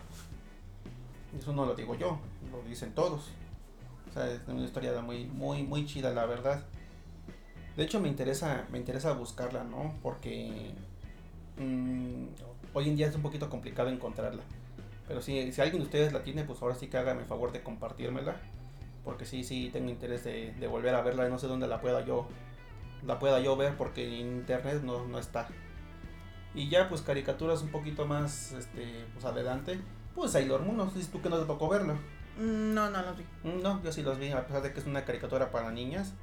Eso 1.38 1.54
no 1.54 1.66
lo 1.66 1.76
digo 1.76 1.94
yo, 1.96 2.20
lo 2.52 2.62
dicen 2.68 2.94
todos. 2.94 3.28
O 4.10 4.14
sea, 4.14 4.28
es 4.32 4.40
una 4.48 4.64
historia 4.64 5.00
muy, 5.02 5.26
muy, 5.26 5.64
muy 5.64 5.86
chida, 5.86 6.12
la 6.12 6.26
verdad. 6.26 6.64
De 7.80 7.86
hecho, 7.86 8.02
me 8.02 8.10
interesa, 8.10 8.66
me 8.74 8.78
interesa 8.78 9.14
buscarla, 9.14 9.64
¿no? 9.64 9.94
Porque 10.04 10.74
mm, 11.58 12.26
hoy 12.74 12.90
en 12.90 12.98
día 12.98 13.08
es 13.08 13.16
un 13.16 13.22
poquito 13.22 13.50
complicado 13.50 13.88
encontrarla. 13.88 14.44
Pero 15.08 15.22
si, 15.22 15.54
si 15.54 15.62
alguien 15.62 15.80
de 15.80 15.86
ustedes 15.86 16.12
la 16.12 16.22
tiene, 16.22 16.44
pues 16.44 16.62
ahora 16.62 16.76
sí 16.76 16.88
que 16.88 16.98
hágame 16.98 17.22
el 17.22 17.28
favor 17.28 17.54
de 17.54 17.64
compartírmela. 17.64 18.36
Porque 19.06 19.24
sí, 19.24 19.46
sí, 19.46 19.70
tengo 19.72 19.90
interés 19.90 20.26
de, 20.26 20.52
de 20.60 20.68
volver 20.68 20.94
a 20.94 21.02
verla. 21.02 21.30
No 21.30 21.40
sé 21.40 21.48
dónde 21.48 21.68
la 21.68 21.80
pueda 21.80 22.04
yo, 22.06 22.28
la 23.08 23.18
pueda 23.18 23.40
yo 23.40 23.56
ver 23.56 23.78
porque 23.78 24.20
en 24.20 24.28
internet 24.40 24.82
no, 24.84 25.08
no 25.08 25.18
está. 25.18 25.48
Y 26.54 26.68
ya 26.68 26.90
pues 26.90 27.02
caricaturas 27.02 27.62
un 27.62 27.70
poquito 27.70 28.06
más 28.06 28.52
este 28.52 29.06
pues 29.14 29.24
adelante. 29.24 29.80
Pues 30.16 30.32
Sailor 30.32 30.64
Moon, 30.64 30.76
no 30.76 30.90
sé 30.92 31.02
si 31.02 31.10
tú 31.10 31.22
que 31.22 31.30
no 31.30 31.40
te 31.40 31.46
tocó 31.46 31.70
verlo. 31.70 31.94
Mm, 32.38 32.74
No, 32.74 32.90
no 32.90 33.02
los 33.04 33.18
vi. 33.18 33.24
Mm, 33.46 33.62
No, 33.64 33.82
yo 33.82 33.94
sí 33.94 34.02
los 34.04 34.20
vi, 34.20 34.32
a 34.32 34.46
pesar 34.46 34.64
de 34.64 34.74
que 34.74 34.82
es 34.82 34.86
una 34.86 35.06
caricatura 35.06 35.50
para 35.50 35.72
niñas, 35.72 36.14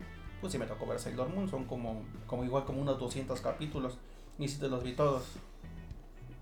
pues 0.41 0.53
sí 0.53 0.59
me 0.59 0.67
tocó 0.67 0.87
ver 0.87 0.99
Sailor 0.99 1.29
Moon, 1.29 1.49
son 1.49 1.65
como, 1.65 2.03
como 2.27 2.45
igual 2.45 2.65
como 2.65 2.81
unos 2.83 2.99
200 2.99 3.41
capítulos, 3.41 3.99
y 4.39 4.49
sí 4.49 4.59
te 4.59 4.69
los 4.69 4.83
vi 4.83 4.93
todos. 4.95 5.25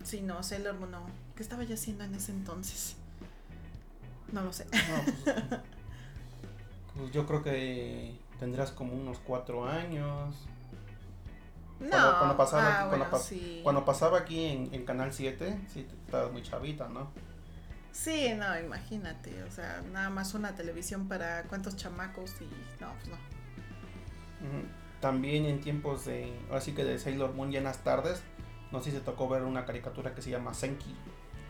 Sí, 0.03 0.21
no, 0.23 0.43
Sailor 0.43 0.75
Moon 0.75 0.91
no. 0.91 1.07
¿Qué 1.37 1.43
estaba 1.43 1.65
yo 1.65 1.75
haciendo 1.75 2.05
en 2.05 2.15
ese 2.15 2.33
entonces? 2.33 2.97
No 4.33 4.43
lo 4.43 4.53
sé. 4.53 4.65
No, 4.65 4.71
pues, 5.25 5.37
pues 6.97 7.13
yo 7.13 7.27
creo 7.27 7.43
que 7.43 8.19
tendrás 8.39 8.71
como 8.73 8.93
unos 8.95 9.19
4 9.21 9.67
años. 9.67 10.35
No. 11.81 11.91
Cuando- 11.91 12.19
cuando 12.19 12.37
pasaba 12.37 12.63
ah, 12.63 12.81
aquí, 12.81 12.89
cuando 12.89 13.07
bueno, 13.11 13.25
sí. 13.25 13.61
Cuando 13.63 13.85
pasaba 13.85 14.19
aquí 14.19 14.45
en, 14.45 14.75
en 14.75 14.85
Canal 14.85 15.13
7, 15.13 15.61
sí, 15.73 15.87
estabas 16.07 16.33
muy 16.33 16.43
chavita, 16.43 16.89
¿no? 16.89 17.11
Sí, 17.93 18.33
no, 18.37 18.59
imagínate. 18.59 19.43
O 19.45 19.51
sea, 19.51 19.83
nada 19.93 20.11
más 20.11 20.35
una 20.35 20.55
televisión 20.57 21.09
para 21.09 21.45
cuántos 21.45 21.77
chamacos 21.77 22.33
y. 22.41 22.45
No, 22.81 22.93
pues 22.95 23.09
no. 23.09 23.17
También 25.01 25.45
en 25.47 25.61
tiempos 25.61 26.05
de, 26.07 26.33
así 26.51 26.73
que 26.73 26.83
de 26.85 26.99
Sailor 26.99 27.35
Moon 27.35 27.51
ya 27.51 27.59
en 27.59 27.65
las 27.65 27.85
tardes, 27.85 28.23
no 28.73 28.81
sé 28.83 28.91
si 28.91 28.97
te 28.99 29.03
tocó 29.03 29.29
ver 29.29 29.43
una 29.43 29.67
caricatura 29.67 30.15
que 30.15 30.23
se 30.23 30.31
llama 30.31 30.55
Senki. 30.55 30.95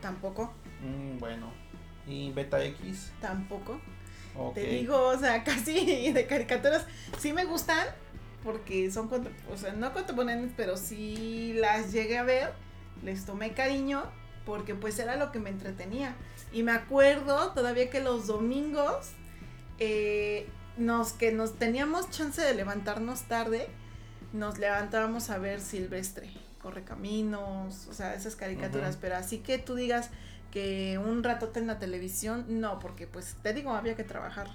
Tampoco, 0.01 0.53
Mm, 0.81 1.17
bueno. 1.19 1.51
Y 2.05 2.31
Beta 2.33 2.63
X. 2.63 3.11
tampoco. 3.21 3.79
Te 4.53 4.61
digo, 4.67 5.07
o 5.07 5.17
sea, 5.17 5.43
casi 5.45 6.11
de 6.11 6.27
caricaturas. 6.27 6.85
Sí 7.17 7.31
me 7.31 7.45
gustan 7.45 7.87
porque 8.43 8.91
son, 8.91 9.09
o 9.51 9.57
sea, 9.57 9.71
no 9.73 9.93
contemporáneas, 9.93 10.51
pero 10.57 10.75
sí 10.77 11.53
las 11.57 11.93
llegué 11.93 12.17
a 12.17 12.23
ver. 12.23 12.53
Les 13.03 13.25
tomé 13.25 13.53
cariño 13.53 14.03
porque 14.45 14.75
pues 14.75 14.99
era 14.99 15.15
lo 15.15 15.31
que 15.31 15.39
me 15.39 15.49
entretenía. 15.49 16.15
Y 16.51 16.61
me 16.63 16.73
acuerdo 16.73 17.53
todavía 17.53 17.89
que 17.89 18.01
los 18.01 18.27
domingos 18.27 19.11
eh, 19.79 20.47
nos 20.77 21.13
que 21.13 21.31
nos 21.31 21.55
teníamos 21.55 22.09
chance 22.09 22.41
de 22.41 22.53
levantarnos 22.53 23.23
tarde, 23.23 23.67
nos 24.33 24.59
levantábamos 24.59 25.29
a 25.29 25.37
ver 25.37 25.61
Silvestre, 25.61 26.29
Correcaminos, 26.61 27.87
o 27.87 27.93
sea, 27.93 28.13
esas 28.15 28.35
caricaturas, 28.35 28.97
pero 28.99 29.15
así 29.15 29.39
que 29.39 29.57
tú 29.57 29.75
digas 29.75 30.09
que 30.51 30.97
un 30.97 31.23
ratote 31.23 31.59
en 31.59 31.67
la 31.67 31.79
televisión, 31.79 32.45
no, 32.47 32.79
porque 32.79 33.07
pues 33.07 33.35
te 33.43 33.53
digo, 33.53 33.71
había 33.71 33.95
que 33.95 34.03
trabajar. 34.03 34.47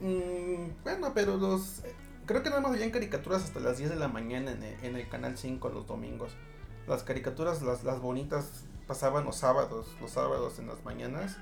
Mm, 0.00 0.82
bueno, 0.84 1.12
pero 1.14 1.36
los... 1.36 1.82
Creo 2.26 2.42
que 2.42 2.50
nada 2.50 2.60
más 2.60 2.72
habían 2.72 2.90
caricaturas 2.90 3.42
hasta 3.42 3.60
las 3.60 3.78
10 3.78 3.90
de 3.90 3.96
la 3.96 4.08
mañana 4.08 4.50
en 4.52 4.62
el, 4.62 4.84
en 4.84 4.96
el 4.96 5.08
Canal 5.08 5.38
5 5.38 5.70
los 5.70 5.86
domingos. 5.86 6.32
Las 6.86 7.02
caricaturas, 7.02 7.62
las, 7.62 7.84
las 7.84 8.00
bonitas, 8.00 8.64
pasaban 8.86 9.24
los 9.24 9.36
sábados, 9.36 9.86
los 10.00 10.10
sábados 10.10 10.58
en 10.58 10.66
las 10.66 10.84
mañanas. 10.84 11.36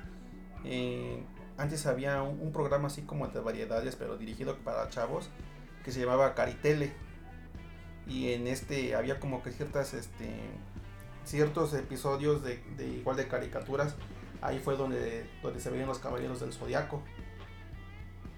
Eh, 0.65 1.25
antes 1.59 1.87
había 1.87 2.23
un, 2.23 2.53
programa 2.53 2.89
así 2.89 3.03
como 3.03 3.29
de 3.29 3.41
variedades, 3.41 3.97
pero 3.97 4.17
dirigido 4.17 4.57
para 4.59 4.89
chavos, 4.91 5.31
que 5.85 5.93
se 5.93 6.01
llamaba 6.01 6.35
Caritele. 6.35 6.93
Y 8.07 8.33
en 8.33 8.47
este 8.47 8.95
había 8.95 9.19
como 9.19 9.43
que 9.43 9.51
ciertas, 9.51 9.95
este, 9.95 10.31
ciertos 11.25 11.75
episodios 11.75 12.43
de, 12.43 12.63
de 12.77 12.87
igual 12.89 13.17
de 13.17 13.27
caricaturas. 13.27 13.97
Ahí 14.43 14.59
fue 14.59 14.77
donde, 14.77 15.29
donde 15.43 15.61
se 15.61 15.71
veían 15.71 15.89
los 15.89 15.99
caballeros 15.99 16.41
del 16.41 16.53
zodiaco. 16.53 17.03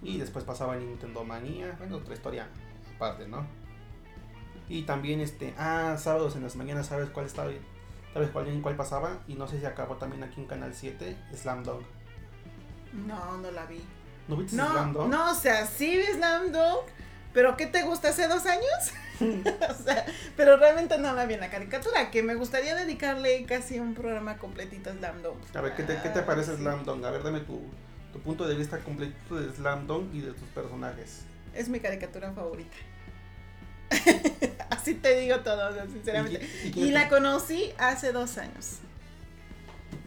Y 0.00 0.18
después 0.18 0.44
pasaba 0.44 0.76
Nintendo 0.76 1.24
Manía, 1.24 1.74
bueno, 1.78 1.96
otra 1.96 2.14
historia 2.14 2.48
aparte, 2.94 3.26
¿no? 3.26 3.44
Y 4.68 4.82
también 4.82 5.20
este, 5.20 5.54
ah, 5.58 5.96
sábados 5.98 6.36
en 6.36 6.42
las 6.44 6.56
mañanas, 6.56 6.86
¿sabes 6.86 7.10
cuál 7.10 7.26
estaba? 7.26 7.50
¿Sabes 8.12 8.30
cuál, 8.30 8.46
cuál 8.62 8.76
pasaba? 8.76 9.18
Y 9.26 9.34
no 9.34 9.48
sé 9.48 9.58
si 9.58 9.66
acabó 9.66 9.96
también 9.96 10.22
aquí 10.22 10.40
en 10.40 10.46
Canal 10.46 10.74
7, 10.74 11.16
Slam 11.34 11.64
Dunk. 11.64 11.82
No, 12.92 13.38
no 13.38 13.50
la 13.50 13.66
vi. 13.66 13.82
¿No 14.28 14.36
viste 14.36 14.56
No, 14.56 14.70
Slam 14.70 15.10
no, 15.10 15.30
o 15.30 15.34
sea, 15.34 15.66
sí 15.66 15.96
vi 15.96 16.04
Slam 16.04 16.52
pero 17.32 17.56
¿qué 17.56 17.66
te 17.66 17.82
gusta 17.82 18.08
hace 18.08 18.26
dos 18.26 18.46
años? 18.46 18.64
o 19.20 19.82
sea, 19.84 20.06
pero 20.36 20.56
realmente 20.56 20.98
no 20.98 21.12
la 21.14 21.26
vi 21.26 21.34
en 21.34 21.40
la 21.40 21.50
caricatura, 21.50 22.10
que 22.10 22.22
me 22.22 22.34
gustaría 22.34 22.74
dedicarle 22.74 23.44
casi 23.44 23.78
un 23.78 23.94
programa 23.94 24.38
completito 24.38 24.90
a 24.90 24.94
Slam. 24.94 25.16
A 25.54 25.60
ver, 25.60 25.74
¿qué 25.74 25.82
te, 25.82 26.00
qué 26.02 26.08
te 26.08 26.20
Ah, 26.20 26.26
parece 26.26 26.56
sí. 26.56 26.62
Slam? 26.62 26.88
A 27.04 27.10
ver, 27.10 27.22
dame 27.22 27.40
tu, 27.40 27.60
tu 28.12 28.20
punto 28.20 28.46
de 28.46 28.54
vista 28.54 28.78
completo 28.78 29.36
de 29.36 29.52
Slam 29.54 29.86
y 30.12 30.20
de 30.20 30.32
tus 30.32 30.48
personajes. 30.48 31.22
Es 31.54 31.68
mi 31.68 31.80
caricatura 31.80 32.32
favorita. 32.32 32.76
Así 34.70 34.94
te 34.94 35.20
digo 35.20 35.40
todo, 35.40 35.72
sinceramente. 35.86 36.46
¿Y, 36.74 36.90
la 36.90 37.08
conocí 37.08 37.72
hace 37.78 38.12
dos 38.12 38.38
años. 38.38 38.78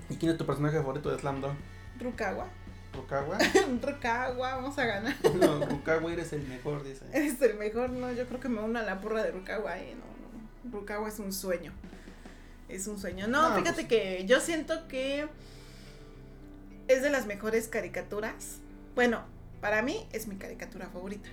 ¿Y 0.10 0.16
quién 0.18 0.32
es 0.32 0.38
tu 0.38 0.46
personaje 0.46 0.78
favorito 0.78 1.10
de 1.12 1.20
Slam? 1.20 1.42
Rukawa. 2.00 2.48
¿Rukawa? 2.94 3.38
Rukawa, 3.82 4.56
vamos 4.56 4.78
a 4.78 4.86
ganar. 4.86 5.16
no, 5.36 5.66
Rukawa 5.66 6.12
eres 6.12 6.34
el 6.34 6.44
mejor, 6.48 6.84
dice. 6.84 7.06
Es 7.14 7.42
el 7.42 7.58
mejor, 7.58 7.90
no, 7.90 8.12
yo 8.12 8.26
creo 8.28 8.40
que 8.40 8.50
me 8.50 8.62
uno 8.62 8.80
a 8.80 8.84
la 8.84 9.00
porra 9.02 9.24
de 9.24 9.32
Rukawa, 9.32 9.80
eh, 9.80 9.96
no, 9.96 10.70
no. 10.72 10.78
Rukawa 10.80 11.08
es 11.08 11.20
un 11.20 11.32
sueño. 11.34 11.74
Es 12.70 12.88
un 12.88 13.00
sueño. 13.00 13.28
No, 13.28 13.50
No, 13.50 13.56
fíjate 13.58 13.84
pues- 13.84 13.88
que 13.88 14.26
yo 14.26 14.40
siento 14.40 14.88
que 14.88 15.28
es 16.88 17.02
de 17.02 17.10
las 17.10 17.26
mejores 17.26 17.68
caricaturas. 17.68 18.58
Bueno, 18.96 19.24
para 19.62 19.82
mí 19.82 20.08
es 20.12 20.28
mi 20.28 20.36
caricatura 20.38 20.88
favorita. 20.90 21.30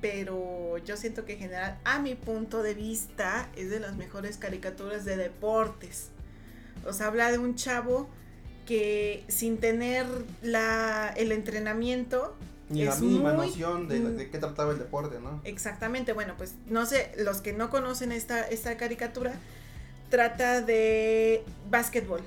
Pero 0.00 0.78
yo 0.78 0.96
siento 0.96 1.24
que 1.24 1.32
en 1.32 1.38
general, 1.40 1.78
a 1.84 1.98
mi 1.98 2.14
punto 2.14 2.62
de 2.62 2.74
vista, 2.74 3.48
es 3.56 3.68
de 3.70 3.80
las 3.80 3.96
mejores 3.96 4.36
caricaturas 4.36 5.04
de 5.04 5.16
deportes. 5.16 6.10
O 6.86 6.92
sea, 6.92 7.08
habla 7.08 7.32
de 7.32 7.38
un 7.38 7.56
chavo 7.56 8.08
que 8.68 9.24
sin 9.28 9.56
tener 9.56 10.04
la, 10.42 11.08
el 11.16 11.32
entrenamiento 11.32 12.36
Ni 12.68 12.84
la 12.84 12.94
mínima 12.96 13.32
muy- 13.32 13.46
noción 13.46 13.88
de, 13.88 13.98
mm. 13.98 14.16
de 14.18 14.28
qué 14.30 14.36
trataba 14.36 14.72
el 14.72 14.78
deporte, 14.78 15.18
¿no? 15.20 15.40
Exactamente, 15.44 16.12
bueno, 16.12 16.34
pues 16.36 16.52
no 16.66 16.84
sé, 16.84 17.10
los 17.16 17.40
que 17.40 17.54
no 17.54 17.70
conocen 17.70 18.12
esta, 18.12 18.46
esta 18.46 18.76
caricatura, 18.76 19.32
trata 20.10 20.60
de 20.60 21.42
básquetbol. 21.70 22.20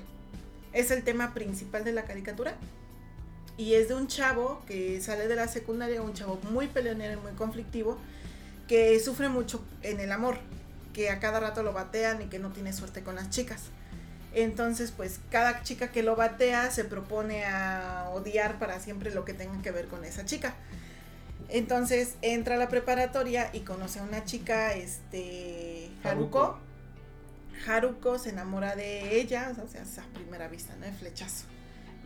Es 0.72 0.90
el 0.90 1.04
tema 1.04 1.32
principal 1.32 1.84
de 1.84 1.92
la 1.92 2.02
caricatura. 2.02 2.56
Y 3.56 3.74
es 3.74 3.86
de 3.88 3.94
un 3.94 4.08
chavo 4.08 4.62
que 4.66 5.00
sale 5.00 5.28
de 5.28 5.36
la 5.36 5.46
secundaria, 5.46 6.02
un 6.02 6.12
chavo 6.14 6.40
muy 6.50 6.66
peleonero 6.66 7.20
y 7.20 7.22
muy 7.22 7.32
conflictivo, 7.32 7.98
que 8.66 8.98
sufre 8.98 9.28
mucho 9.28 9.62
en 9.82 10.00
el 10.00 10.10
amor, 10.10 10.38
que 10.92 11.08
a 11.10 11.20
cada 11.20 11.38
rato 11.38 11.62
lo 11.62 11.72
batean 11.72 12.20
y 12.22 12.24
que 12.26 12.40
no 12.40 12.50
tiene 12.50 12.72
suerte 12.72 13.02
con 13.04 13.14
las 13.14 13.30
chicas. 13.30 13.64
Entonces, 14.34 14.92
pues 14.92 15.20
cada 15.30 15.62
chica 15.62 15.90
que 15.90 16.02
lo 16.02 16.16
batea 16.16 16.70
se 16.70 16.84
propone 16.84 17.44
a 17.44 18.08
odiar 18.12 18.58
para 18.58 18.80
siempre 18.80 19.12
lo 19.12 19.24
que 19.24 19.34
tenga 19.34 19.60
que 19.62 19.70
ver 19.70 19.86
con 19.88 20.04
esa 20.04 20.24
chica. 20.24 20.54
Entonces 21.48 22.14
entra 22.22 22.54
a 22.54 22.58
la 22.58 22.68
preparatoria 22.68 23.50
y 23.52 23.60
conoce 23.60 23.98
a 24.00 24.04
una 24.04 24.24
chica, 24.24 24.72
este, 24.72 25.90
Haruko. 26.02 26.58
Haruko 27.66 28.18
se 28.18 28.30
enamora 28.30 28.74
de 28.74 29.20
ella, 29.20 29.52
o 29.62 29.68
sea, 29.68 29.82
es 29.82 29.98
a 29.98 30.04
primera 30.14 30.48
vista, 30.48 30.74
¿no? 30.76 30.86
El 30.86 30.94
flechazo. 30.94 31.44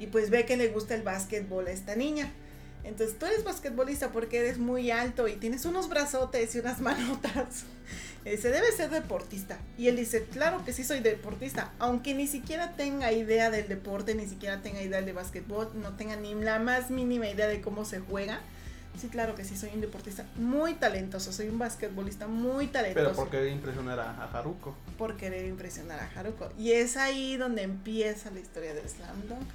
Y 0.01 0.09
pues 0.09 0.31
ve 0.31 0.45
que 0.45 0.57
le 0.57 0.69
gusta 0.69 0.95
el 0.97 1.03
básquetbol 1.03 1.69
a 1.69 1.71
esta 1.71 1.95
niña. 1.95 2.33
Entonces 2.83 3.19
tú 3.19 3.27
eres 3.27 3.45
basquetbolista 3.45 4.11
porque 4.11 4.39
eres 4.39 4.59
muy 4.59 4.91
alto 4.91 5.29
y 5.29 5.37
tienes 5.37 5.65
unos 5.65 5.89
brazotes 5.89 6.55
y 6.55 6.59
unas 6.59 6.81
manotas. 6.83 7.65
Se 8.27 8.51
debe 8.51 8.73
ser 8.73 8.91
deportista. 8.91 9.59
Y 9.79 9.87
él 9.87 9.97
dice, 9.97 10.25
claro 10.25 10.65
que 10.65 10.73
sí 10.73 10.83
soy 10.83 10.99
deportista, 10.99 11.73
aunque 11.79 12.13
ni 12.13 12.27
siquiera 12.27 12.73
tenga 12.73 13.13
idea 13.13 13.51
del 13.51 13.69
deporte, 13.69 14.17
ni 14.17 14.27
siquiera 14.27 14.63
tenga 14.63 14.83
idea 14.83 15.01
de 15.01 15.13
básquetbol, 15.13 15.71
no 15.81 15.95
tenga 15.97 16.17
ni 16.17 16.35
la 16.35 16.59
más 16.59 16.91
mínima 16.91 17.29
idea 17.29 17.47
de 17.47 17.61
cómo 17.61 17.85
se 17.85 18.01
juega. 18.01 18.41
Sí, 19.01 19.09
claro 19.09 19.35
que 19.35 19.45
sí, 19.45 19.57
soy 19.57 19.71
un 19.75 19.81
deportista 19.81 20.25
muy 20.37 20.75
talentoso, 20.75 21.31
soy 21.31 21.49
un 21.49 21.59
basquetbolista 21.59 22.27
muy 22.27 22.67
talentoso 22.67 23.05
Pero 23.05 23.15
porque 23.15 23.49
impresionar 23.51 24.01
a, 24.01 24.11
a 24.11 24.25
Haruko. 24.39 24.75
por 24.99 25.17
querer 25.17 25.45
impresionar 25.47 26.01
a 26.01 26.11
Haruko. 26.19 26.51
Y 26.59 26.73
es 26.73 26.97
ahí 26.97 27.37
donde 27.37 27.63
empieza 27.63 28.31
la 28.31 28.41
historia 28.41 28.75
del 28.75 28.89
Slam 28.89 29.29
Dunk. 29.29 29.47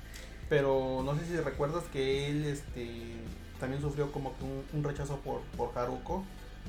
Pero 0.48 1.02
no 1.04 1.18
sé 1.18 1.26
si 1.26 1.36
recuerdas 1.38 1.84
que 1.92 2.28
él 2.28 2.46
este 2.46 3.16
también 3.60 3.82
sufrió 3.82 4.12
como 4.12 4.38
que 4.38 4.44
un, 4.44 4.64
un 4.74 4.84
rechazo 4.84 5.18
por, 5.18 5.42
por 5.58 5.78
Haruko. 5.78 6.24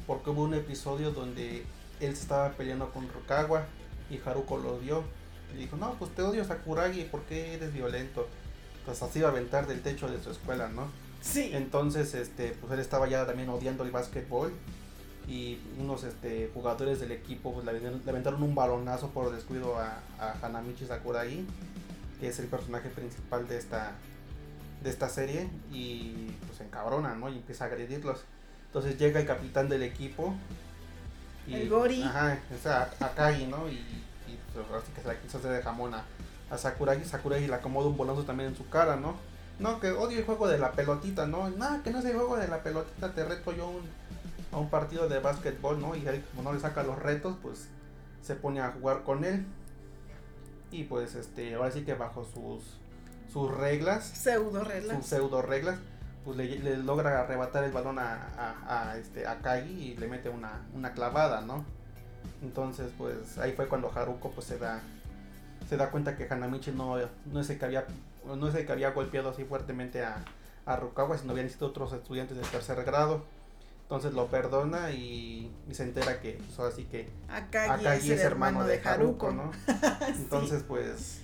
Porque 0.07 0.31
hubo 0.31 0.43
un 0.45 0.55
episodio 0.55 1.11
donde 1.11 1.65
él 2.05 2.15
se 2.17 2.23
estaba 2.23 2.51
peleando 2.53 2.91
con 2.91 3.09
Rukawa 3.09 3.65
y 4.11 4.19
Haruko 4.25 4.59
lo 4.59 4.79
vio. 4.79 5.05
Y 5.55 5.59
dijo, 5.59 5.77
no, 5.77 5.95
pues 5.99 6.15
te 6.15 6.23
odio 6.23 6.45
Sakuragi, 6.45 7.05
¿por 7.05 7.23
qué 7.23 7.55
eres 7.55 7.73
violento? 7.73 8.27
Pues 8.87 9.03
así 9.03 9.19
iba 9.19 9.29
a 9.29 9.33
aventar 9.33 9.67
del 9.67 9.83
techo 9.83 10.09
de 10.09 10.23
su 10.23 10.31
escuela, 10.31 10.69
¿no? 10.69 10.91
Sí. 11.21 11.51
Entonces, 11.53 12.15
este, 12.15 12.57
pues 12.61 12.73
él 12.73 12.81
estaba 12.81 13.07
ya 13.09 13.27
también 13.27 13.49
odiando 13.49 13.85
el 13.85 13.91
básquetbol. 13.91 14.53
Y 15.29 15.61
unos 15.79 16.03
este, 16.03 16.51
jugadores 16.53 16.99
del 16.99 17.13
equipo 17.13 17.53
pues, 17.55 17.65
le, 17.65 17.71
aven- 17.73 18.03
le 18.05 18.11
aventaron 18.11 18.43
un 18.43 18.55
balonazo 18.57 19.11
por 19.11 19.33
descuido 19.33 19.79
a, 19.79 20.01
a 20.19 20.35
Hanamichi 20.43 20.85
Sakuragi, 20.87 21.47
que 22.19 22.29
es 22.29 22.39
el 22.41 22.47
personaje 22.47 22.89
principal 22.89 23.47
de 23.47 23.57
esta, 23.57 23.93
de 24.83 24.91
esta 24.91 25.09
serie. 25.09 25.49
Y 25.71 26.35
pues 26.47 26.59
se 26.59 26.65
encabrona, 26.65 27.15
¿no? 27.15 27.29
Y 27.29 27.37
empieza 27.37 27.65
a 27.65 27.67
agredirlos. 27.69 28.25
Entonces 28.67 28.99
llega 28.99 29.21
el 29.21 29.27
capitán 29.27 29.69
del 29.69 29.83
equipo. 29.85 30.35
El 31.49 31.69
Gori. 31.69 32.03
Ajá, 32.03 32.39
es 32.55 32.67
a- 32.67 32.91
Akagi, 33.01 33.47
¿no? 33.47 33.69
Y, 33.69 33.73
y 33.75 34.39
pues 34.55 34.67
ahora 34.69 34.83
sí 34.87 34.93
que 34.95 35.01
se 35.03 35.09
la 35.09 35.19
quiso 35.21 35.39
hacer 35.39 35.53
de 35.53 35.63
jamón 35.63 35.93
a, 35.95 36.05
Sakuragi. 36.59 37.05
Sakuragi 37.05 37.47
le 37.47 37.55
acomoda 37.55 37.89
un 37.89 37.97
bolazo 37.97 38.25
también 38.25 38.51
en 38.51 38.57
su 38.57 38.69
cara, 38.69 38.97
¿no? 38.97 39.15
No, 39.59 39.81
que 39.81 39.91
odio 39.91 40.19
el 40.19 40.25
juego 40.25 40.49
de 40.49 40.59
la 40.59 40.73
pelotita, 40.73 41.27
¿no? 41.27 41.49
No, 41.51 41.83
que 41.83 41.91
no 41.91 41.99
es 42.01 42.05
el 42.05 42.15
juego 42.15 42.37
de 42.37 42.49
la 42.49 42.63
pelotita, 42.63 43.13
te 43.15 43.25
reto 43.25 43.53
yo 43.53 43.65
a 43.65 43.69
un, 43.69 43.83
a 44.53 44.59
un 44.59 44.69
partido 44.69 45.09
de 45.09 45.19
básquetbol, 45.21 45.81
¿no? 45.81 45.95
Y 45.97 46.07
él, 46.07 46.25
como 46.31 46.43
no 46.43 46.53
le 46.53 46.61
saca 46.61 46.83
los 46.83 46.99
retos, 46.99 47.37
pues 47.43 47.69
se 48.23 48.35
pone 48.35 48.61
a 48.61 48.71
jugar 48.73 49.03
con 49.03 49.25
él. 49.25 49.47
Y 50.71 50.85
pues, 50.85 51.15
este, 51.15 51.55
ahora 51.55 51.71
sí 51.71 51.85
que 51.85 51.95
bajo 51.95 52.25
sus, 52.25 52.63
sus 53.33 53.51
reglas, 53.55 54.05
Pseudo 54.05 54.61
sus 54.61 54.69
reglas. 54.69 55.07
pseudo 55.07 55.43
reglas, 55.43 55.79
pues 56.25 56.37
le, 56.37 56.59
le 56.59 56.77
logra 56.79 57.21
arrebatar 57.21 57.65
el 57.65 57.73
balón 57.73 57.99
a, 57.99 58.29
a, 58.37 58.91
a, 58.93 58.99
este, 58.99 59.27
a 59.27 59.39
Kagi 59.41 59.73
y 59.73 59.97
le 59.97 60.07
mete 60.09 60.29
una, 60.29 60.63
una 60.75 60.93
clavada, 60.93 61.41
¿no? 61.41 61.65
Entonces, 62.43 62.91
pues 62.97 63.39
ahí 63.39 63.53
fue 63.53 63.69
cuando 63.69 63.91
Haruko 63.95 64.31
pues 64.31 64.47
se 64.47 64.59
da 64.59 64.81
se 65.69 65.77
da 65.77 65.91
cuenta 65.91 66.17
que 66.17 66.27
Hanamichi 66.29 66.73
no, 66.73 66.97
no 67.27 67.41
es 67.41 67.49
el 67.51 67.59
que 67.59 67.65
había 67.65 67.87
no 68.27 68.49
es 68.49 68.55
el 68.55 68.67
que 68.67 68.73
había 68.73 68.91
golpeado 68.91 69.31
así 69.31 69.45
fuertemente 69.45 70.05
a, 70.05 70.25
a 70.67 70.77
Rukawa, 70.77 71.17
sino 71.19 71.33
habían 71.33 71.49
sido 71.51 71.69
otros 71.69 71.93
estudiantes 71.93 72.37
de 72.37 72.43
tercer 72.45 72.83
grado. 72.85 73.25
Entonces 73.83 74.15
lo 74.15 74.27
perdona 74.29 74.91
y, 74.93 75.51
y 75.69 75.75
se 75.75 75.83
entera 75.83 76.21
que 76.21 76.33
pues 76.47 76.59
ahora 76.59 76.73
sí 76.75 76.85
que 76.85 77.09
Akagi, 77.29 77.71
Akagi 77.87 78.13
es 78.13 78.21
el 78.21 78.27
hermano 78.27 78.65
de 78.65 78.81
Haruko. 78.85 79.33
¿no? 79.33 79.51
Sí. 79.67 80.13
Entonces, 80.17 80.63
pues 80.67 81.21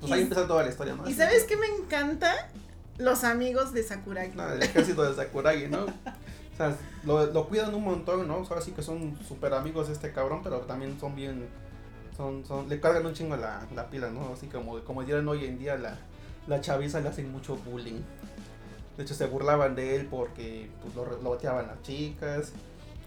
pues 0.00 0.10
Y- 0.10 0.14
ahí 0.14 0.22
empieza 0.22 0.46
toda 0.46 0.62
la 0.64 0.68
historia, 0.70 0.94
¿no? 0.96 1.08
¿Y 1.08 1.14
sabes 1.14 1.44
qué 1.44 1.56
me 1.56 1.66
encanta? 1.66 2.32
Los 2.98 3.24
amigos 3.24 3.72
de 3.72 3.82
Sakuragi. 3.82 4.36
No, 4.36 4.48
el 4.52 4.62
ejército 4.62 5.02
de 5.02 5.14
Sakuragi, 5.14 5.66
¿no? 5.68 5.84
O 5.84 6.56
sea, 6.56 6.76
lo, 7.04 7.26
lo 7.26 7.48
cuidan 7.48 7.74
un 7.74 7.84
montón, 7.84 8.28
¿no? 8.28 8.38
O 8.38 8.44
sea, 8.44 8.60
sí 8.60 8.72
que 8.72 8.82
son 8.82 9.18
súper 9.26 9.54
amigos 9.54 9.88
este 9.88 10.12
cabrón, 10.12 10.40
pero 10.42 10.58
también 10.60 10.98
son 11.00 11.16
bien. 11.16 11.48
Son, 12.16 12.44
son, 12.44 12.68
le 12.68 12.78
cargan 12.78 13.06
un 13.06 13.14
chingo 13.14 13.36
la, 13.36 13.66
la 13.74 13.88
pila, 13.88 14.10
¿no? 14.10 14.32
Así 14.34 14.46
como, 14.46 14.78
como 14.80 15.02
dieran 15.02 15.26
hoy 15.28 15.46
en 15.46 15.58
día, 15.58 15.76
la, 15.78 15.96
la 16.46 16.60
chaviza 16.60 17.00
le 17.00 17.08
hacen 17.08 17.32
mucho 17.32 17.56
bullying. 17.56 18.02
De 18.98 19.02
hecho, 19.04 19.14
se 19.14 19.26
burlaban 19.26 19.74
de 19.74 19.96
él 19.96 20.06
porque 20.10 20.70
pues, 20.82 20.94
lo, 20.94 21.06
lo 21.22 21.30
bateaban 21.30 21.66
las 21.68 21.80
chicas, 21.82 22.52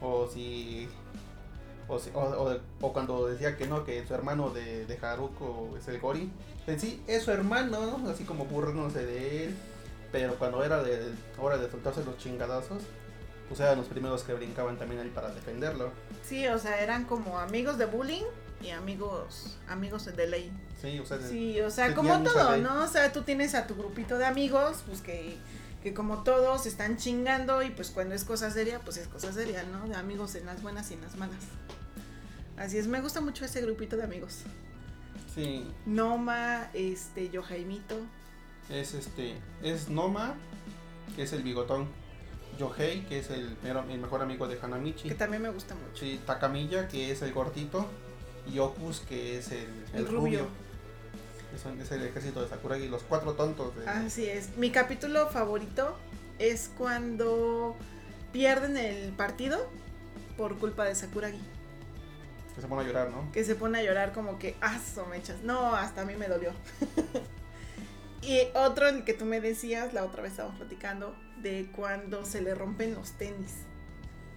o 0.01 0.27
si. 0.27 0.89
O, 1.87 1.99
si- 1.99 2.09
o- 2.15 2.57
o 2.81 2.93
cuando 2.93 3.27
decía 3.27 3.55
que 3.55 3.67
no, 3.67 3.83
que 3.83 4.03
su 4.07 4.15
hermano 4.15 4.49
de, 4.49 4.87
de 4.87 4.97
Haruko 5.05 5.75
es 5.79 5.87
el 5.87 5.99
Gori. 5.99 6.31
En 6.65 6.79
sí, 6.79 7.03
es 7.05 7.21
su 7.21 7.29
hermano, 7.31 7.99
¿no? 7.99 8.09
Así 8.09 8.23
como 8.23 8.45
burlándose 8.45 9.05
de 9.05 9.45
él. 9.45 9.55
Pero 10.15 10.35
cuando 10.35 10.63
era 10.63 10.81
de 10.81 11.11
hora 11.37 11.57
de 11.57 11.69
soltarse 11.69 12.01
los 12.05 12.17
chingadazos, 12.17 12.83
pues 13.49 13.59
eran 13.59 13.77
los 13.77 13.87
primeros 13.87 14.23
que 14.23 14.33
brincaban 14.33 14.77
también 14.77 15.01
ahí 15.01 15.09
para 15.09 15.29
defenderlo. 15.29 15.91
Sí, 16.23 16.47
o 16.47 16.57
sea, 16.57 16.79
eran 16.81 17.03
como 17.03 17.37
amigos 17.37 17.77
de 17.77 17.83
bullying 17.85 18.23
y 18.61 18.69
amigos 18.69 19.57
amigos 19.67 20.05
de 20.05 20.27
ley. 20.27 20.53
Sí, 20.81 20.99
o 20.99 21.05
sea, 21.05 21.19
Sí, 21.19 21.59
o 21.59 21.69
sea, 21.69 21.93
como 21.93 22.23
todo. 22.23 22.55
¿no? 22.55 22.83
O 22.83 22.87
sea, 22.87 23.11
tú 23.11 23.23
tienes 23.23 23.55
a 23.55 23.67
tu 23.67 23.75
grupito 23.75 24.17
de 24.17 24.23
amigos, 24.25 24.83
pues 24.87 25.01
que, 25.01 25.35
que 25.83 25.93
como 25.93 26.23
todos 26.23 26.65
están 26.65 26.95
chingando 26.95 27.61
y 27.61 27.71
pues 27.71 27.91
cuando 27.91 28.15
es 28.15 28.23
cosa 28.23 28.49
seria, 28.51 28.79
pues 28.79 28.95
es 28.95 29.09
cosa 29.09 29.33
seria, 29.33 29.63
¿no? 29.63 29.85
De 29.89 29.95
amigos 29.95 30.35
en 30.35 30.45
las 30.45 30.61
buenas 30.61 30.89
y 30.91 30.93
en 30.93 31.01
las 31.01 31.17
malas. 31.17 31.43
Así 32.55 32.77
es, 32.77 32.87
me 32.87 33.01
gusta 33.01 33.19
mucho 33.19 33.43
ese 33.43 33.59
grupito 33.59 33.97
de 33.97 34.03
amigos. 34.05 34.43
sí, 35.33 35.69
Noma, 35.85 36.69
este, 36.73 37.29
yo 37.29 37.43
Jaimito. 37.43 37.97
Es 38.69 38.93
este, 38.93 39.35
es 39.63 39.89
Noma, 39.89 40.35
que 41.15 41.23
es 41.23 41.33
el 41.33 41.43
bigotón. 41.43 41.87
Yohei, 42.57 43.01
que 43.05 43.19
es 43.19 43.29
el, 43.31 43.57
el 43.65 43.99
mejor 43.99 44.21
amigo 44.21 44.47
de 44.47 44.57
Hanamichi. 44.61 45.09
Que 45.09 45.15
también 45.15 45.41
me 45.43 45.49
gusta 45.49 45.75
mucho. 45.75 45.97
Sí, 45.99 46.21
Takamiya, 46.25 46.87
que 46.87 47.11
es 47.11 47.21
el 47.21 47.33
gordito. 47.33 47.85
Y 48.51 48.59
Opus, 48.59 49.01
que 49.01 49.37
es 49.39 49.51
el, 49.51 49.67
El 49.93 49.99
el 49.99 50.07
rubio. 50.07 50.19
rubio. 50.39 50.47
Es, 51.53 51.65
es 51.81 51.91
el 51.91 52.03
ejército 52.03 52.41
de 52.41 52.47
Sakuragi, 52.47 52.87
los 52.87 53.03
cuatro 53.03 53.33
tontos. 53.33 53.75
De, 53.75 53.87
Así 53.89 54.25
es. 54.25 54.55
Mi 54.57 54.71
capítulo 54.71 55.27
favorito 55.27 55.97
es 56.39 56.71
cuando 56.77 57.75
pierden 58.31 58.77
el 58.77 59.11
partido 59.11 59.69
por 60.37 60.57
culpa 60.57 60.85
de 60.85 60.95
Sakuragi. 60.95 61.39
que 62.55 62.61
se 62.61 62.67
pone 62.67 62.83
a 62.83 62.85
llorar, 62.85 63.09
¿no? 63.09 63.31
Que 63.33 63.43
se 63.43 63.55
pone 63.55 63.79
a 63.79 63.83
llorar 63.83 64.13
como 64.13 64.39
que, 64.39 64.55
ah, 64.61 64.79
mechas. 65.09 65.41
No, 65.43 65.75
hasta 65.75 66.01
a 66.01 66.05
mí 66.05 66.15
me 66.15 66.27
dolió. 66.27 66.51
y 68.21 68.39
otro, 68.55 68.87
el 68.87 69.03
que 69.03 69.13
tú 69.13 69.25
me 69.25 69.41
decías, 69.41 69.93
la 69.93 70.03
otra 70.03 70.21
vez 70.23 70.31
estábamos 70.31 70.57
platicando, 70.57 71.15
de 71.41 71.69
cuando 71.75 72.25
se 72.25 72.41
le 72.41 72.55
rompen 72.55 72.95
los 72.95 73.11
tenis. 73.13 73.53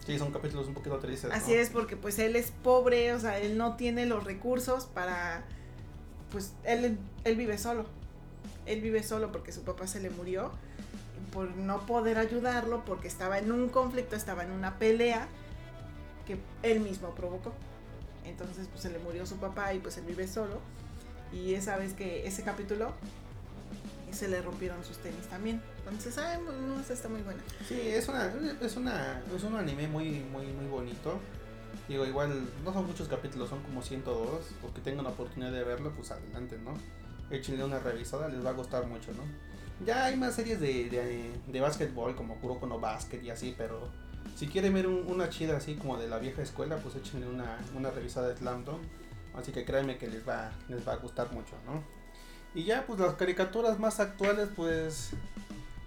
Sí, 0.05 0.19
son 0.19 0.33
capítulos 0.33 0.69
un 0.69 0.75
poquito 0.75 0.99
tristes. 0.99 1.31
Así 1.33 1.53
¿no? 1.53 1.59
es, 1.59 1.71
porque 1.71 1.97
pues 1.97 2.19
él 2.19 2.37
es 2.37 2.51
pobre, 2.51 3.13
o 3.13 3.21
sea, 3.21 3.39
él 3.39 3.59
no 3.59 3.77
tiene 3.77 4.07
los 4.07 4.25
recursos 4.25 4.87
para, 4.87 5.45
pues 6.31 6.53
él, 6.65 6.99
él 7.25 7.37
vive 7.37 7.59
solo. 7.59 7.87
Él 8.67 8.81
vive 8.81 9.03
solo 9.03 9.33
porque 9.33 9.53
su 9.53 9.63
papá 9.63 9.87
se 9.87 10.01
le 10.01 10.11
murió 10.11 10.53
por 11.33 11.51
no 11.57 11.87
poder 11.87 12.19
ayudarlo 12.19 12.85
porque 12.85 13.09
estaba 13.09 13.39
en 13.39 13.53
un 13.53 13.69
conflicto, 13.69 14.17
estaba 14.17 14.43
en 14.43 14.51
una 14.51 14.79
pelea 14.79 15.29
que 16.27 16.39
él 16.63 16.81
mismo 16.81 17.15
provocó. 17.15 17.53
Entonces 18.25 18.69
pues 18.69 18.83
se 18.83 18.91
le 18.91 18.99
murió 18.99 19.27
su 19.27 19.37
papá 19.37 19.73
y 19.75 19.79
pues 19.79 19.97
él 19.97 20.05
vive 20.05 20.27
solo. 20.27 20.61
Y 21.33 21.55
esa 21.55 21.77
vez 21.77 21.93
que 21.93 22.27
ese 22.27 22.43
capítulo 22.43 22.93
se 24.13 24.29
le 24.29 24.41
rompieron 24.43 24.83
sus 24.85 24.99
tenis 24.99 25.27
también. 25.29 25.61
Entonces, 25.79 26.17
ay, 26.19 26.39
no, 26.45 26.81
está 26.81 27.09
muy 27.09 27.23
buena. 27.23 27.41
Sí, 27.67 27.81
es 27.81 28.09
una, 28.09 28.33
es 28.61 28.77
una, 28.77 29.23
es 29.35 29.43
un 29.45 29.57
anime 29.57 29.89
muy, 29.89 30.21
muy, 30.21 30.47
muy 30.47 30.67
bonito. 30.67 31.19
Digo, 31.89 32.05
igual 32.07 32.49
no 32.65 32.73
son 32.73 32.87
muchos 32.87 33.09
capítulos, 33.09 33.49
son 33.49 33.63
como 33.63 33.83
102. 33.83 34.29
Los 34.63 34.73
que 34.73 34.81
tengan 34.81 35.05
la 35.05 35.11
oportunidad 35.11 35.53
de 35.53 35.65
verlo, 35.65 35.93
pues 35.93 36.11
adelante, 36.11 36.59
¿no? 36.65 36.75
échenle 37.31 37.63
una 37.63 37.79
revisada, 37.79 38.27
les 38.29 38.43
va 38.43 38.51
a 38.51 38.53
gustar 38.55 38.87
mucho, 38.87 39.13
¿no? 39.13 39.23
Ya 39.85 40.07
hay 40.07 40.17
más 40.17 40.35
series 40.35 40.59
de, 40.61 40.89
de, 40.89 41.31
de 41.47 41.61
básquetbol 41.61 42.17
como 42.17 42.37
Kuroko 42.41 42.67
no 42.67 42.81
Basket 42.81 43.23
y 43.23 43.29
así, 43.29 43.55
pero 43.57 43.87
si 44.35 44.47
quieren 44.49 44.73
ver 44.73 44.87
un- 44.87 45.05
una 45.07 45.29
chida 45.29 45.59
así 45.59 45.75
como 45.75 45.99
de 45.99 46.09
la 46.09 46.19
vieja 46.19 46.41
escuela, 46.41 46.77
pues 46.79 46.97
échenle 46.97 47.27
una, 47.29 47.59
una 47.77 47.91
revisada 47.91 48.29
de 48.29 48.37
Slam. 48.39 48.65
Así 49.35 49.53
que 49.53 49.65
créanme 49.67 49.99
que 49.99 50.09
les 50.09 50.27
va, 50.27 50.51
les 50.69 50.89
va 50.89 50.95
a 50.95 50.97
gustar 50.97 51.31
mucho, 51.33 51.55
¿no? 51.67 51.83
Y 52.55 52.65
ya, 52.65 52.87
pues 52.87 52.99
las 53.01 53.15
caricaturas 53.15 53.79
más 53.79 54.01
actuales, 54.01 54.49
pues. 54.55 55.11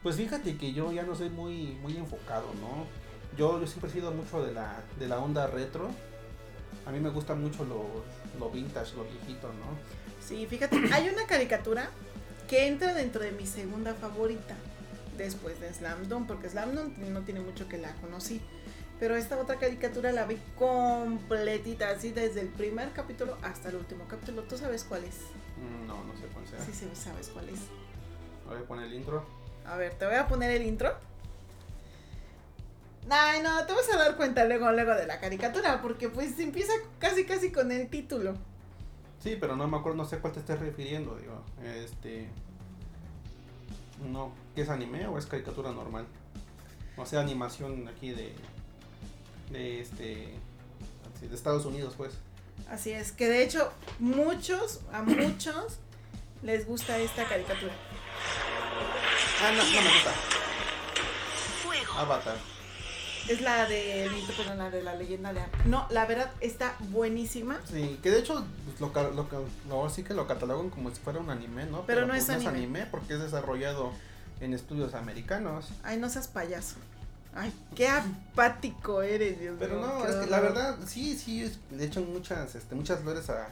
Pues 0.04 0.16
fíjate 0.16 0.58
que 0.58 0.74
yo 0.74 0.92
ya 0.92 1.04
no 1.04 1.16
soy 1.16 1.30
muy, 1.30 1.78
muy 1.82 1.96
enfocado, 1.96 2.48
¿no? 2.60 2.88
Yo, 3.38 3.60
yo 3.60 3.68
siempre 3.68 3.90
he 3.90 3.94
sido 3.94 4.12
mucho 4.12 4.44
de 4.44 4.52
la, 4.52 4.84
de 5.00 5.08
la 5.08 5.20
onda 5.20 5.48
retro. 5.48 5.92
A 6.86 6.92
mí 6.92 7.00
me 7.00 7.10
gusta 7.10 7.36
mucho 7.36 7.64
lo, 7.66 8.50
vintage, 8.50 8.96
lo 8.96 9.04
viejito, 9.04 9.48
¿no? 9.48 10.26
Sí, 10.26 10.48
fíjate, 10.48 10.78
hay 10.92 11.10
una 11.10 11.26
caricatura 11.28 11.90
que 12.48 12.68
entra 12.68 12.94
dentro 12.94 13.22
de 13.22 13.32
mi 13.32 13.46
segunda 13.46 13.94
favorita 13.94 14.56
después 15.18 15.60
de 15.60 15.72
Slam 15.72 16.08
Dunk, 16.08 16.28
porque 16.28 16.50
Slam 16.50 16.74
Dunk 16.74 16.98
no 16.98 17.22
tiene 17.22 17.40
mucho 17.40 17.68
que 17.68 17.78
la 17.78 17.94
conocí. 17.96 18.42
Pero 19.02 19.16
esta 19.16 19.36
otra 19.40 19.56
caricatura 19.56 20.12
la 20.12 20.26
vi 20.28 20.38
completita, 20.60 21.90
así 21.90 22.12
desde 22.12 22.40
el 22.42 22.50
primer 22.50 22.92
capítulo 22.92 23.36
hasta 23.42 23.70
el 23.70 23.78
último 23.78 24.06
capítulo. 24.08 24.44
¿Tú 24.44 24.60
sabes 24.60 24.84
cuál 24.84 25.04
es? 25.06 25.22
Mm, 25.58 25.88
No, 25.88 26.04
no 26.04 26.16
sé 26.16 26.28
cuál 26.32 26.46
sea. 26.48 26.60
Sí, 26.60 26.72
sí, 26.72 26.88
sabes 26.94 27.30
cuál 27.30 27.50
es. 27.50 27.62
Voy 28.48 28.60
a 28.60 28.64
poner 28.68 28.86
el 28.86 28.94
intro. 28.94 29.26
A 29.66 29.76
ver, 29.76 29.96
te 29.96 30.06
voy 30.06 30.14
a 30.14 30.28
poner 30.28 30.52
el 30.52 30.62
intro. 30.62 30.94
Ay, 33.10 33.42
no, 33.42 33.66
te 33.66 33.74
vas 33.74 33.92
a 33.92 33.98
dar 33.98 34.16
cuenta 34.18 34.46
luego, 34.46 34.72
luego 34.72 34.94
de 34.94 35.08
la 35.08 35.20
caricatura, 35.20 35.82
porque 35.82 36.08
pues 36.08 36.38
empieza 36.40 36.74
casi, 37.00 37.26
casi 37.26 37.52
con 37.52 37.72
el 37.72 37.90
título. 37.90 38.36
Sí, 39.20 39.36
pero 39.40 39.56
no 39.56 39.68
me 39.68 39.78
acuerdo, 39.78 39.98
no 39.98 40.06
sé 40.06 40.20
cuál 40.20 40.34
te 40.34 40.42
estés 40.42 40.60
refiriendo, 40.60 41.16
digo. 41.16 41.42
Este. 41.64 42.30
No, 44.12 44.32
¿qué 44.54 44.62
es 44.62 44.70
anime 44.70 45.08
o 45.08 45.18
es 45.18 45.26
caricatura 45.26 45.72
normal? 45.72 46.06
O 46.98 47.06
sea, 47.08 47.22
animación 47.22 47.88
aquí 47.88 48.12
de. 48.12 48.36
De 49.52 49.82
este. 49.82 50.34
de 51.22 51.36
Estados 51.36 51.66
Unidos, 51.66 51.94
pues. 51.98 52.14
Así 52.70 52.92
es, 52.92 53.12
que 53.12 53.28
de 53.28 53.44
hecho 53.44 53.72
muchos, 54.00 54.80
a 54.94 55.02
muchos 55.02 55.78
les 56.44 56.66
gusta 56.66 56.98
esta 56.98 57.26
caricatura. 57.26 57.74
Ah, 59.44 59.52
no, 59.52 59.64
no 59.64 59.82
me 59.82 59.94
gusta. 59.94 60.14
Avatar. 61.98 62.38
Es 63.30 63.40
la 63.42 63.66
de, 63.68 64.10
perdón, 64.36 64.58
la 64.58 64.70
de 64.72 64.82
la 64.82 64.96
leyenda 64.96 65.32
de. 65.34 65.42
No, 65.66 65.86
la 65.92 66.06
verdad 66.06 66.32
está 66.42 66.76
buenísima. 66.90 67.60
Sí, 67.72 68.00
que 68.02 68.10
de 68.10 68.20
hecho 68.20 68.44
pues, 68.66 68.80
lo, 68.82 69.12
lo, 69.12 69.28
lo- 69.70 69.90
sí 69.90 70.04
que 70.04 70.14
lo 70.14 70.26
catalogan 70.28 70.70
como 70.70 70.90
si 70.90 71.00
fuera 71.02 71.20
un 71.20 71.30
anime, 71.30 71.66
¿no? 71.66 71.86
Pero 71.86 72.02
no 72.02 72.10
pues, 72.14 72.30
es 72.30 72.46
anime. 72.46 72.88
porque 72.90 73.14
es 73.14 73.20
desarrollado 73.22 73.92
en 74.40 74.54
estudios 74.54 74.96
americanos. 74.96 75.70
Ay, 75.84 75.98
no 75.98 76.10
seas 76.10 76.28
payaso. 76.28 76.78
Ay, 77.34 77.54
qué 77.76 77.88
apático 77.88 79.02
eres, 79.02 79.40
Dios 79.40 79.56
Pero 79.60 79.78
mío. 79.78 79.88
no, 79.88 80.04
qué 80.04 80.10
es 80.10 80.16
que 80.18 80.28
la 80.28 80.40
verdad, 80.42 80.78
sí, 80.86 81.18
sí, 81.18 81.44
es- 81.44 81.60
le 81.72 81.86
echan 81.86 82.12
muchas, 82.12 82.56
este, 82.56 82.76
muchas 82.76 83.00
flores 83.00 83.30
a, 83.30 83.48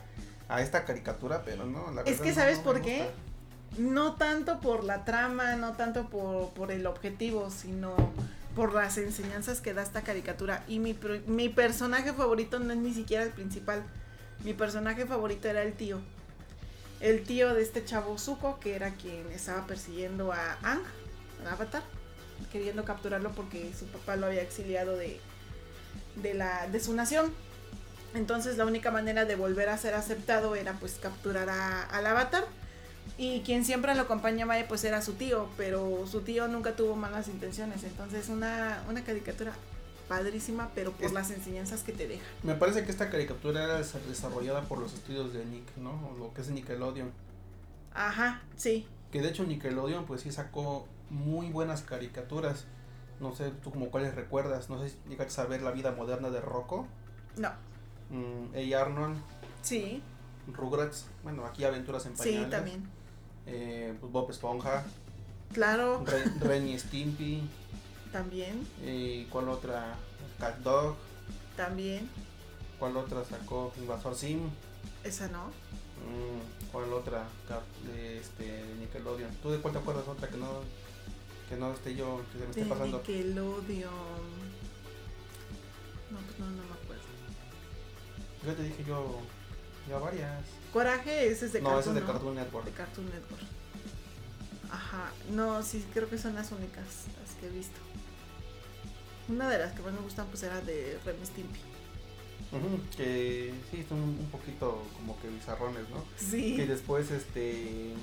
a 0.49 0.61
esta 0.61 0.84
caricatura, 0.86 1.43
pero 1.45 1.65
no, 1.65 1.89
la 1.91 2.01
Es 2.01 2.19
que 2.19 2.30
no- 2.30 2.36
¿sabes 2.36 2.57
no 2.59 2.63
por 2.65 2.82
qué? 2.82 3.09
No 3.77 4.15
tanto 4.15 4.59
por 4.59 4.84
la 4.84 5.05
trama, 5.05 5.55
no 5.55 5.73
tanto 5.73 6.09
por, 6.09 6.49
por 6.49 6.71
el 6.71 6.86
objetivo, 6.88 7.49
sino 7.51 7.95
por 8.55 8.73
las 8.73 8.97
enseñanzas 8.97 9.61
que 9.61 9.73
da 9.73 9.84
esta 9.84 10.01
caricatura. 10.01 10.63
Y 10.67 10.80
mi, 10.80 10.97
mi 11.27 11.47
personaje 11.49 12.11
favorito 12.11 12.59
no 12.59 12.73
es 12.73 12.80
ni 12.80 12.93
siquiera 12.93 13.23
el 13.23 13.30
principal. 13.30 13.84
Mi 14.43 14.53
personaje 14.53 15.05
favorito 15.05 15.47
era 15.47 15.61
el 15.61 15.73
tío. 15.73 15.99
El 16.99 17.23
tío 17.23 17.53
de 17.53 17.61
este 17.61 17.86
chavo 17.86 18.17
Zuko, 18.17 18.59
que 18.59 18.75
era 18.75 18.91
quien 18.95 19.27
estaba 19.32 19.65
persiguiendo 19.67 20.34
a 20.34 20.57
Ang, 20.63 20.82
Avatar, 21.49 21.84
queriendo 22.52 22.84
capturarlo 22.86 23.32
porque 23.32 23.72
su 23.78 23.86
papá 23.86 24.16
lo 24.16 24.26
había 24.28 24.42
exiliado 24.42 24.96
de, 24.98 25.20
de, 26.16 26.34
la, 26.34 26.68
de 26.68 26.80
su 26.80 26.94
nación. 26.94 27.34
Entonces 28.16 28.58
la 28.58 28.66
única 28.66 28.90
manera 28.92 29.26
de 29.26 29.36
volver 29.36 29.70
a 29.70 29.78
ser 29.78 29.94
aceptado 29.94 30.56
era 30.56 30.74
pues 30.74 30.94
capturar 31.02 31.50
a- 31.50 31.84
al 31.84 32.06
Avatar. 32.08 32.46
Y 33.18 33.42
quien 33.42 33.66
siempre 33.66 33.94
lo 33.96 34.04
acompañaba 34.04 34.56
pues 34.68 34.84
era 34.84 35.02
su 35.02 35.14
tío, 35.14 35.50
pero 35.58 36.06
su 36.08 36.22
tío 36.22 36.48
nunca 36.48 36.76
tuvo 36.76 36.96
malas 36.96 37.28
intenciones. 37.28 37.84
Entonces 37.84 38.30
una, 38.30 38.84
una 38.90 39.04
caricatura 39.04 39.52
padrísima, 40.08 40.70
pero 40.74 40.92
por 40.92 41.06
Es- 41.06 41.12
las 41.14 41.30
enseñanzas 41.30 41.84
que 41.84 41.92
te 41.92 42.08
deja. 42.08 42.24
Me 42.44 42.56
parece 42.56 42.84
que 42.86 42.92
esta 42.92 43.10
caricatura 43.10 43.64
era 43.64 43.80
desa- 43.80 44.00
desarrollada 44.08 44.62
por 44.64 44.80
los 44.80 44.94
estudios 44.94 45.34
de 45.34 45.46
Nick, 45.46 45.76
¿no? 45.78 45.92
O 46.10 46.18
lo 46.18 46.34
que 46.34 46.42
es 46.42 46.50
Nickelodeon. 46.50 47.12
Ajá, 47.94 48.42
sí. 48.56 48.88
Que 49.12 49.22
de 49.22 49.30
hecho 49.30 49.44
Nickelodeon 49.44 50.06
pues 50.06 50.22
sí 50.22 50.32
sacó 50.32 50.88
muy 51.10 51.49
buenas 51.49 51.82
caricaturas. 51.82 52.66
No 53.20 53.36
sé 53.36 53.51
tú 53.51 53.72
como 53.72 53.89
cuáles 53.91 54.16
recuerdas, 54.16 54.70
no 54.70 54.82
sé 54.82 54.89
si 54.89 54.97
llegaste 55.10 55.41
a 55.41 55.45
ver 55.45 55.62
La 55.62 55.72
vida 55.72 55.91
moderna 55.91 56.30
de 56.30 56.39
Rocco, 56.39 56.88
No, 57.38 57.49
mm, 58.10 58.53
Hey 58.53 58.74
Arnold, 58.74 59.18
sí, 59.62 60.01
Rugrats, 60.47 61.05
bueno 61.24 61.45
aquí 61.45 61.66
Aventuras 61.66 62.05
en 62.05 62.14
sí, 62.16 62.30
Pañales, 62.32 62.49
también. 62.49 62.84
eh, 63.45 63.93
pues, 63.99 64.12
Bob 64.12 64.30
Esponja, 64.32 64.86
Claro, 65.53 66.01
Re- 66.05 66.32
Ren 66.39 66.68
y 66.70 66.80
Stimpy, 66.80 67.41
también, 68.14 68.66
y 68.86 69.26
cuál 69.26 69.49
otra, 69.49 69.95
Cat 70.39 70.57
Dog, 70.60 70.95
también. 71.57 72.07
cuál 72.80 72.95
otra 72.95 73.26
sacó 73.26 73.74
Invasor 73.78 74.16
Sim, 74.16 74.49
Esa 75.03 75.28
no. 75.28 75.47
Mm, 76.07 76.72
cuál 76.72 76.93
otra 76.93 77.26
de 77.86 78.20
este 78.20 78.43
de 78.64 78.76
Nickelodeon. 78.76 79.32
¿Tú 79.43 79.51
de 79.51 79.57
cuál 79.57 79.74
te 79.74 79.80
acuerdas 79.80 80.07
otra 80.07 80.30
que 80.30 80.38
no 80.38 80.47
que 81.50 81.56
no 81.58 81.74
esté 81.74 81.95
yo 81.95 82.22
que 82.32 82.38
se 82.38 82.43
me 82.43 82.50
esté 82.52 82.64
De 82.64 82.70
pasando? 82.70 82.97
Nickelodeon. 83.00 84.30
No, 86.12 86.18
pues 86.20 86.39
no, 86.39 86.45
no 86.50 86.64
me 86.64 86.74
acuerdo. 86.74 87.04
Yo 88.45 88.54
te 88.54 88.64
dije 88.64 88.84
yo 88.88 89.20
ya 89.89 89.97
varias. 89.97 90.43
Coraje, 90.72 91.28
ese 91.28 91.47
es 91.47 91.54
de 91.54 91.62
no, 91.62 91.80
ese 91.80 91.89
Cartoon, 91.89 91.95
es 91.97 92.02
de 92.02 92.08
¿no? 92.08 92.14
Cartoon 92.14 92.36
Network. 92.36 92.66
De 92.66 92.72
Cartoon 92.72 93.06
Network. 93.08 93.43
Ajá, 94.72 95.12
no, 95.32 95.64
sí, 95.64 95.84
creo 95.93 96.08
que 96.10 96.18
son 96.20 96.36
las 96.36 96.52
únicas 96.52 96.86
las 97.20 97.36
que 97.39 97.47
he 97.47 97.50
visto. 97.50 97.80
Una 99.28 99.50
de 99.50 99.58
las 99.60 99.74
que 99.74 99.82
más 99.82 99.93
me 99.93 100.00
gustan 100.02 100.28
pues 100.28 100.43
era 100.43 100.62
de 100.62 101.00
Remy 101.06 101.26
Stimpy. 101.26 101.60
Ujú, 102.52 102.80
que 102.97 103.54
sí, 103.70 103.86
son 103.88 104.00
un 104.00 104.30
poquito 104.32 104.84
como 104.95 105.20
que 105.22 105.28
bizarrones, 105.30 105.88
¿no? 105.89 106.04
Que 106.18 106.24
Sí. 106.24 106.56
después 106.58 107.12
este 107.12 107.93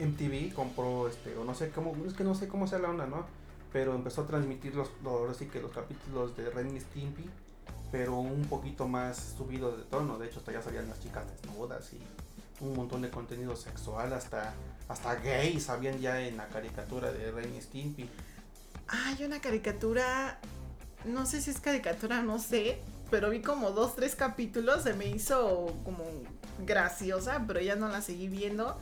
MTV 0.00 0.54
compró 0.54 1.08
este 1.08 1.36
o 1.36 1.44
no 1.44 1.54
sé 1.54 1.70
cómo 1.70 1.94
es 2.06 2.14
que 2.14 2.24
no 2.24 2.34
sé 2.34 2.48
cómo 2.48 2.66
sea 2.66 2.78
la 2.78 2.90
onda, 2.90 3.06
¿no? 3.06 3.26
Pero 3.72 3.94
empezó 3.94 4.22
a 4.22 4.26
transmitir 4.26 4.74
los, 4.74 4.88
los 5.04 5.12
ahora 5.12 5.34
sí 5.34 5.46
que 5.46 5.60
los 5.60 5.70
capítulos 5.70 6.36
de 6.36 6.50
Ren 6.50 6.80
Stimpy, 6.80 7.28
pero 7.92 8.18
un 8.18 8.44
poquito 8.46 8.88
más 8.88 9.34
subido 9.36 9.76
de 9.76 9.84
tono, 9.84 10.18
de 10.18 10.26
hecho 10.26 10.40
hasta 10.40 10.52
ya 10.52 10.62
salían 10.62 10.88
las 10.88 11.00
chicas 11.00 11.24
desnudas 11.30 11.92
y 11.92 12.00
un 12.64 12.74
montón 12.74 13.02
de 13.02 13.10
contenido 13.10 13.56
sexual, 13.56 14.12
hasta 14.12 14.54
hasta 14.90 15.14
gays 15.14 15.70
habían 15.70 16.00
ya 16.00 16.20
en 16.20 16.36
la 16.36 16.48
caricatura 16.48 17.12
de 17.12 17.30
Ren 17.30 17.54
y 17.54 17.60
Stimpy. 17.60 18.10
Hay 18.88 19.22
una 19.24 19.40
caricatura, 19.40 20.40
no 21.04 21.26
sé 21.26 21.40
si 21.40 21.50
es 21.50 21.60
caricatura, 21.60 22.22
no 22.22 22.40
sé, 22.40 22.80
pero 23.08 23.30
vi 23.30 23.40
como 23.40 23.70
dos, 23.70 23.94
tres 23.94 24.16
capítulos, 24.16 24.82
se 24.82 24.94
me 24.94 25.06
hizo 25.06 25.72
como 25.84 26.04
graciosa, 26.66 27.44
pero 27.46 27.60
ya 27.60 27.76
no 27.76 27.88
la 27.88 28.02
seguí 28.02 28.26
viendo. 28.26 28.76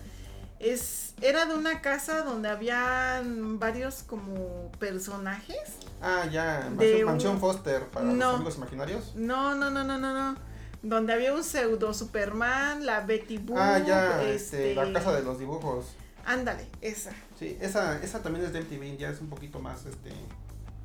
Es, 0.61 1.14
era 1.20 1.46
de 1.46 1.54
una 1.54 1.80
casa 1.80 2.22
donde 2.22 2.48
habían 2.48 3.59
varios 3.59 4.02
como 4.02 4.70
personajes. 4.80 5.59
Ah, 6.02 6.24
ya, 6.30 6.68
De 6.70 7.04
Mansión, 7.04 7.34
un- 7.34 7.40
Foster 7.40 7.86
para 7.86 8.06
No. 8.06 8.14
los 8.14 8.34
amigos 8.36 8.56
imaginarios. 8.56 9.14
No, 9.14 9.54
no, 9.54 9.70
no, 9.70 9.84
no, 9.84 9.98
no, 9.98 10.12
no. 10.12 10.36
Donde 10.82 11.12
había 11.12 11.32
un 11.32 11.42
pseudo 11.44 11.92
Superman, 11.94 12.86
la 12.86 13.00
Betty 13.00 13.38
Boop. 13.38 13.56
ah, 13.59 13.78
ya, 13.78 14.22
este, 14.24 14.72
este, 14.72 14.74
la 14.74 14.92
casa 14.92 15.12
de 15.12 15.22
los 15.22 15.38
dibujos. 15.38 15.86
Ándale, 16.24 16.66
esa. 16.80 17.12
Sí, 17.38 17.56
esa, 17.61 18.02
esa 18.02 18.22
también 18.22 18.44
es 18.44 18.52
de 18.52 18.61
MTV, 18.61 18.96
ya 18.98 19.11
es 19.11 19.20
un 19.20 19.28
poquito 19.28 19.61
más, 19.61 19.86
este, 19.86 20.12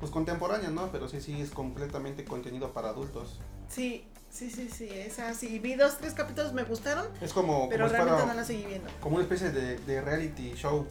pues 0.00 0.10
contemporánea, 0.10 0.70
¿no? 0.70 0.90
Pero 0.90 1.08
sí, 1.08 1.20
sí, 1.20 1.40
es 1.40 1.50
completamente 1.50 2.24
contenido 2.24 2.72
para 2.72 2.88
adultos. 2.90 3.38
Sí, 3.68 4.06
sí, 4.34 4.50
sí, 4.50 4.68
sí, 4.68 4.88
esa 4.90 5.32
sí. 5.34 5.58
Vi 5.60 5.74
dos, 5.76 5.98
tres 5.98 6.12
capítulos, 6.14 6.52
me 6.52 6.64
gustaron, 6.64 7.06
Es 7.20 7.32
como, 7.32 7.68
pero 7.68 7.86
como, 7.86 7.96
realmente 7.96 8.26
no 8.26 8.34
la 8.34 8.44
seguí 8.44 8.66
viendo. 8.66 8.90
como 9.00 9.16
una 9.16 9.24
especie 9.24 9.50
de, 9.50 9.78
de 9.78 10.00
reality 10.00 10.54
show. 10.54 10.86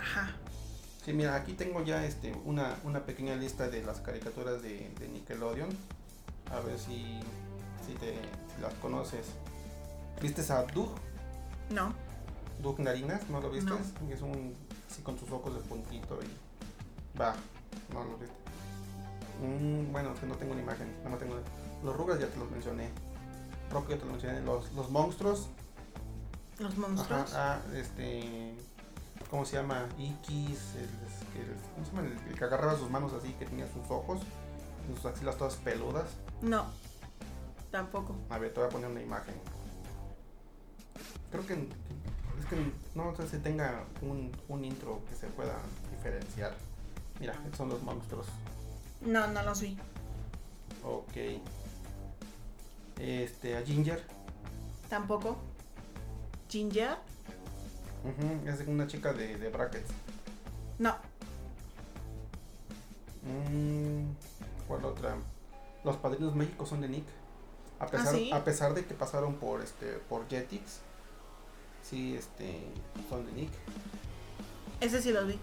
Ajá. 0.00 0.30
Sí, 1.04 1.12
mira, 1.12 1.34
aquí 1.34 1.54
tengo 1.54 1.82
ya 1.84 2.04
este, 2.04 2.32
una, 2.44 2.76
una 2.84 3.04
pequeña 3.04 3.34
lista 3.34 3.68
de 3.68 3.82
las 3.82 4.00
caricaturas 4.00 4.62
de, 4.62 4.90
de 4.98 5.08
Nickelodeon. 5.08 5.70
A 6.52 6.60
ver 6.60 6.78
si, 6.78 7.20
si, 7.86 7.94
te, 7.94 8.12
si 8.14 8.62
las 8.62 8.72
conoces. 8.74 9.26
¿Viste 10.20 10.40
a 10.52 10.62
Doug? 10.62 10.90
No. 11.70 11.94
Doug 12.62 12.80
Narinas, 12.80 13.28
¿no 13.28 13.40
lo 13.40 13.50
viste? 13.50 13.70
No. 13.70 13.78
Es 14.12 14.20
un, 14.22 14.54
así 14.90 15.02
con 15.02 15.18
sus 15.18 15.30
ojos 15.30 15.54
de 15.54 15.60
puntito 15.60 16.18
y... 16.22 17.18
Va, 17.18 17.34
no 17.92 18.04
lo 18.04 18.16
viste. 18.18 18.34
Mm, 19.42 19.92
bueno, 19.92 20.12
es 20.12 20.20
que 20.20 20.26
no 20.26 20.34
tengo 20.36 20.52
una 20.52 20.62
imagen, 20.62 20.92
no 21.08 21.16
tengo... 21.16 21.36
Los 21.82 21.96
Rugrats 21.96 22.20
ya 22.20 22.28
te 22.28 22.36
los 22.38 22.50
mencioné. 22.50 22.90
Rock 23.70 23.90
ya 23.90 23.96
te 23.96 24.02
los 24.04 24.12
mencioné. 24.12 24.40
Los, 24.42 24.72
los 24.72 24.90
monstruos. 24.90 25.48
Los 26.58 26.72
Ajá, 26.72 26.80
monstruos. 26.80 27.34
ah, 27.34 27.60
este. 27.74 28.54
¿Cómo 29.30 29.44
se 29.44 29.56
llama? 29.56 29.86
Ikis, 29.98 30.74
el, 30.76 30.84
el- 30.84 31.56
¿cómo 31.74 31.84
se 31.86 31.92
llama? 31.92 32.06
El, 32.08 32.28
el 32.32 32.38
que 32.38 32.44
agarraba 32.44 32.76
sus 32.78 32.88
manos 32.90 33.12
así, 33.12 33.32
que 33.34 33.44
tenía 33.44 33.66
sus 33.66 33.88
ojos, 33.90 34.20
sus 34.94 35.04
axilas 35.04 35.36
todas 35.36 35.56
peludas. 35.56 36.06
No. 36.40 36.66
Tampoco. 37.70 38.16
A 38.30 38.38
ver, 38.38 38.52
te 38.54 38.60
voy 38.60 38.68
a 38.68 38.72
poner 38.72 38.90
una 38.90 39.02
imagen. 39.02 39.34
Creo 41.30 41.46
que. 41.46 41.54
Es 41.54 42.46
que 42.46 42.72
no 42.94 43.14
sé 43.16 43.28
si 43.28 43.38
tenga 43.38 43.84
un, 44.00 44.32
un 44.48 44.64
intro 44.64 45.00
que 45.10 45.14
se 45.16 45.26
pueda 45.26 45.56
diferenciar. 45.90 46.54
Mira, 47.20 47.34
son 47.56 47.68
los 47.68 47.82
monstruos. 47.82 48.26
No, 49.02 49.26
no 49.26 49.42
los 49.42 49.60
vi. 49.60 49.76
Ok. 50.84 51.16
Este, 52.98 53.56
a 53.56 53.62
Ginger. 53.62 54.02
Tampoco. 54.88 55.36
Ginger. 56.48 56.96
Ujú, 58.04 58.48
es 58.48 58.66
una 58.66 58.86
chica 58.86 59.12
de, 59.12 59.36
de 59.36 59.48
brackets. 59.50 59.90
No. 60.78 60.94
Mm, 63.22 64.12
¿Cuál 64.66 64.84
otra? 64.84 65.16
Los 65.84 65.96
padrinos 65.96 66.34
mágicos 66.34 66.68
son 66.68 66.80
de 66.80 66.88
Nick. 66.88 67.06
A 67.80 67.86
pesar, 67.86 68.14
¿sí? 68.14 68.30
a 68.32 68.44
pesar 68.44 68.74
de 68.74 68.84
que 68.84 68.94
pasaron 68.94 69.34
por 69.34 69.60
este 69.60 69.86
por 70.08 70.28
Jetix. 70.28 70.80
Sí, 71.82 72.16
este 72.16 72.60
son 73.08 73.24
de 73.26 73.32
Nick. 73.32 73.50
Ese 74.80 75.00
sí 75.00 75.12
los 75.12 75.26
vi. 75.26 75.38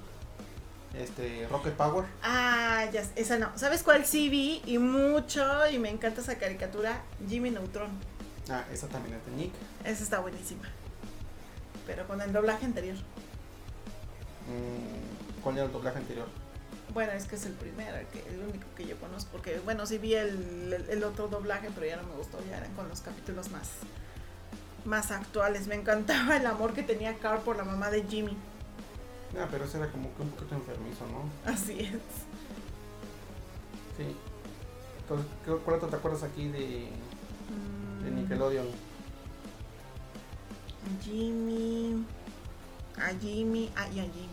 Este 0.98 1.48
Rocket 1.52 1.74
Power. 1.74 2.06
Ah, 2.24 2.86
ya. 2.92 3.04
Esa 3.16 3.38
no. 3.38 3.52
¿Sabes 3.58 3.84
cuál 3.84 4.06
sí 4.06 4.30
vi? 4.30 4.62
Y 4.66 4.78
mucho. 4.78 5.46
Y 5.70 5.78
me 5.80 5.90
encanta 5.90 6.22
esa 6.22 6.36
caricatura. 6.38 7.02
Jimmy 7.28 7.50
Neutron. 7.52 7.90
Ah, 8.50 8.64
esa 8.72 8.88
también 8.88 9.16
es 9.18 9.26
de 9.26 9.32
Nick. 9.34 9.54
Esa 9.84 10.04
está 10.04 10.20
buenísima. 10.20 10.64
Pero 11.86 12.08
con 12.08 12.22
el 12.22 12.32
doblaje 12.32 12.66
anterior. 12.66 12.96
Mm, 14.48 15.42
¿Cuál 15.42 15.58
era 15.58 15.66
el 15.66 15.72
doblaje 15.72 15.98
anterior? 15.98 16.28
Bueno, 16.94 17.12
es 17.12 17.26
que 17.26 17.36
es 17.36 17.46
el 17.46 17.54
primero, 17.54 17.98
el, 17.98 18.06
que, 18.08 18.20
el 18.30 18.40
único 18.40 18.66
que 18.78 18.86
yo 18.86 18.96
conozco. 18.98 19.30
Porque, 19.32 19.60
bueno, 19.66 19.86
sí 19.86 19.98
vi 19.98 20.14
el, 20.16 20.72
el- 20.74 20.90
el 20.90 21.04
otro 21.04 21.28
doblaje, 21.28 21.70
pero 21.74 21.86
ya 21.88 21.98
no 21.98 22.04
me 22.04 22.16
gustó. 22.16 22.40
Ya 22.50 22.58
eran 22.58 22.72
con 22.74 22.88
los 22.88 23.02
capítulos 23.02 23.50
más, 23.50 23.70
más 24.86 25.12
actuales. 25.12 25.68
Me 25.68 25.76
encantaba 25.76 26.38
el 26.38 26.46
amor 26.46 26.74
que 26.74 26.84
tenía 26.84 27.18
Carl 27.18 27.42
por 27.42 27.58
la 27.58 27.64
mamá 27.66 27.90
de 27.90 28.04
Jimmy. 28.04 28.38
Ah, 29.40 29.48
pero 29.52 29.66
ese 29.66 29.78
era 29.78 29.92
como 29.92 30.14
que 30.16 30.22
un 30.22 30.30
poquito 30.30 30.56
enfermizo, 30.56 31.06
¿no? 31.08 31.52
Así 31.52 31.80
es. 31.80 31.92
Sí. 33.98 34.16
Entonces, 35.02 35.28
¿qué- 35.44 35.52
¿cuál 35.58 35.76
otro 35.78 35.90
te 35.90 35.96
acuerdas 35.98 36.24
aquí 36.24 36.48
de, 36.48 36.90
de 38.04 38.12
Mm, 38.12 38.16
Nickelodeon? 38.16 38.68
Jimmy. 41.04 42.06
A 42.98 43.10
Jimmy. 43.20 43.72
Ah, 43.76 43.88
y 43.88 44.00
a 44.00 44.04
Jimmy. 44.04 44.30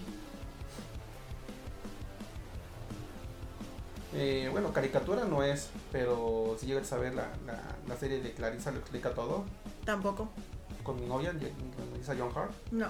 Eh, 4.15 4.49
bueno, 4.53 4.73
caricatura 4.73 5.25
no 5.25 5.43
es, 5.43 5.71
pero 5.91 6.57
si 6.61 6.67
llegas 6.67 6.93
a 6.93 6.99
ver 6.99 7.15
la, 7.15 7.29
la, 7.47 7.59
la 7.89 7.97
serie 7.97 8.21
de 8.21 8.33
Clarissa 8.35 8.71
lo 8.71 8.79
explica 8.79 9.15
todo, 9.15 9.45
Tampoco. 9.87 10.29
con 10.83 11.01
mi 11.01 11.07
novia, 11.07 11.33
Clarissa 11.33 12.15
John 12.19 12.31
Hart, 12.37 12.53
No. 12.71 12.89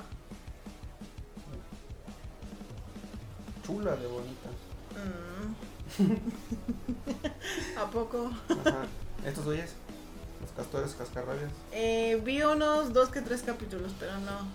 Chula 3.63 3.97
de 3.97 4.07
bonita. 4.07 4.49
Mm. 4.93 5.55
¿A 7.79 7.91
poco? 7.91 8.31
Ajá. 8.49 8.87
Estos 9.25 9.47
oyes, 9.47 9.75
los 10.41 10.51
castores 10.53 10.95
cascarrabias. 10.95 11.51
Eh, 11.73 12.21
vi 12.25 12.43
unos 12.43 12.93
dos 12.93 13.09
que 13.09 13.21
tres 13.21 13.43
capítulos, 13.43 13.93
pero 13.99 14.19
no. 14.21 14.47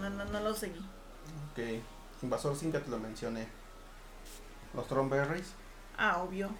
No, 0.00 0.10
no, 0.10 0.24
no 0.24 0.40
los 0.40 0.58
seguí. 0.58 0.80
Ok, 1.52 1.82
Invasor 2.22 2.58
ya 2.58 2.80
te 2.80 2.90
lo 2.90 2.98
mencioné. 2.98 3.46
Los 4.74 4.88
Thornberries. 4.88 5.52
Ah, 5.96 6.22
obvio. 6.22 6.50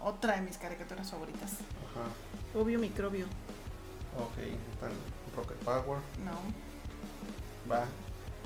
Otra 0.00 0.36
de 0.36 0.42
mis 0.42 0.56
caricaturas 0.56 1.10
favoritas. 1.10 1.52
Ajá. 1.52 2.58
Obvio 2.58 2.78
microbio. 2.78 3.26
Ok, 4.16 4.38
están 4.72 4.92
Rocket 5.36 5.58
Power. 5.58 5.98
No. 6.24 7.70
Va. 7.70 7.84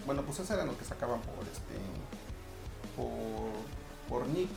Bueno, 0.07 0.23
pues 0.23 0.39
esos 0.39 0.51
eran 0.51 0.67
los 0.67 0.77
que 0.77 0.85
sacaban 0.85 1.21
por 1.21 1.45
este. 1.47 1.75
Por. 2.97 3.09
Por 4.09 4.27
Nick. 4.29 4.49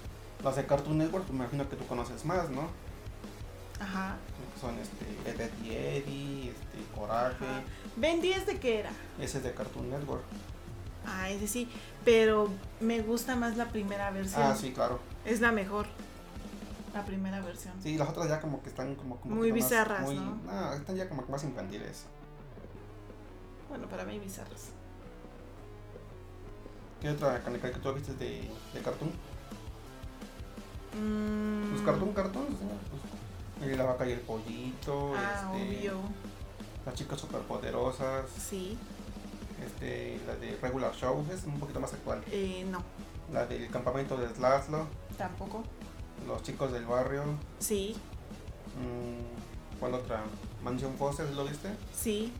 Las 0.44 0.56
de 0.58 0.66
Cartoon 0.66 0.98
Network, 0.98 1.28
me 1.30 1.38
imagino 1.38 1.68
que 1.70 1.76
tú 1.76 1.86
conoces 1.88 2.24
más, 2.26 2.50
¿no? 2.50 2.68
Ajá. 3.80 4.18
Son 4.60 4.78
este. 4.80 5.06
Ed, 5.30 5.40
Ed 5.42 5.52
y 5.64 5.72
Eddie, 5.74 6.50
este. 6.52 6.96
Coraje. 6.96 7.46
Ajá. 7.46 7.62
¿Ben 7.96 8.22
10 8.22 8.46
de 8.46 8.60
qué 8.60 8.80
era? 8.80 8.92
Ese 9.20 9.38
es 9.40 9.44
de 9.44 9.54
Cartoon 9.54 9.90
Network. 9.90 10.24
Ah, 11.06 11.30
ese 11.30 11.48
sí. 11.48 11.70
Pero 12.04 12.50
me 12.80 13.02
gusta 13.02 13.36
más 13.36 13.58
la 13.58 13.66
primera 13.70 14.12
versión. 14.12 14.42
Ah, 14.44 14.56
sí, 14.56 14.72
claro. 14.72 15.00
Es 15.26 15.40
la 15.42 15.52
mejor. 15.52 15.88
La 16.94 17.04
primera 17.06 17.42
versión. 17.42 17.74
Sí, 17.84 17.98
las 17.98 18.10
otras 18.10 18.30
ya 18.30 18.40
como 18.40 18.62
que 18.64 18.70
están 18.70 18.96
como. 18.96 19.18
como 19.20 19.36
Muy 19.36 19.52
más- 19.52 19.56
bizarras, 19.56 20.02
muy- 20.02 20.16
¿no? 20.16 20.74
están 20.74 20.96
ya 20.96 21.10
como 21.10 21.26
que 21.26 21.32
más 21.32 21.44
infantiles. 21.44 22.06
Bueno, 23.70 23.88
para 23.88 24.06
mí 24.06 24.18
bizarros. 24.20 24.70
¿Qué 27.06 27.12
otra 27.12 27.40
caricatura 27.40 27.94
viste 27.94 28.14
de, 28.16 28.50
de 28.74 28.82
Cartoon? 28.84 29.12
Mm, 31.00 31.70
Pues 31.70 31.82
Cartoon, 31.84 32.14
Cartoon. 32.14 32.48
Pues, 32.48 33.72
eh, 33.72 33.78
la 33.78 33.84
vaca 33.84 34.08
y 34.08 34.14
el 34.14 34.22
pollito. 34.22 35.14
Ah, 35.16 35.52
este, 35.56 35.78
obvio. 35.78 36.00
Las 36.84 36.96
chicas 36.96 37.22
superpoderosas. 37.22 38.26
Sí. 38.32 38.76
Este, 39.64 40.20
la 40.26 40.36
de 40.38 40.58
Regular 40.60 40.96
Show 40.96 41.24
es 41.32 41.44
un 41.44 41.60
poquito 41.60 41.80
más 41.80 41.94
actual. 41.94 42.24
Eh, 42.32 42.66
no. 42.72 42.82
La 43.32 43.46
del 43.46 43.70
campamento 43.70 44.18
de 44.18 44.28
Slaslo. 44.34 44.88
Tampoco. 45.16 45.62
Los 46.26 46.42
chicos 46.42 46.72
del 46.72 46.88
barrio. 46.88 47.22
Sí. 47.60 47.96
mm, 48.82 49.80
¿Cuál 49.80 49.94
otra? 49.94 50.24
Mansión 50.64 50.96
Foster, 50.98 51.30
¿lo 51.36 51.46
viste? 51.46 51.70
Sí. 51.96 52.34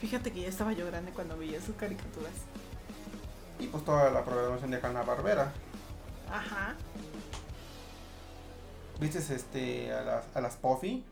Fíjate 0.00 0.32
que 0.32 0.40
ya 0.40 0.48
estaba 0.48 0.72
yo 0.72 0.84
grande 0.86 1.12
cuando 1.12 1.38
veía 1.38 1.60
sus 1.62 1.76
caricaturas. 1.76 2.32
Y 3.58 3.66
pues 3.68 3.84
toda 3.84 4.10
la 4.10 4.24
programación 4.24 4.70
de 4.70 4.80
Hanna 4.82 5.02
Barbera. 5.02 5.52
Ajá. 6.30 6.74
¿Viste 9.00 9.18
este, 9.18 9.92
a, 9.92 10.02
las, 10.02 10.24
a 10.34 10.40
las 10.40 10.56
Puffy? 10.56 11.04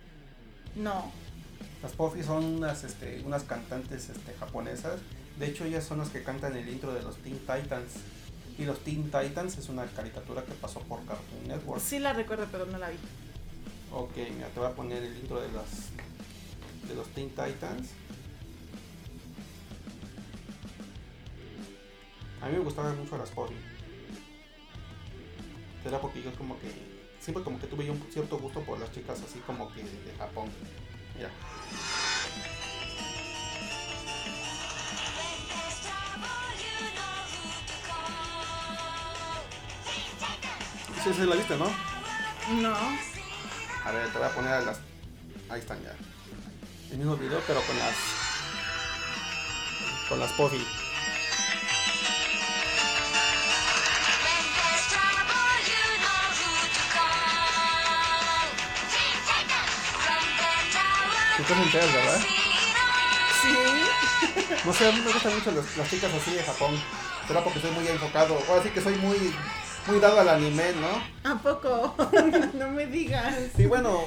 No. 0.74 1.10
Las 1.82 1.92
Puffy 1.92 2.22
son 2.22 2.44
unas, 2.44 2.84
este, 2.84 3.22
unas 3.24 3.44
cantantes 3.44 4.08
este, 4.08 4.34
japonesas. 4.34 5.00
De 5.38 5.46
hecho, 5.46 5.64
ellas 5.64 5.84
son 5.84 5.98
las 5.98 6.08
que 6.08 6.22
cantan 6.22 6.56
el 6.56 6.68
intro 6.68 6.94
de 6.94 7.02
los 7.02 7.16
Teen 7.16 7.38
Titans. 7.38 7.94
Y 8.56 8.64
los 8.64 8.78
Teen 8.80 9.04
Titans 9.04 9.58
es 9.58 9.68
una 9.68 9.84
caricatura 9.86 10.44
que 10.44 10.52
pasó 10.52 10.80
por 10.80 11.04
Cartoon 11.04 11.48
Network. 11.48 11.80
Sí 11.82 11.98
la 11.98 12.12
recuerdo, 12.12 12.46
pero 12.50 12.66
no 12.66 12.78
la 12.78 12.88
vi. 12.88 12.96
Ok, 13.92 14.16
mira, 14.34 14.48
te 14.48 14.60
voy 14.60 14.68
a 14.68 14.72
poner 14.72 15.02
el 15.02 15.16
intro 15.16 15.40
de 15.40 15.50
las 15.52 15.90
de 16.88 16.94
los 16.94 17.08
Teen 17.08 17.30
Titans. 17.30 17.88
A 22.44 22.48
mí 22.48 22.58
me 22.58 22.62
gustaban 22.62 22.98
mucho 22.98 23.16
las 23.16 23.30
Puffy. 23.30 23.54
Era 25.82 25.98
porque 25.98 26.22
yo 26.22 26.30
como 26.34 26.60
que 26.60 26.70
siempre 27.18 27.42
como 27.42 27.58
que 27.58 27.66
tuve 27.66 27.90
un 27.90 27.98
cierto 28.12 28.36
gusto 28.36 28.60
por 28.60 28.78
las 28.78 28.92
chicas 28.92 29.18
así 29.22 29.38
como 29.46 29.72
que 29.72 29.82
de 29.82 30.14
Japón. 30.18 30.50
Mira. 31.16 31.30
Sí, 41.02 41.14
sí, 41.14 41.26
la 41.26 41.36
viste, 41.36 41.56
¿no? 41.56 41.70
No. 42.60 42.76
A 43.86 43.90
ver, 43.90 44.12
te 44.12 44.18
voy 44.18 44.26
a 44.26 44.34
poner 44.34 44.52
a 44.52 44.60
las. 44.60 44.80
Ahí 45.48 45.60
están 45.60 45.82
ya. 45.82 45.96
El 46.90 46.98
mismo 46.98 47.16
video, 47.16 47.40
pero 47.46 47.62
con 47.62 47.78
las. 47.78 47.94
Con 50.10 50.20
las 50.20 50.32
Puffy. 50.32 50.83
Tú 61.36 61.42
te 61.42 61.52
enteras, 61.52 61.92
¿verdad? 61.92 62.20
Sí. 63.42 63.54
No 64.64 64.72
sé, 64.72 64.88
a 64.88 64.92
mí 64.92 65.00
me 65.04 65.12
gustan 65.12 65.34
mucho 65.34 65.50
las, 65.50 65.76
las 65.76 65.90
chicas 65.90 66.12
así 66.14 66.32
de 66.32 66.42
Japón. 66.42 66.74
Será 67.26 67.42
porque 67.42 67.60
soy 67.60 67.70
muy 67.72 67.86
enfocado. 67.88 68.38
Ahora 68.48 68.62
sí 68.62 68.70
que 68.70 68.80
soy 68.80 68.94
muy. 68.96 69.16
Muy 69.86 70.00
dado 70.00 70.18
al 70.18 70.28
anime, 70.30 70.64
¿no? 70.80 71.30
¿A 71.30 71.36
poco? 71.42 71.94
no 72.54 72.70
me 72.70 72.86
digas. 72.86 73.34
Y 73.58 73.66
bueno, 73.66 74.00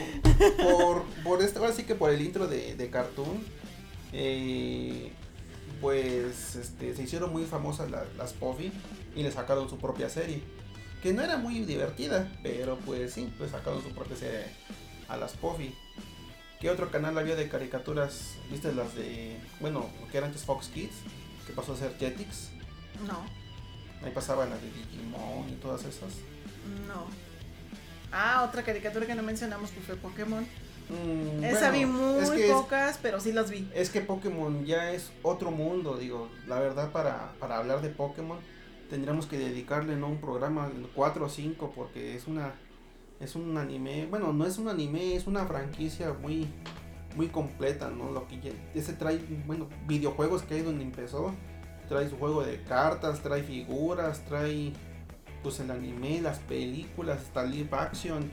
por, 0.58 1.04
por 1.24 1.44
esto, 1.44 1.60
ahora 1.60 1.72
sí 1.72 1.84
que 1.84 1.94
por 1.94 2.10
el 2.10 2.20
intro 2.22 2.48
de, 2.48 2.76
de 2.76 2.90
Cartoon, 2.90 3.46
eh, 4.12 5.12
pues 5.80 6.56
este, 6.56 6.96
se 6.96 7.04
hicieron 7.04 7.32
muy 7.32 7.46
famosas 7.46 7.92
la- 7.92 8.06
las 8.18 8.34
Puffy 8.34 8.72
y 9.16 9.22
le 9.22 9.32
sacaron 9.32 9.70
su 9.70 9.78
propia 9.78 10.10
serie. 10.10 10.42
Que 11.04 11.14
no 11.14 11.22
era 11.22 11.38
muy 11.38 11.60
divertida, 11.60 12.28
pero 12.42 12.78
pues 12.84 13.14
sí, 13.14 13.32
le 13.40 13.48
sacaron 13.48 13.84
su 13.84 13.90
propia 13.90 14.16
serie 14.18 14.46
a 15.08 15.16
las 15.16 15.34
Puffy. 15.34 15.76
¿Qué 16.60 16.70
otro 16.72 16.90
canal 16.90 17.18
había 17.18 17.36
de 17.36 17.48
caricaturas? 17.50 18.36
¿Viste 18.50 18.74
las 18.74 18.96
de, 18.96 19.38
bueno, 19.60 19.88
lo 20.02 20.08
que 20.08 20.18
era 20.18 20.26
antes 20.28 20.44
Fox 20.44 20.68
Kids? 20.70 20.96
Que 21.46 21.54
pasó 21.54 21.74
a 21.74 21.78
ser 21.78 21.96
Jetix. 21.98 22.50
No, 23.06 23.24
Ahí 24.04 24.12
pasaban 24.12 24.50
las 24.50 24.62
de 24.62 24.68
Digimon 24.72 25.50
y 25.50 25.54
todas 25.62 25.82
esas. 25.82 26.14
no. 26.88 27.06
Ah, 28.12 28.46
otra 28.48 28.64
caricatura 28.64 29.06
que 29.06 29.16
no 29.16 29.22
mencionamos 29.24 29.70
pues 29.72 29.86
fue 29.86 29.96
Pokémon. 29.98 30.46
Mm, 30.90 31.44
Esa 31.44 31.70
bueno, 31.72 31.74
vi 31.78 31.86
muy 31.86 32.24
es 32.24 32.30
que 32.30 32.46
es- 32.48 32.52
pocas, 32.54 33.00
pero 33.02 33.20
sí 33.20 33.34
las 33.34 33.50
vi. 33.52 33.70
Es 33.76 33.90
que 33.90 34.00
Pokémon 34.02 34.66
ya 34.66 34.92
es 34.94 35.12
otro 35.24 35.52
mundo, 35.52 35.98
digo, 35.98 36.30
la 36.48 36.58
verdad 36.60 36.92
para, 36.94 37.34
para 37.40 37.58
hablar 37.58 37.82
de 37.82 37.90
Pokémon 37.90 38.40
tendríamos 38.90 39.26
que 39.26 39.38
dedicarle 39.38 39.98
¿no? 39.98 40.08
un 40.08 40.22
programa 40.22 40.72
4 40.96 41.26
o 41.26 41.30
5 41.30 41.74
porque 41.76 42.16
es 42.16 42.28
una 42.28 42.54
es 43.20 43.36
un 43.36 43.58
anime, 43.58 44.06
bueno, 44.08 44.34
no 44.34 44.46
es 44.46 44.58
un 44.58 44.68
anime, 44.70 45.16
es 45.16 45.28
una 45.28 45.46
franquicia 45.46 46.14
muy 46.14 46.48
muy 47.16 47.28
completa, 47.30 47.90
¿no? 47.90 48.12
Lo 48.12 48.28
que 48.28 48.54
ese 48.76 48.94
trae, 48.94 49.20
bueno, 49.48 49.68
videojuegos 49.88 50.44
que 50.44 50.54
ahí 50.56 50.62
donde 50.62 50.84
empezó, 50.84 51.34
trae 51.90 52.08
su 52.10 52.18
juego 52.18 52.44
de 52.44 52.62
cartas, 52.64 53.22
trae 53.22 53.42
figuras, 53.42 54.24
trae 54.26 54.72
pues 55.42 55.60
el 55.60 55.72
anime, 55.72 56.22
las 56.22 56.38
películas, 56.40 57.20
hasta 57.22 57.44
live 57.44 57.70
action, 57.72 58.30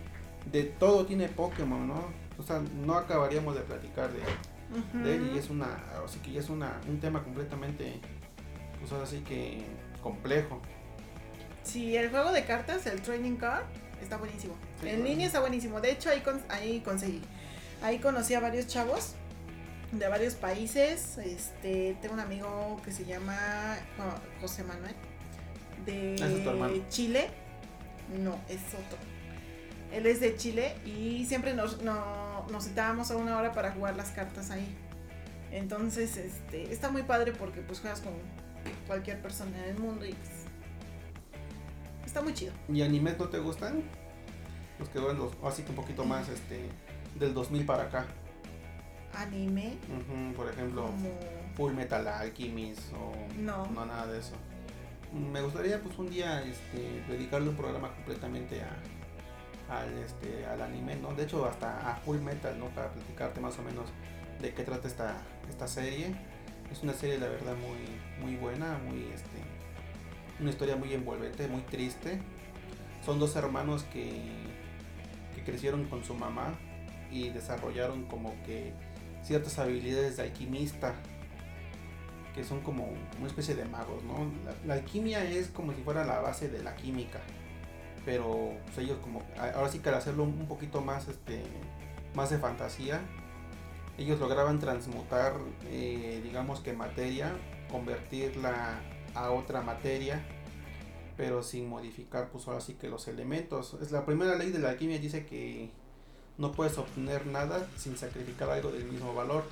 de 0.53 0.65
todo 0.65 1.07
tiene 1.07 1.29
Pokémon, 1.29 1.89
¿no? 1.89 2.09
O 2.39 2.43
sea, 2.43 2.63
no 2.85 2.95
acabaríamos 2.95 3.55
de 3.55 3.63
platicar 3.63 4.13
de 4.13 4.21
Ujú. 4.21 5.05
de 5.05 5.15
él 5.17 5.31
y 5.35 5.39
es 5.39 5.51
una 5.51 5.69
así 6.05 6.19
que 6.21 6.33
ya 6.33 6.41
es 6.41 6.49
una 6.49 6.81
un 6.89 6.99
tema 6.99 7.23
completamente 7.23 8.01
pues 8.81 8.91
ahora 8.93 9.07
sí 9.07 9.19
que 9.21 9.63
complejo 10.03 10.61
Sí, 11.63 11.97
el 11.97 12.11
juego 12.11 12.33
de 12.33 12.45
cartas, 12.45 12.87
el 12.87 13.01
Training 13.01 13.37
Card, 13.37 13.65
está 14.03 14.17
buenísimo. 14.19 14.55
En 14.87 14.97
bueno. 15.01 15.05
línea 15.05 15.27
está 15.27 15.41
buenísimo. 15.41 15.81
De 15.81 15.91
hecho, 15.93 16.11
ahí, 16.11 16.21
con- 16.21 16.43
ahí 16.49 16.81
conseguí. 16.81 17.21
Ahí 17.83 17.99
conocí 17.99 18.35
a 18.35 18.41
varios 18.41 18.67
chavos 18.67 19.15
de 19.93 20.09
varios 20.09 20.35
países. 20.35 21.19
Este, 21.19 21.97
tengo 22.01 22.15
un 22.15 22.21
amigo 22.21 22.81
que 22.85 22.93
se 22.93 23.05
llama 23.05 23.77
Jo- 23.99 24.21
José 24.41 24.63
Manuel 24.65 24.95
de 25.87 26.15
es 26.15 26.21
hermano. 26.21 26.75
Chile. 26.89 27.29
No, 28.19 28.39
es 28.49 28.61
otro. 28.75 28.99
Él 29.93 30.07
es 30.07 30.21
de 30.21 30.37
Chile 30.37 30.75
y 30.85 31.25
siempre 31.27 31.55
nos, 31.55 31.83
no- 31.83 32.47
nos 32.51 32.65
citábamos 32.65 33.11
a 33.11 33.17
una 33.17 33.37
hora 33.39 33.53
para 33.53 33.73
jugar 33.73 33.97
las 33.97 34.11
cartas 34.11 34.51
ahí. 34.51 34.67
Entonces, 35.53 36.17
este, 36.17 36.73
está 36.73 36.91
muy 36.91 37.03
padre 37.03 37.33
porque 37.33 37.61
pues 37.61 37.81
juegas 37.81 38.01
con 38.01 38.13
cualquier 38.87 39.21
persona 39.23 39.57
en 39.65 39.71
el 39.71 39.79
mundo 39.79 40.05
y 40.05 40.13
pues, 40.15 40.31
está 42.07 42.23
muy 42.23 42.35
chido. 42.35 42.53
y 42.69 42.83
animes 42.83 43.19
no 43.19 43.29
te 43.29 43.39
gustan 43.39 43.83
los 44.79 44.89
que 44.89 44.99
van 44.99 45.19
los 45.19 45.33
así 45.45 45.63
que 45.63 45.71
un 45.71 45.77
poquito 45.77 46.05
más 46.05 46.29
este 46.29 46.69
del 47.19 47.35
2000 47.35 47.67
para 47.67 47.85
acá. 47.85 48.07
Anime, 49.15 49.77
por 50.37 50.49
ejemplo 50.51 50.87
como... 50.87 51.11
Full 51.57 51.73
Metal 51.73 52.07
Alchemist 52.09 52.93
o 52.95 53.13
No. 53.39 53.67
no 53.67 53.87
nada 53.87 54.07
de 54.07 54.19
eso. 54.19 54.35
Me 55.13 55.41
gustaría 55.41 55.81
pues 55.81 55.97
un 55.99 56.11
día 56.11 56.43
este 56.43 57.05
dedicarle 57.09 57.51
un 57.51 57.57
programa 57.57 57.95
completamente 57.95 58.61
a 58.63 58.77
al 59.73 59.97
este 59.99 60.45
al 60.45 60.61
anime 60.61 60.97
no 60.97 61.15
de 61.15 61.23
hecho 61.23 61.47
hasta 61.47 61.91
a 61.91 61.97
Full 61.97 62.19
Metal 62.19 62.59
no 62.59 62.67
para 62.67 62.91
platicarte 62.91 63.41
más 63.41 63.59
o 63.59 63.63
menos 63.63 63.87
de 64.43 64.53
qué 64.53 64.65
trata 64.65 64.89
esta 64.89 65.17
esta 65.49 65.69
serie. 65.69 66.15
Es 66.73 66.83
una 66.83 66.93
serie 66.93 67.19
la 67.19 67.29
verdad 67.29 67.55
muy 67.55 68.25
muy 68.27 68.37
buena 68.37 68.79
muy 68.79 69.05
este 69.15 69.39
una 70.41 70.51
historia 70.51 70.75
muy 70.75 70.93
envolvente 70.93 71.47
muy 71.47 71.61
triste. 71.63 72.21
Son 73.07 73.21
dos 73.21 73.37
hermanos 73.37 73.85
que 73.85 74.23
que 75.35 75.43
crecieron 75.43 75.85
con 75.85 76.05
su 76.05 76.15
mamá 76.15 76.55
y 77.11 77.31
desarrollaron 77.31 78.05
como 78.05 78.35
que 78.45 78.73
ciertas 79.23 79.59
habilidades 79.59 80.17
de 80.17 80.25
alquimista 80.25 80.95
que 82.35 82.45
son 82.45 82.61
como 82.61 82.93
una 83.19 83.27
especie 83.29 83.55
de 83.55 83.65
magos, 83.65 84.03
¿no? 84.03 84.31
La, 84.67 84.75
alquimia 84.75 85.25
es 85.25 85.49
como 85.49 85.73
si 85.73 85.83
fuera 85.83 86.05
la 86.05 86.19
base 86.19 86.49
de 86.49 86.63
la 86.63 86.75
química, 86.75 87.21
pero 88.05 88.55
pues, 88.65 88.79
ellos 88.79 88.99
como, 89.01 89.23
ahora 89.39 89.69
sí 89.69 89.79
que 89.79 89.89
al 89.89 89.95
hacerlo 89.95 90.25
un 90.25 90.47
poquito 90.49 90.81
más, 90.81 91.07
este, 91.07 91.43
más 92.15 92.31
de 92.31 92.39
fantasía, 92.39 93.01
ellos 93.97 94.19
lograban 94.19 94.59
transmutar, 94.59 95.35
eh, 95.67 96.21
digamos 96.25 96.59
que 96.61 96.73
materia, 96.73 97.33
convertirla 97.71 98.81
a 99.15 99.31
otra 99.31 99.63
materia, 99.63 100.21
pero 101.17 101.43
sin 101.43 101.69
modificar, 101.69 102.29
pues 102.31 102.47
ahora 102.49 102.61
sí 102.61 102.75
que 102.75 102.89
los 102.89 103.07
elementos. 103.09 103.75
Es 103.83 103.93
la 103.93 104.05
primera 104.05 104.35
ley 104.37 104.51
de 104.51 104.59
la 104.59 104.71
alquimia 104.71 104.99
dice 104.99 105.27
que 105.27 105.71
no 106.39 106.53
puedes 106.53 106.77
obtener 106.79 107.27
nada 107.27 107.67
sin 107.77 107.97
sacrificar 107.97 108.51
algo 108.51 108.71
del 108.73 108.85
mismo 108.85 109.15
valor. 109.15 109.45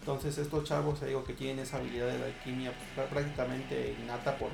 Entonces 0.00 0.38
estos 0.38 0.64
chavos, 0.64 1.00
digo 1.04 1.24
que 1.24 1.34
tienen 1.34 1.58
esa 1.60 1.76
habilidad 1.76 2.06
de 2.08 2.18
la 2.18 2.26
alquimia 2.26 2.72
pues, 2.72 3.06
prá- 3.06 3.10
prácticamente 3.10 3.94
innata 4.02 4.36
por, 4.38 4.48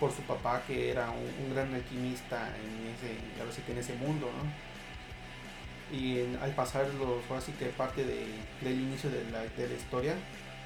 por 0.00 0.10
su 0.10 0.22
papá 0.22 0.62
que 0.66 0.90
era 0.90 1.10
un, 1.10 1.54
gran 1.54 1.72
alquimista 1.74 2.48
en 2.56 2.86
ese, 2.94 3.18
ahora 3.40 3.52
sí 3.52 3.60
que 3.62 3.72
en 3.72 3.78
ese 3.78 3.94
mundo, 3.96 4.26
¿no? 4.32 5.96
Y 5.96 6.34
al 6.42 6.54
pasar 6.54 6.86
los, 6.94 7.22
ahora 7.28 7.40
sí 7.40 7.52
que 7.58 7.66
parte 7.66 8.04
de- 8.04 8.26
del 8.62 8.80
inicio 8.80 9.10
de 9.10 9.24
la, 9.30 9.42
de 9.42 9.68
la 9.68 9.74
historia, 9.74 10.14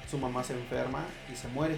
su 0.09 0.17
mamá 0.17 0.43
se 0.43 0.53
enferma 0.53 1.05
y 1.31 1.35
se 1.35 1.47
muere. 1.49 1.75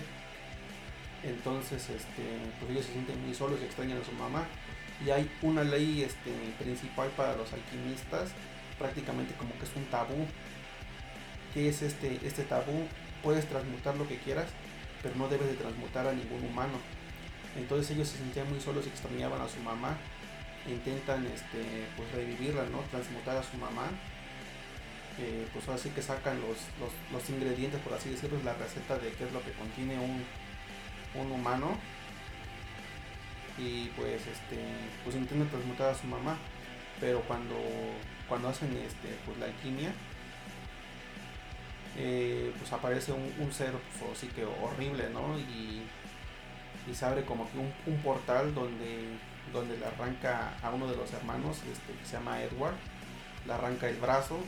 Entonces, 1.23 1.89
este, 1.89 2.23
pues 2.59 2.71
ellos 2.71 2.85
se 2.85 2.93
sienten 2.93 3.21
muy 3.25 3.33
solos 3.33 3.59
y 3.61 3.65
extrañan 3.65 4.01
a 4.01 4.03
su 4.03 4.11
mamá. 4.11 4.45
Y 5.05 5.09
hay 5.09 5.29
una 5.41 5.63
ley 5.63 6.03
este, 6.03 6.31
principal 6.59 7.09
para 7.17 7.35
los 7.35 7.51
alquimistas, 7.53 8.31
prácticamente 8.77 9.33
como 9.35 9.57
que 9.57 9.65
es 9.65 9.75
un 9.75 9.85
tabú. 9.85 10.27
que 11.53 11.69
es 11.69 11.81
este, 11.81 12.19
este 12.23 12.43
tabú? 12.43 12.87
Puedes 13.21 13.47
transmutar 13.47 13.95
lo 13.95 14.07
que 14.07 14.17
quieras, 14.17 14.47
pero 15.01 15.15
no 15.15 15.27
debes 15.29 15.47
de 15.47 15.55
transmutar 15.55 16.07
a 16.07 16.13
ningún 16.13 16.43
humano. 16.43 16.77
Entonces 17.57 17.91
ellos 17.91 18.09
se 18.09 18.17
sentían 18.17 18.49
muy 18.49 18.59
solos 18.59 18.85
y 18.85 18.89
extrañaban 18.89 19.41
a 19.41 19.47
su 19.47 19.59
mamá. 19.61 19.97
Intentan 20.67 21.25
este, 21.27 21.87
pues 21.95 22.11
revivirla, 22.11 22.63
¿no? 22.65 22.79
Transmutar 22.91 23.37
a 23.37 23.43
su 23.43 23.57
mamá. 23.57 23.87
Eh, 25.19 25.47
pues 25.53 25.69
así 25.69 25.89
que 25.89 26.01
sacan 26.01 26.41
los, 26.41 26.57
los, 26.81 26.91
los 27.11 27.29
ingredientes, 27.29 27.79
por 27.81 27.93
así 27.93 28.09
decirlo, 28.09 28.39
la 28.43 28.55
receta 28.55 28.97
de 28.97 29.11
qué 29.11 29.25
es 29.25 29.31
lo 29.31 29.43
que 29.43 29.51
contiene 29.51 29.99
un, 29.99 30.23
un 31.15 31.31
humano. 31.31 31.77
Y 33.57 33.87
pues 33.95 34.25
este 34.25 34.57
pues 35.03 35.15
intentan 35.15 35.49
transmutar 35.49 35.91
a 35.91 35.95
su 35.95 36.07
mamá. 36.07 36.37
Pero 36.99 37.21
cuando 37.21 37.55
cuando 38.27 38.49
hacen 38.49 38.75
este 38.77 39.15
pues 39.25 39.37
la 39.37 39.45
alquimia 39.45 39.91
eh, 41.97 42.51
pues 42.57 42.71
aparece 42.71 43.11
un, 43.11 43.31
un 43.39 43.51
ser 43.51 43.73
pues, 43.99 44.17
así 44.17 44.27
que 44.27 44.45
horrible 44.45 45.09
no 45.11 45.37
y, 45.37 45.83
y 46.89 46.95
se 46.95 47.05
abre 47.05 47.23
como 47.25 47.51
que 47.51 47.57
un, 47.59 47.71
un 47.85 48.01
portal 48.01 48.55
donde 48.55 49.17
donde 49.51 49.77
le 49.77 49.85
arranca 49.85 50.53
a 50.63 50.71
uno 50.71 50.87
de 50.87 50.95
los 50.95 51.13
hermanos 51.13 51.57
este 51.71 51.93
que 51.93 52.05
se 52.05 52.13
llama 52.13 52.41
Edward. 52.41 52.75
Le 53.45 53.53
arranca 53.53 53.87
el 53.89 53.97
brazo 53.97 54.39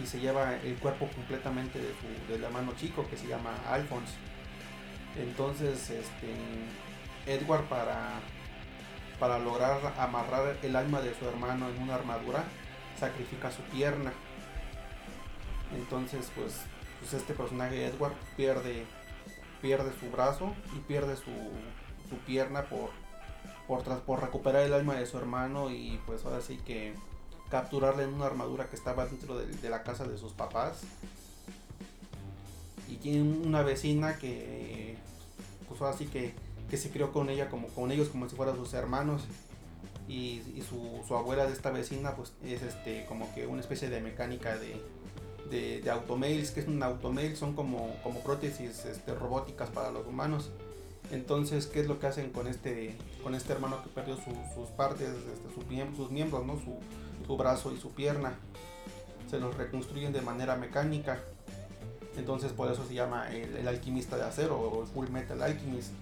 y 0.00 0.06
se 0.06 0.20
lleva 0.20 0.56
el 0.56 0.76
cuerpo 0.76 1.08
completamente 1.08 1.78
de 1.78 1.88
su 1.88 2.32
del 2.32 2.44
hermano 2.44 2.72
chico 2.76 3.08
que 3.08 3.16
se 3.16 3.26
llama 3.26 3.54
Alphonse 3.68 4.12
entonces 5.16 5.90
este 5.90 6.34
Edward 7.26 7.64
para, 7.68 8.20
para 9.18 9.38
lograr 9.38 9.94
amarrar 9.98 10.58
el 10.62 10.76
alma 10.76 11.00
de 11.00 11.14
su 11.14 11.26
hermano 11.26 11.68
en 11.68 11.82
una 11.82 11.94
armadura 11.94 12.44
sacrifica 12.98 13.50
su 13.50 13.62
pierna. 13.62 14.12
Entonces 15.74 16.30
pues, 16.34 16.60
pues 17.00 17.14
este 17.14 17.34
personaje 17.34 17.86
Edward 17.86 18.14
pierde, 18.36 18.84
pierde 19.62 19.92
su 19.98 20.10
brazo 20.10 20.54
y 20.76 20.80
pierde 20.80 21.16
su, 21.16 21.32
su 22.08 22.16
pierna 22.26 22.64
por, 22.64 22.90
por, 23.66 24.00
por 24.02 24.20
recuperar 24.20 24.62
el 24.62 24.74
alma 24.74 24.94
de 24.94 25.06
su 25.06 25.16
hermano 25.18 25.70
y 25.70 26.00
pues 26.06 26.24
ahora 26.24 26.40
sí 26.40 26.58
que 26.58 26.94
capturarle 27.50 28.04
en 28.04 28.14
una 28.14 28.26
armadura 28.26 28.68
que 28.68 28.76
estaba 28.76 29.06
dentro 29.06 29.38
de, 29.38 29.46
de 29.46 29.70
la 29.70 29.82
casa 29.82 30.04
de 30.04 30.18
sus 30.18 30.32
papás. 30.32 30.82
Y 32.88 32.96
tiene 32.96 33.22
una 33.46 33.62
vecina 33.62 34.18
que 34.18 34.96
pues 35.68 35.80
ahora 35.80 35.96
sí 35.96 36.06
que, 36.06 36.32
que 36.70 36.76
se 36.76 36.90
crió 36.90 37.12
con 37.12 37.30
ella 37.30 37.48
como 37.48 37.68
con 37.68 37.90
ellos 37.90 38.08
como 38.08 38.28
si 38.28 38.36
fueran 38.36 38.56
sus 38.56 38.74
hermanos. 38.74 39.22
Y, 40.06 40.42
su, 40.68 41.02
su 41.08 41.16
abuela 41.16 41.46
de 41.46 41.54
esta 41.54 41.70
vecina 41.70 42.14
pues 42.14 42.32
es 42.44 42.60
este 42.62 43.06
como 43.06 43.34
que 43.34 43.46
una 43.46 43.60
especie 43.62 43.88
de 43.88 44.02
mecánica 44.02 44.56
de, 44.58 44.76
de, 45.50 45.80
de 45.80 45.90
automails 45.90 46.50
que 46.50 46.60
es 46.60 46.68
un 46.68 46.82
automail 46.82 47.34
son 47.38 47.54
como, 47.54 47.96
como 48.02 48.20
prótesis 48.20 48.84
este, 48.84 49.14
robóticas 49.14 49.70
para 49.70 49.90
los 49.90 50.06
humanos. 50.06 50.50
Entonces 51.10 51.66
qué 51.66 51.80
es 51.80 51.86
lo 51.86 51.98
que 52.00 52.06
hacen 52.06 52.30
con 52.30 52.46
este 52.48 52.94
con 53.22 53.34
este 53.34 53.54
hermano 53.54 53.82
que 53.82 53.88
perdió 53.88 54.16
su- 54.16 54.54
sus 54.54 54.68
partes 54.76 55.08
este, 55.08 55.54
sus, 55.54 55.64
sus 55.96 56.10
miembros 56.10 56.44
no 56.46 56.54
su, 56.56 56.76
su 57.26 57.36
brazo 57.38 57.72
y 57.72 57.80
su 57.80 57.90
pierna. 57.92 58.34
Se 59.30 59.38
los 59.40 59.56
reconstruyen 59.56 60.12
de 60.12 60.20
manera 60.20 60.54
mecánica 60.56 61.18
entonces 62.16 62.52
por 62.52 62.70
eso 62.70 62.86
se 62.86 62.94
llama 62.94 63.30
el, 63.30 63.66
alquimista 63.66 64.16
de 64.16 64.24
acero 64.24 64.58
o 64.58 64.82
el 64.82 64.88
Full 64.88 65.08
Metal 65.08 65.40
Alchemist. 65.42 65.92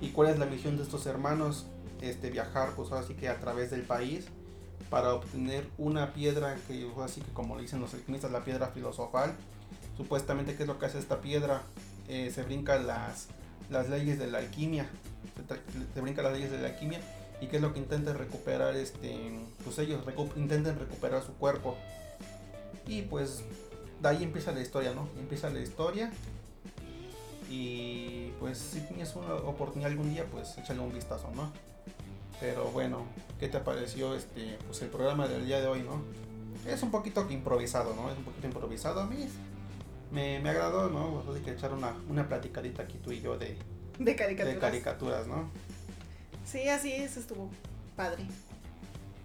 ¿Y 0.00 0.10
cuál 0.10 0.28
es 0.28 0.38
la 0.38 0.46
misión 0.46 0.76
de 0.76 0.82
estos 0.82 1.06
hermanos? 1.06 1.66
Este, 2.00 2.30
viajar 2.30 2.74
pues 2.76 2.92
ahora 2.92 3.04
sí 3.04 3.14
que 3.14 3.28
a 3.28 3.40
través 3.40 3.70
del 3.70 3.82
país 3.82 4.26
para 4.88 5.12
obtener 5.14 5.68
una 5.78 6.12
piedra 6.12 6.56
que 6.68 6.88
fue 6.94 7.04
así 7.04 7.20
que 7.20 7.32
como 7.32 7.56
le 7.56 7.62
dicen 7.62 7.80
los 7.80 7.92
alquimistas 7.94 8.30
la 8.30 8.44
piedra 8.44 8.68
filosofal. 8.68 9.34
Supuestamente 9.96 10.54
qué 10.54 10.62
es 10.62 10.68
lo 10.68 10.78
que 10.78 10.86
hace 10.86 10.98
esta 10.98 11.20
piedra 11.20 11.62
Eh, 12.08 12.30
se 12.34 12.42
brinca 12.42 12.78
las 12.78 13.26
las 13.68 13.90
leyes 13.90 14.18
de 14.18 14.28
la 14.28 14.38
alquimia. 14.38 14.88
Se, 15.36 15.92
se 15.94 16.00
brinca 16.00 16.22
las 16.22 16.32
leyes 16.32 16.50
de 16.50 16.58
la 16.58 16.68
alquimia. 16.68 17.00
Y 17.40 17.48
qué 17.48 17.56
es 17.56 17.62
lo 17.62 17.72
que 17.74 17.80
intenta 17.80 18.12
recuperar 18.14 18.74
este 18.76 19.38
pues 19.62 19.78
ellos 19.78 20.02
intentan 20.36 20.78
recuperar 20.78 21.22
su 21.22 21.34
cuerpo. 21.34 21.76
Y 22.86 23.02
pues 23.02 23.44
de 24.00 24.08
ahí 24.08 24.22
empieza 24.22 24.52
la 24.52 24.60
historia 24.60 24.92
no 24.94 25.08
empieza 25.18 25.50
la 25.50 25.60
historia 25.60 26.10
y 27.50 28.30
pues 28.40 28.58
si 28.58 28.80
tienes 28.80 29.14
una 29.16 29.34
oportunidad 29.34 29.90
algún 29.90 30.12
día 30.12 30.24
pues 30.30 30.56
échale 30.58 30.80
un 30.80 30.92
vistazo 30.92 31.30
no 31.34 31.50
pero 32.40 32.66
bueno, 32.66 33.06
¿qué 33.40 33.48
te 33.48 33.58
pareció 33.58 34.14
este 34.14 34.58
pues 34.66 34.80
el 34.82 34.88
programa 34.88 35.26
del 35.26 35.46
día 35.46 35.60
de 35.60 35.66
hoy, 35.66 35.82
no? 35.82 36.02
Es 36.70 36.82
un 36.82 36.90
poquito 36.90 37.26
improvisado, 37.30 37.94
¿no? 37.94 38.10
Es 38.10 38.18
un 38.18 38.24
poquito 38.24 38.46
improvisado 38.46 39.00
a 39.00 39.06
mí. 39.06 39.28
Me, 40.12 40.38
me 40.40 40.50
agradó, 40.50 40.88
¿no? 40.88 41.22
Pues, 41.24 41.38
hay 41.38 41.44
que 41.44 41.50
echar 41.52 41.72
una, 41.72 41.94
una 42.08 42.28
platicadita 42.28 42.84
aquí 42.84 42.98
tú 42.98 43.12
y 43.12 43.20
yo 43.20 43.36
de, 43.36 43.56
De 43.98 44.14
caricaturas. 44.16 44.54
de 44.54 44.60
caricaturas, 44.60 45.26
¿no? 45.26 45.50
Sí, 46.46 46.68
así 46.68 46.92
es, 46.92 47.16
estuvo 47.16 47.50
padre. 47.96 48.24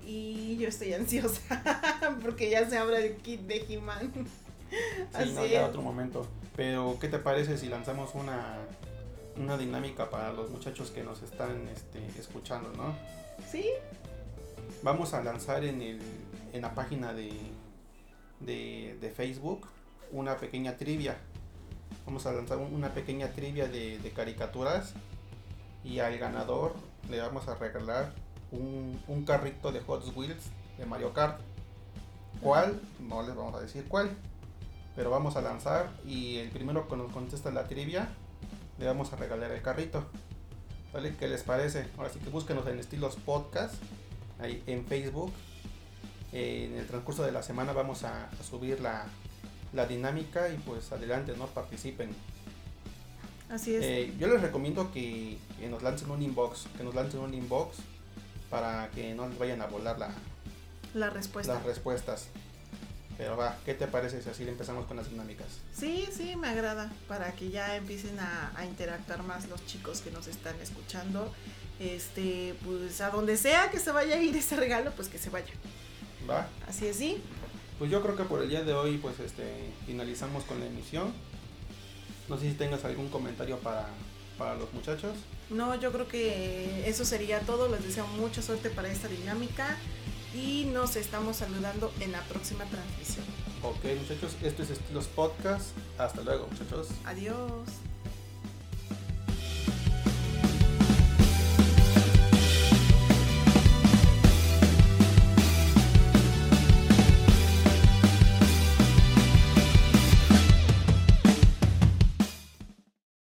Y 0.05 0.57
yo 0.57 0.67
estoy 0.67 0.93
ansiosa 0.93 2.17
porque 2.23 2.49
ya 2.49 2.67
se 2.69 2.77
abre 2.77 3.05
el 3.05 3.15
kit 3.17 3.41
de 3.41 3.65
He-Man. 3.69 4.11
Sí, 5.17 5.31
no, 5.35 5.45
ya 5.45 5.65
otro 5.67 5.81
momento. 5.81 6.27
Pero, 6.55 6.97
¿qué 6.99 7.07
te 7.07 7.19
parece 7.19 7.57
si 7.57 7.67
lanzamos 7.67 8.13
una, 8.15 8.57
una 9.37 9.57
dinámica 9.57 10.09
para 10.09 10.31
los 10.33 10.49
muchachos 10.49 10.91
que 10.91 11.03
nos 11.03 11.21
están 11.23 11.67
este, 11.69 12.05
escuchando, 12.19 12.71
¿no? 12.73 12.95
Sí, 13.51 13.65
Vamos 14.81 15.13
a 15.13 15.23
lanzar 15.23 15.63
en, 15.63 15.81
el, 15.81 15.99
en 16.51 16.61
la 16.61 16.75
página 16.75 17.13
de, 17.13 17.31
de, 18.41 18.97
de 18.99 19.09
Facebook 19.11 19.67
una 20.11 20.37
pequeña 20.37 20.75
trivia. 20.77 21.17
Vamos 22.05 22.25
a 22.25 22.33
lanzar 22.33 22.57
un- 22.57 22.73
una 22.73 22.93
pequeña 22.93 23.29
trivia 23.29 23.67
de, 23.67 23.97
de 23.99 24.11
caricaturas 24.11 24.93
y 25.85 25.99
al 25.99 26.17
ganador 26.17 26.73
le 27.09 27.19
vamos 27.19 27.47
a 27.47 27.55
regalar 27.55 28.11
un, 28.51 29.01
un 29.07 29.23
carrito 29.25 29.71
de 29.71 29.79
Hot 29.81 30.05
Wheels 30.15 30.43
de 30.77 30.85
Mario 30.85 31.13
Kart. 31.13 31.39
¿Cuál? 32.41 32.79
No 32.99 33.21
les 33.23 33.35
vamos 33.35 33.55
a 33.55 33.61
decir 33.61 33.85
cuál. 33.87 34.09
Pero 34.95 35.09
vamos 35.09 35.35
a 35.35 35.41
lanzar 35.41 35.91
y 36.05 36.37
el 36.37 36.49
primero 36.49 36.87
que 36.87 36.95
nos 36.95 37.11
contesta 37.11 37.49
la 37.51 37.67
trivia 37.67 38.09
le 38.79 38.85
vamos 38.85 39.11
a 39.13 39.15
regalar 39.15 39.51
el 39.51 39.61
carrito. 39.61 40.05
¿Vale? 40.93 41.15
¿Qué 41.15 41.27
les 41.27 41.41
parece? 41.41 41.87
Ahora 41.97 42.09
sí 42.11 42.19
que 42.19 42.29
búsquenos 42.29 42.67
en 42.67 42.77
estilos 42.79 43.15
podcast 43.15 43.73
ahí 44.39 44.63
en 44.67 44.85
Facebook. 44.85 45.31
Eh, 46.31 46.69
en 46.71 46.77
el 46.79 46.85
transcurso 46.87 47.23
de 47.23 47.31
la 47.31 47.41
semana 47.43 47.73
vamos 47.73 48.03
a, 48.03 48.25
a 48.25 48.43
subir 48.43 48.79
la, 48.79 49.05
la 49.73 49.85
dinámica 49.87 50.49
y 50.49 50.57
pues 50.57 50.91
adelante, 50.91 51.33
¿no? 51.37 51.47
Participen. 51.47 52.09
así 53.49 53.73
es. 53.75 53.83
Eh, 53.83 54.13
yo 54.19 54.27
les 54.27 54.41
recomiendo 54.41 54.91
que, 54.91 55.37
que 55.59 55.67
nos 55.69 55.81
lancen 55.81 56.11
un 56.11 56.21
inbox, 56.21 56.67
que 56.77 56.83
nos 56.83 56.93
lancen 56.93 57.19
un 57.21 57.33
inbox 57.33 57.77
para 58.51 58.89
que 58.91 59.15
no 59.15 59.27
les 59.27 59.37
vayan 59.39 59.61
a 59.61 59.65
volar 59.67 59.97
la- 59.97 60.13
la 60.93 61.09
respuesta. 61.09 61.55
las 61.55 61.63
respuestas. 61.63 62.27
Pero 63.17 63.37
va, 63.37 63.57
¿qué 63.65 63.73
te 63.73 63.87
parece 63.87 64.21
si 64.21 64.29
así 64.29 64.47
empezamos 64.47 64.85
con 64.87 64.97
las 64.97 65.09
dinámicas? 65.09 65.47
Sí, 65.77 66.07
sí, 66.11 66.35
me 66.35 66.47
agrada. 66.47 66.91
Para 67.07 67.31
que 67.33 67.49
ya 67.49 67.75
empiecen 67.75 68.19
a, 68.19 68.51
a 68.55 68.65
interactuar 68.65 69.23
más 69.23 69.47
los 69.49 69.65
chicos 69.65 70.01
que 70.01 70.11
nos 70.11 70.27
están 70.27 70.59
escuchando. 70.61 71.31
Este, 71.79 72.55
pues 72.63 73.01
a 73.01 73.09
donde 73.09 73.35
sea 73.37 73.69
que 73.69 73.79
se 73.79 73.91
vaya 73.91 74.15
a 74.15 74.21
ir 74.21 74.35
ese 74.35 74.55
regalo, 74.55 74.91
pues 74.91 75.09
que 75.09 75.17
se 75.17 75.29
vaya. 75.29 75.53
¿Va? 76.29 76.47
Así 76.67 76.87
es, 76.87 76.97
sí. 76.97 77.21
Pues 77.79 77.91
yo 77.91 78.01
creo 78.01 78.15
que 78.15 78.23
por 78.23 78.41
el 78.41 78.49
día 78.49 78.63
de 78.63 78.73
hoy 78.73 78.97
pues 78.97 79.19
este 79.19 79.43
finalizamos 79.85 80.43
con 80.45 80.59
la 80.59 80.67
emisión. 80.67 81.13
No 82.29 82.37
sé 82.37 82.49
si 82.49 82.53
tengas 82.53 82.85
algún 82.85 83.09
comentario 83.09 83.57
para, 83.59 83.87
para 84.37 84.55
los 84.55 84.71
muchachos. 84.73 85.17
No, 85.49 85.75
yo 85.75 85.91
creo 85.91 86.07
que 86.07 86.87
eso 86.87 87.03
sería 87.03 87.41
todo. 87.41 87.67
Les 87.69 87.83
deseo 87.83 88.07
mucha 88.07 88.41
suerte 88.41 88.69
para 88.69 88.89
esta 88.89 89.07
dinámica. 89.07 89.77
Y 90.33 90.65
nos 90.65 90.95
estamos 90.95 91.37
saludando 91.37 91.91
en 91.99 92.11
la 92.11 92.21
próxima 92.23 92.65
transmisión. 92.65 93.25
Ok 93.61 93.85
muchachos, 93.99 94.35
esto 94.41 94.63
es 94.63 94.71
Estilos 94.71 95.07
Podcast. 95.07 95.69
Hasta 95.97 96.21
luego 96.21 96.47
muchachos. 96.47 96.87
Adiós. 97.05 97.92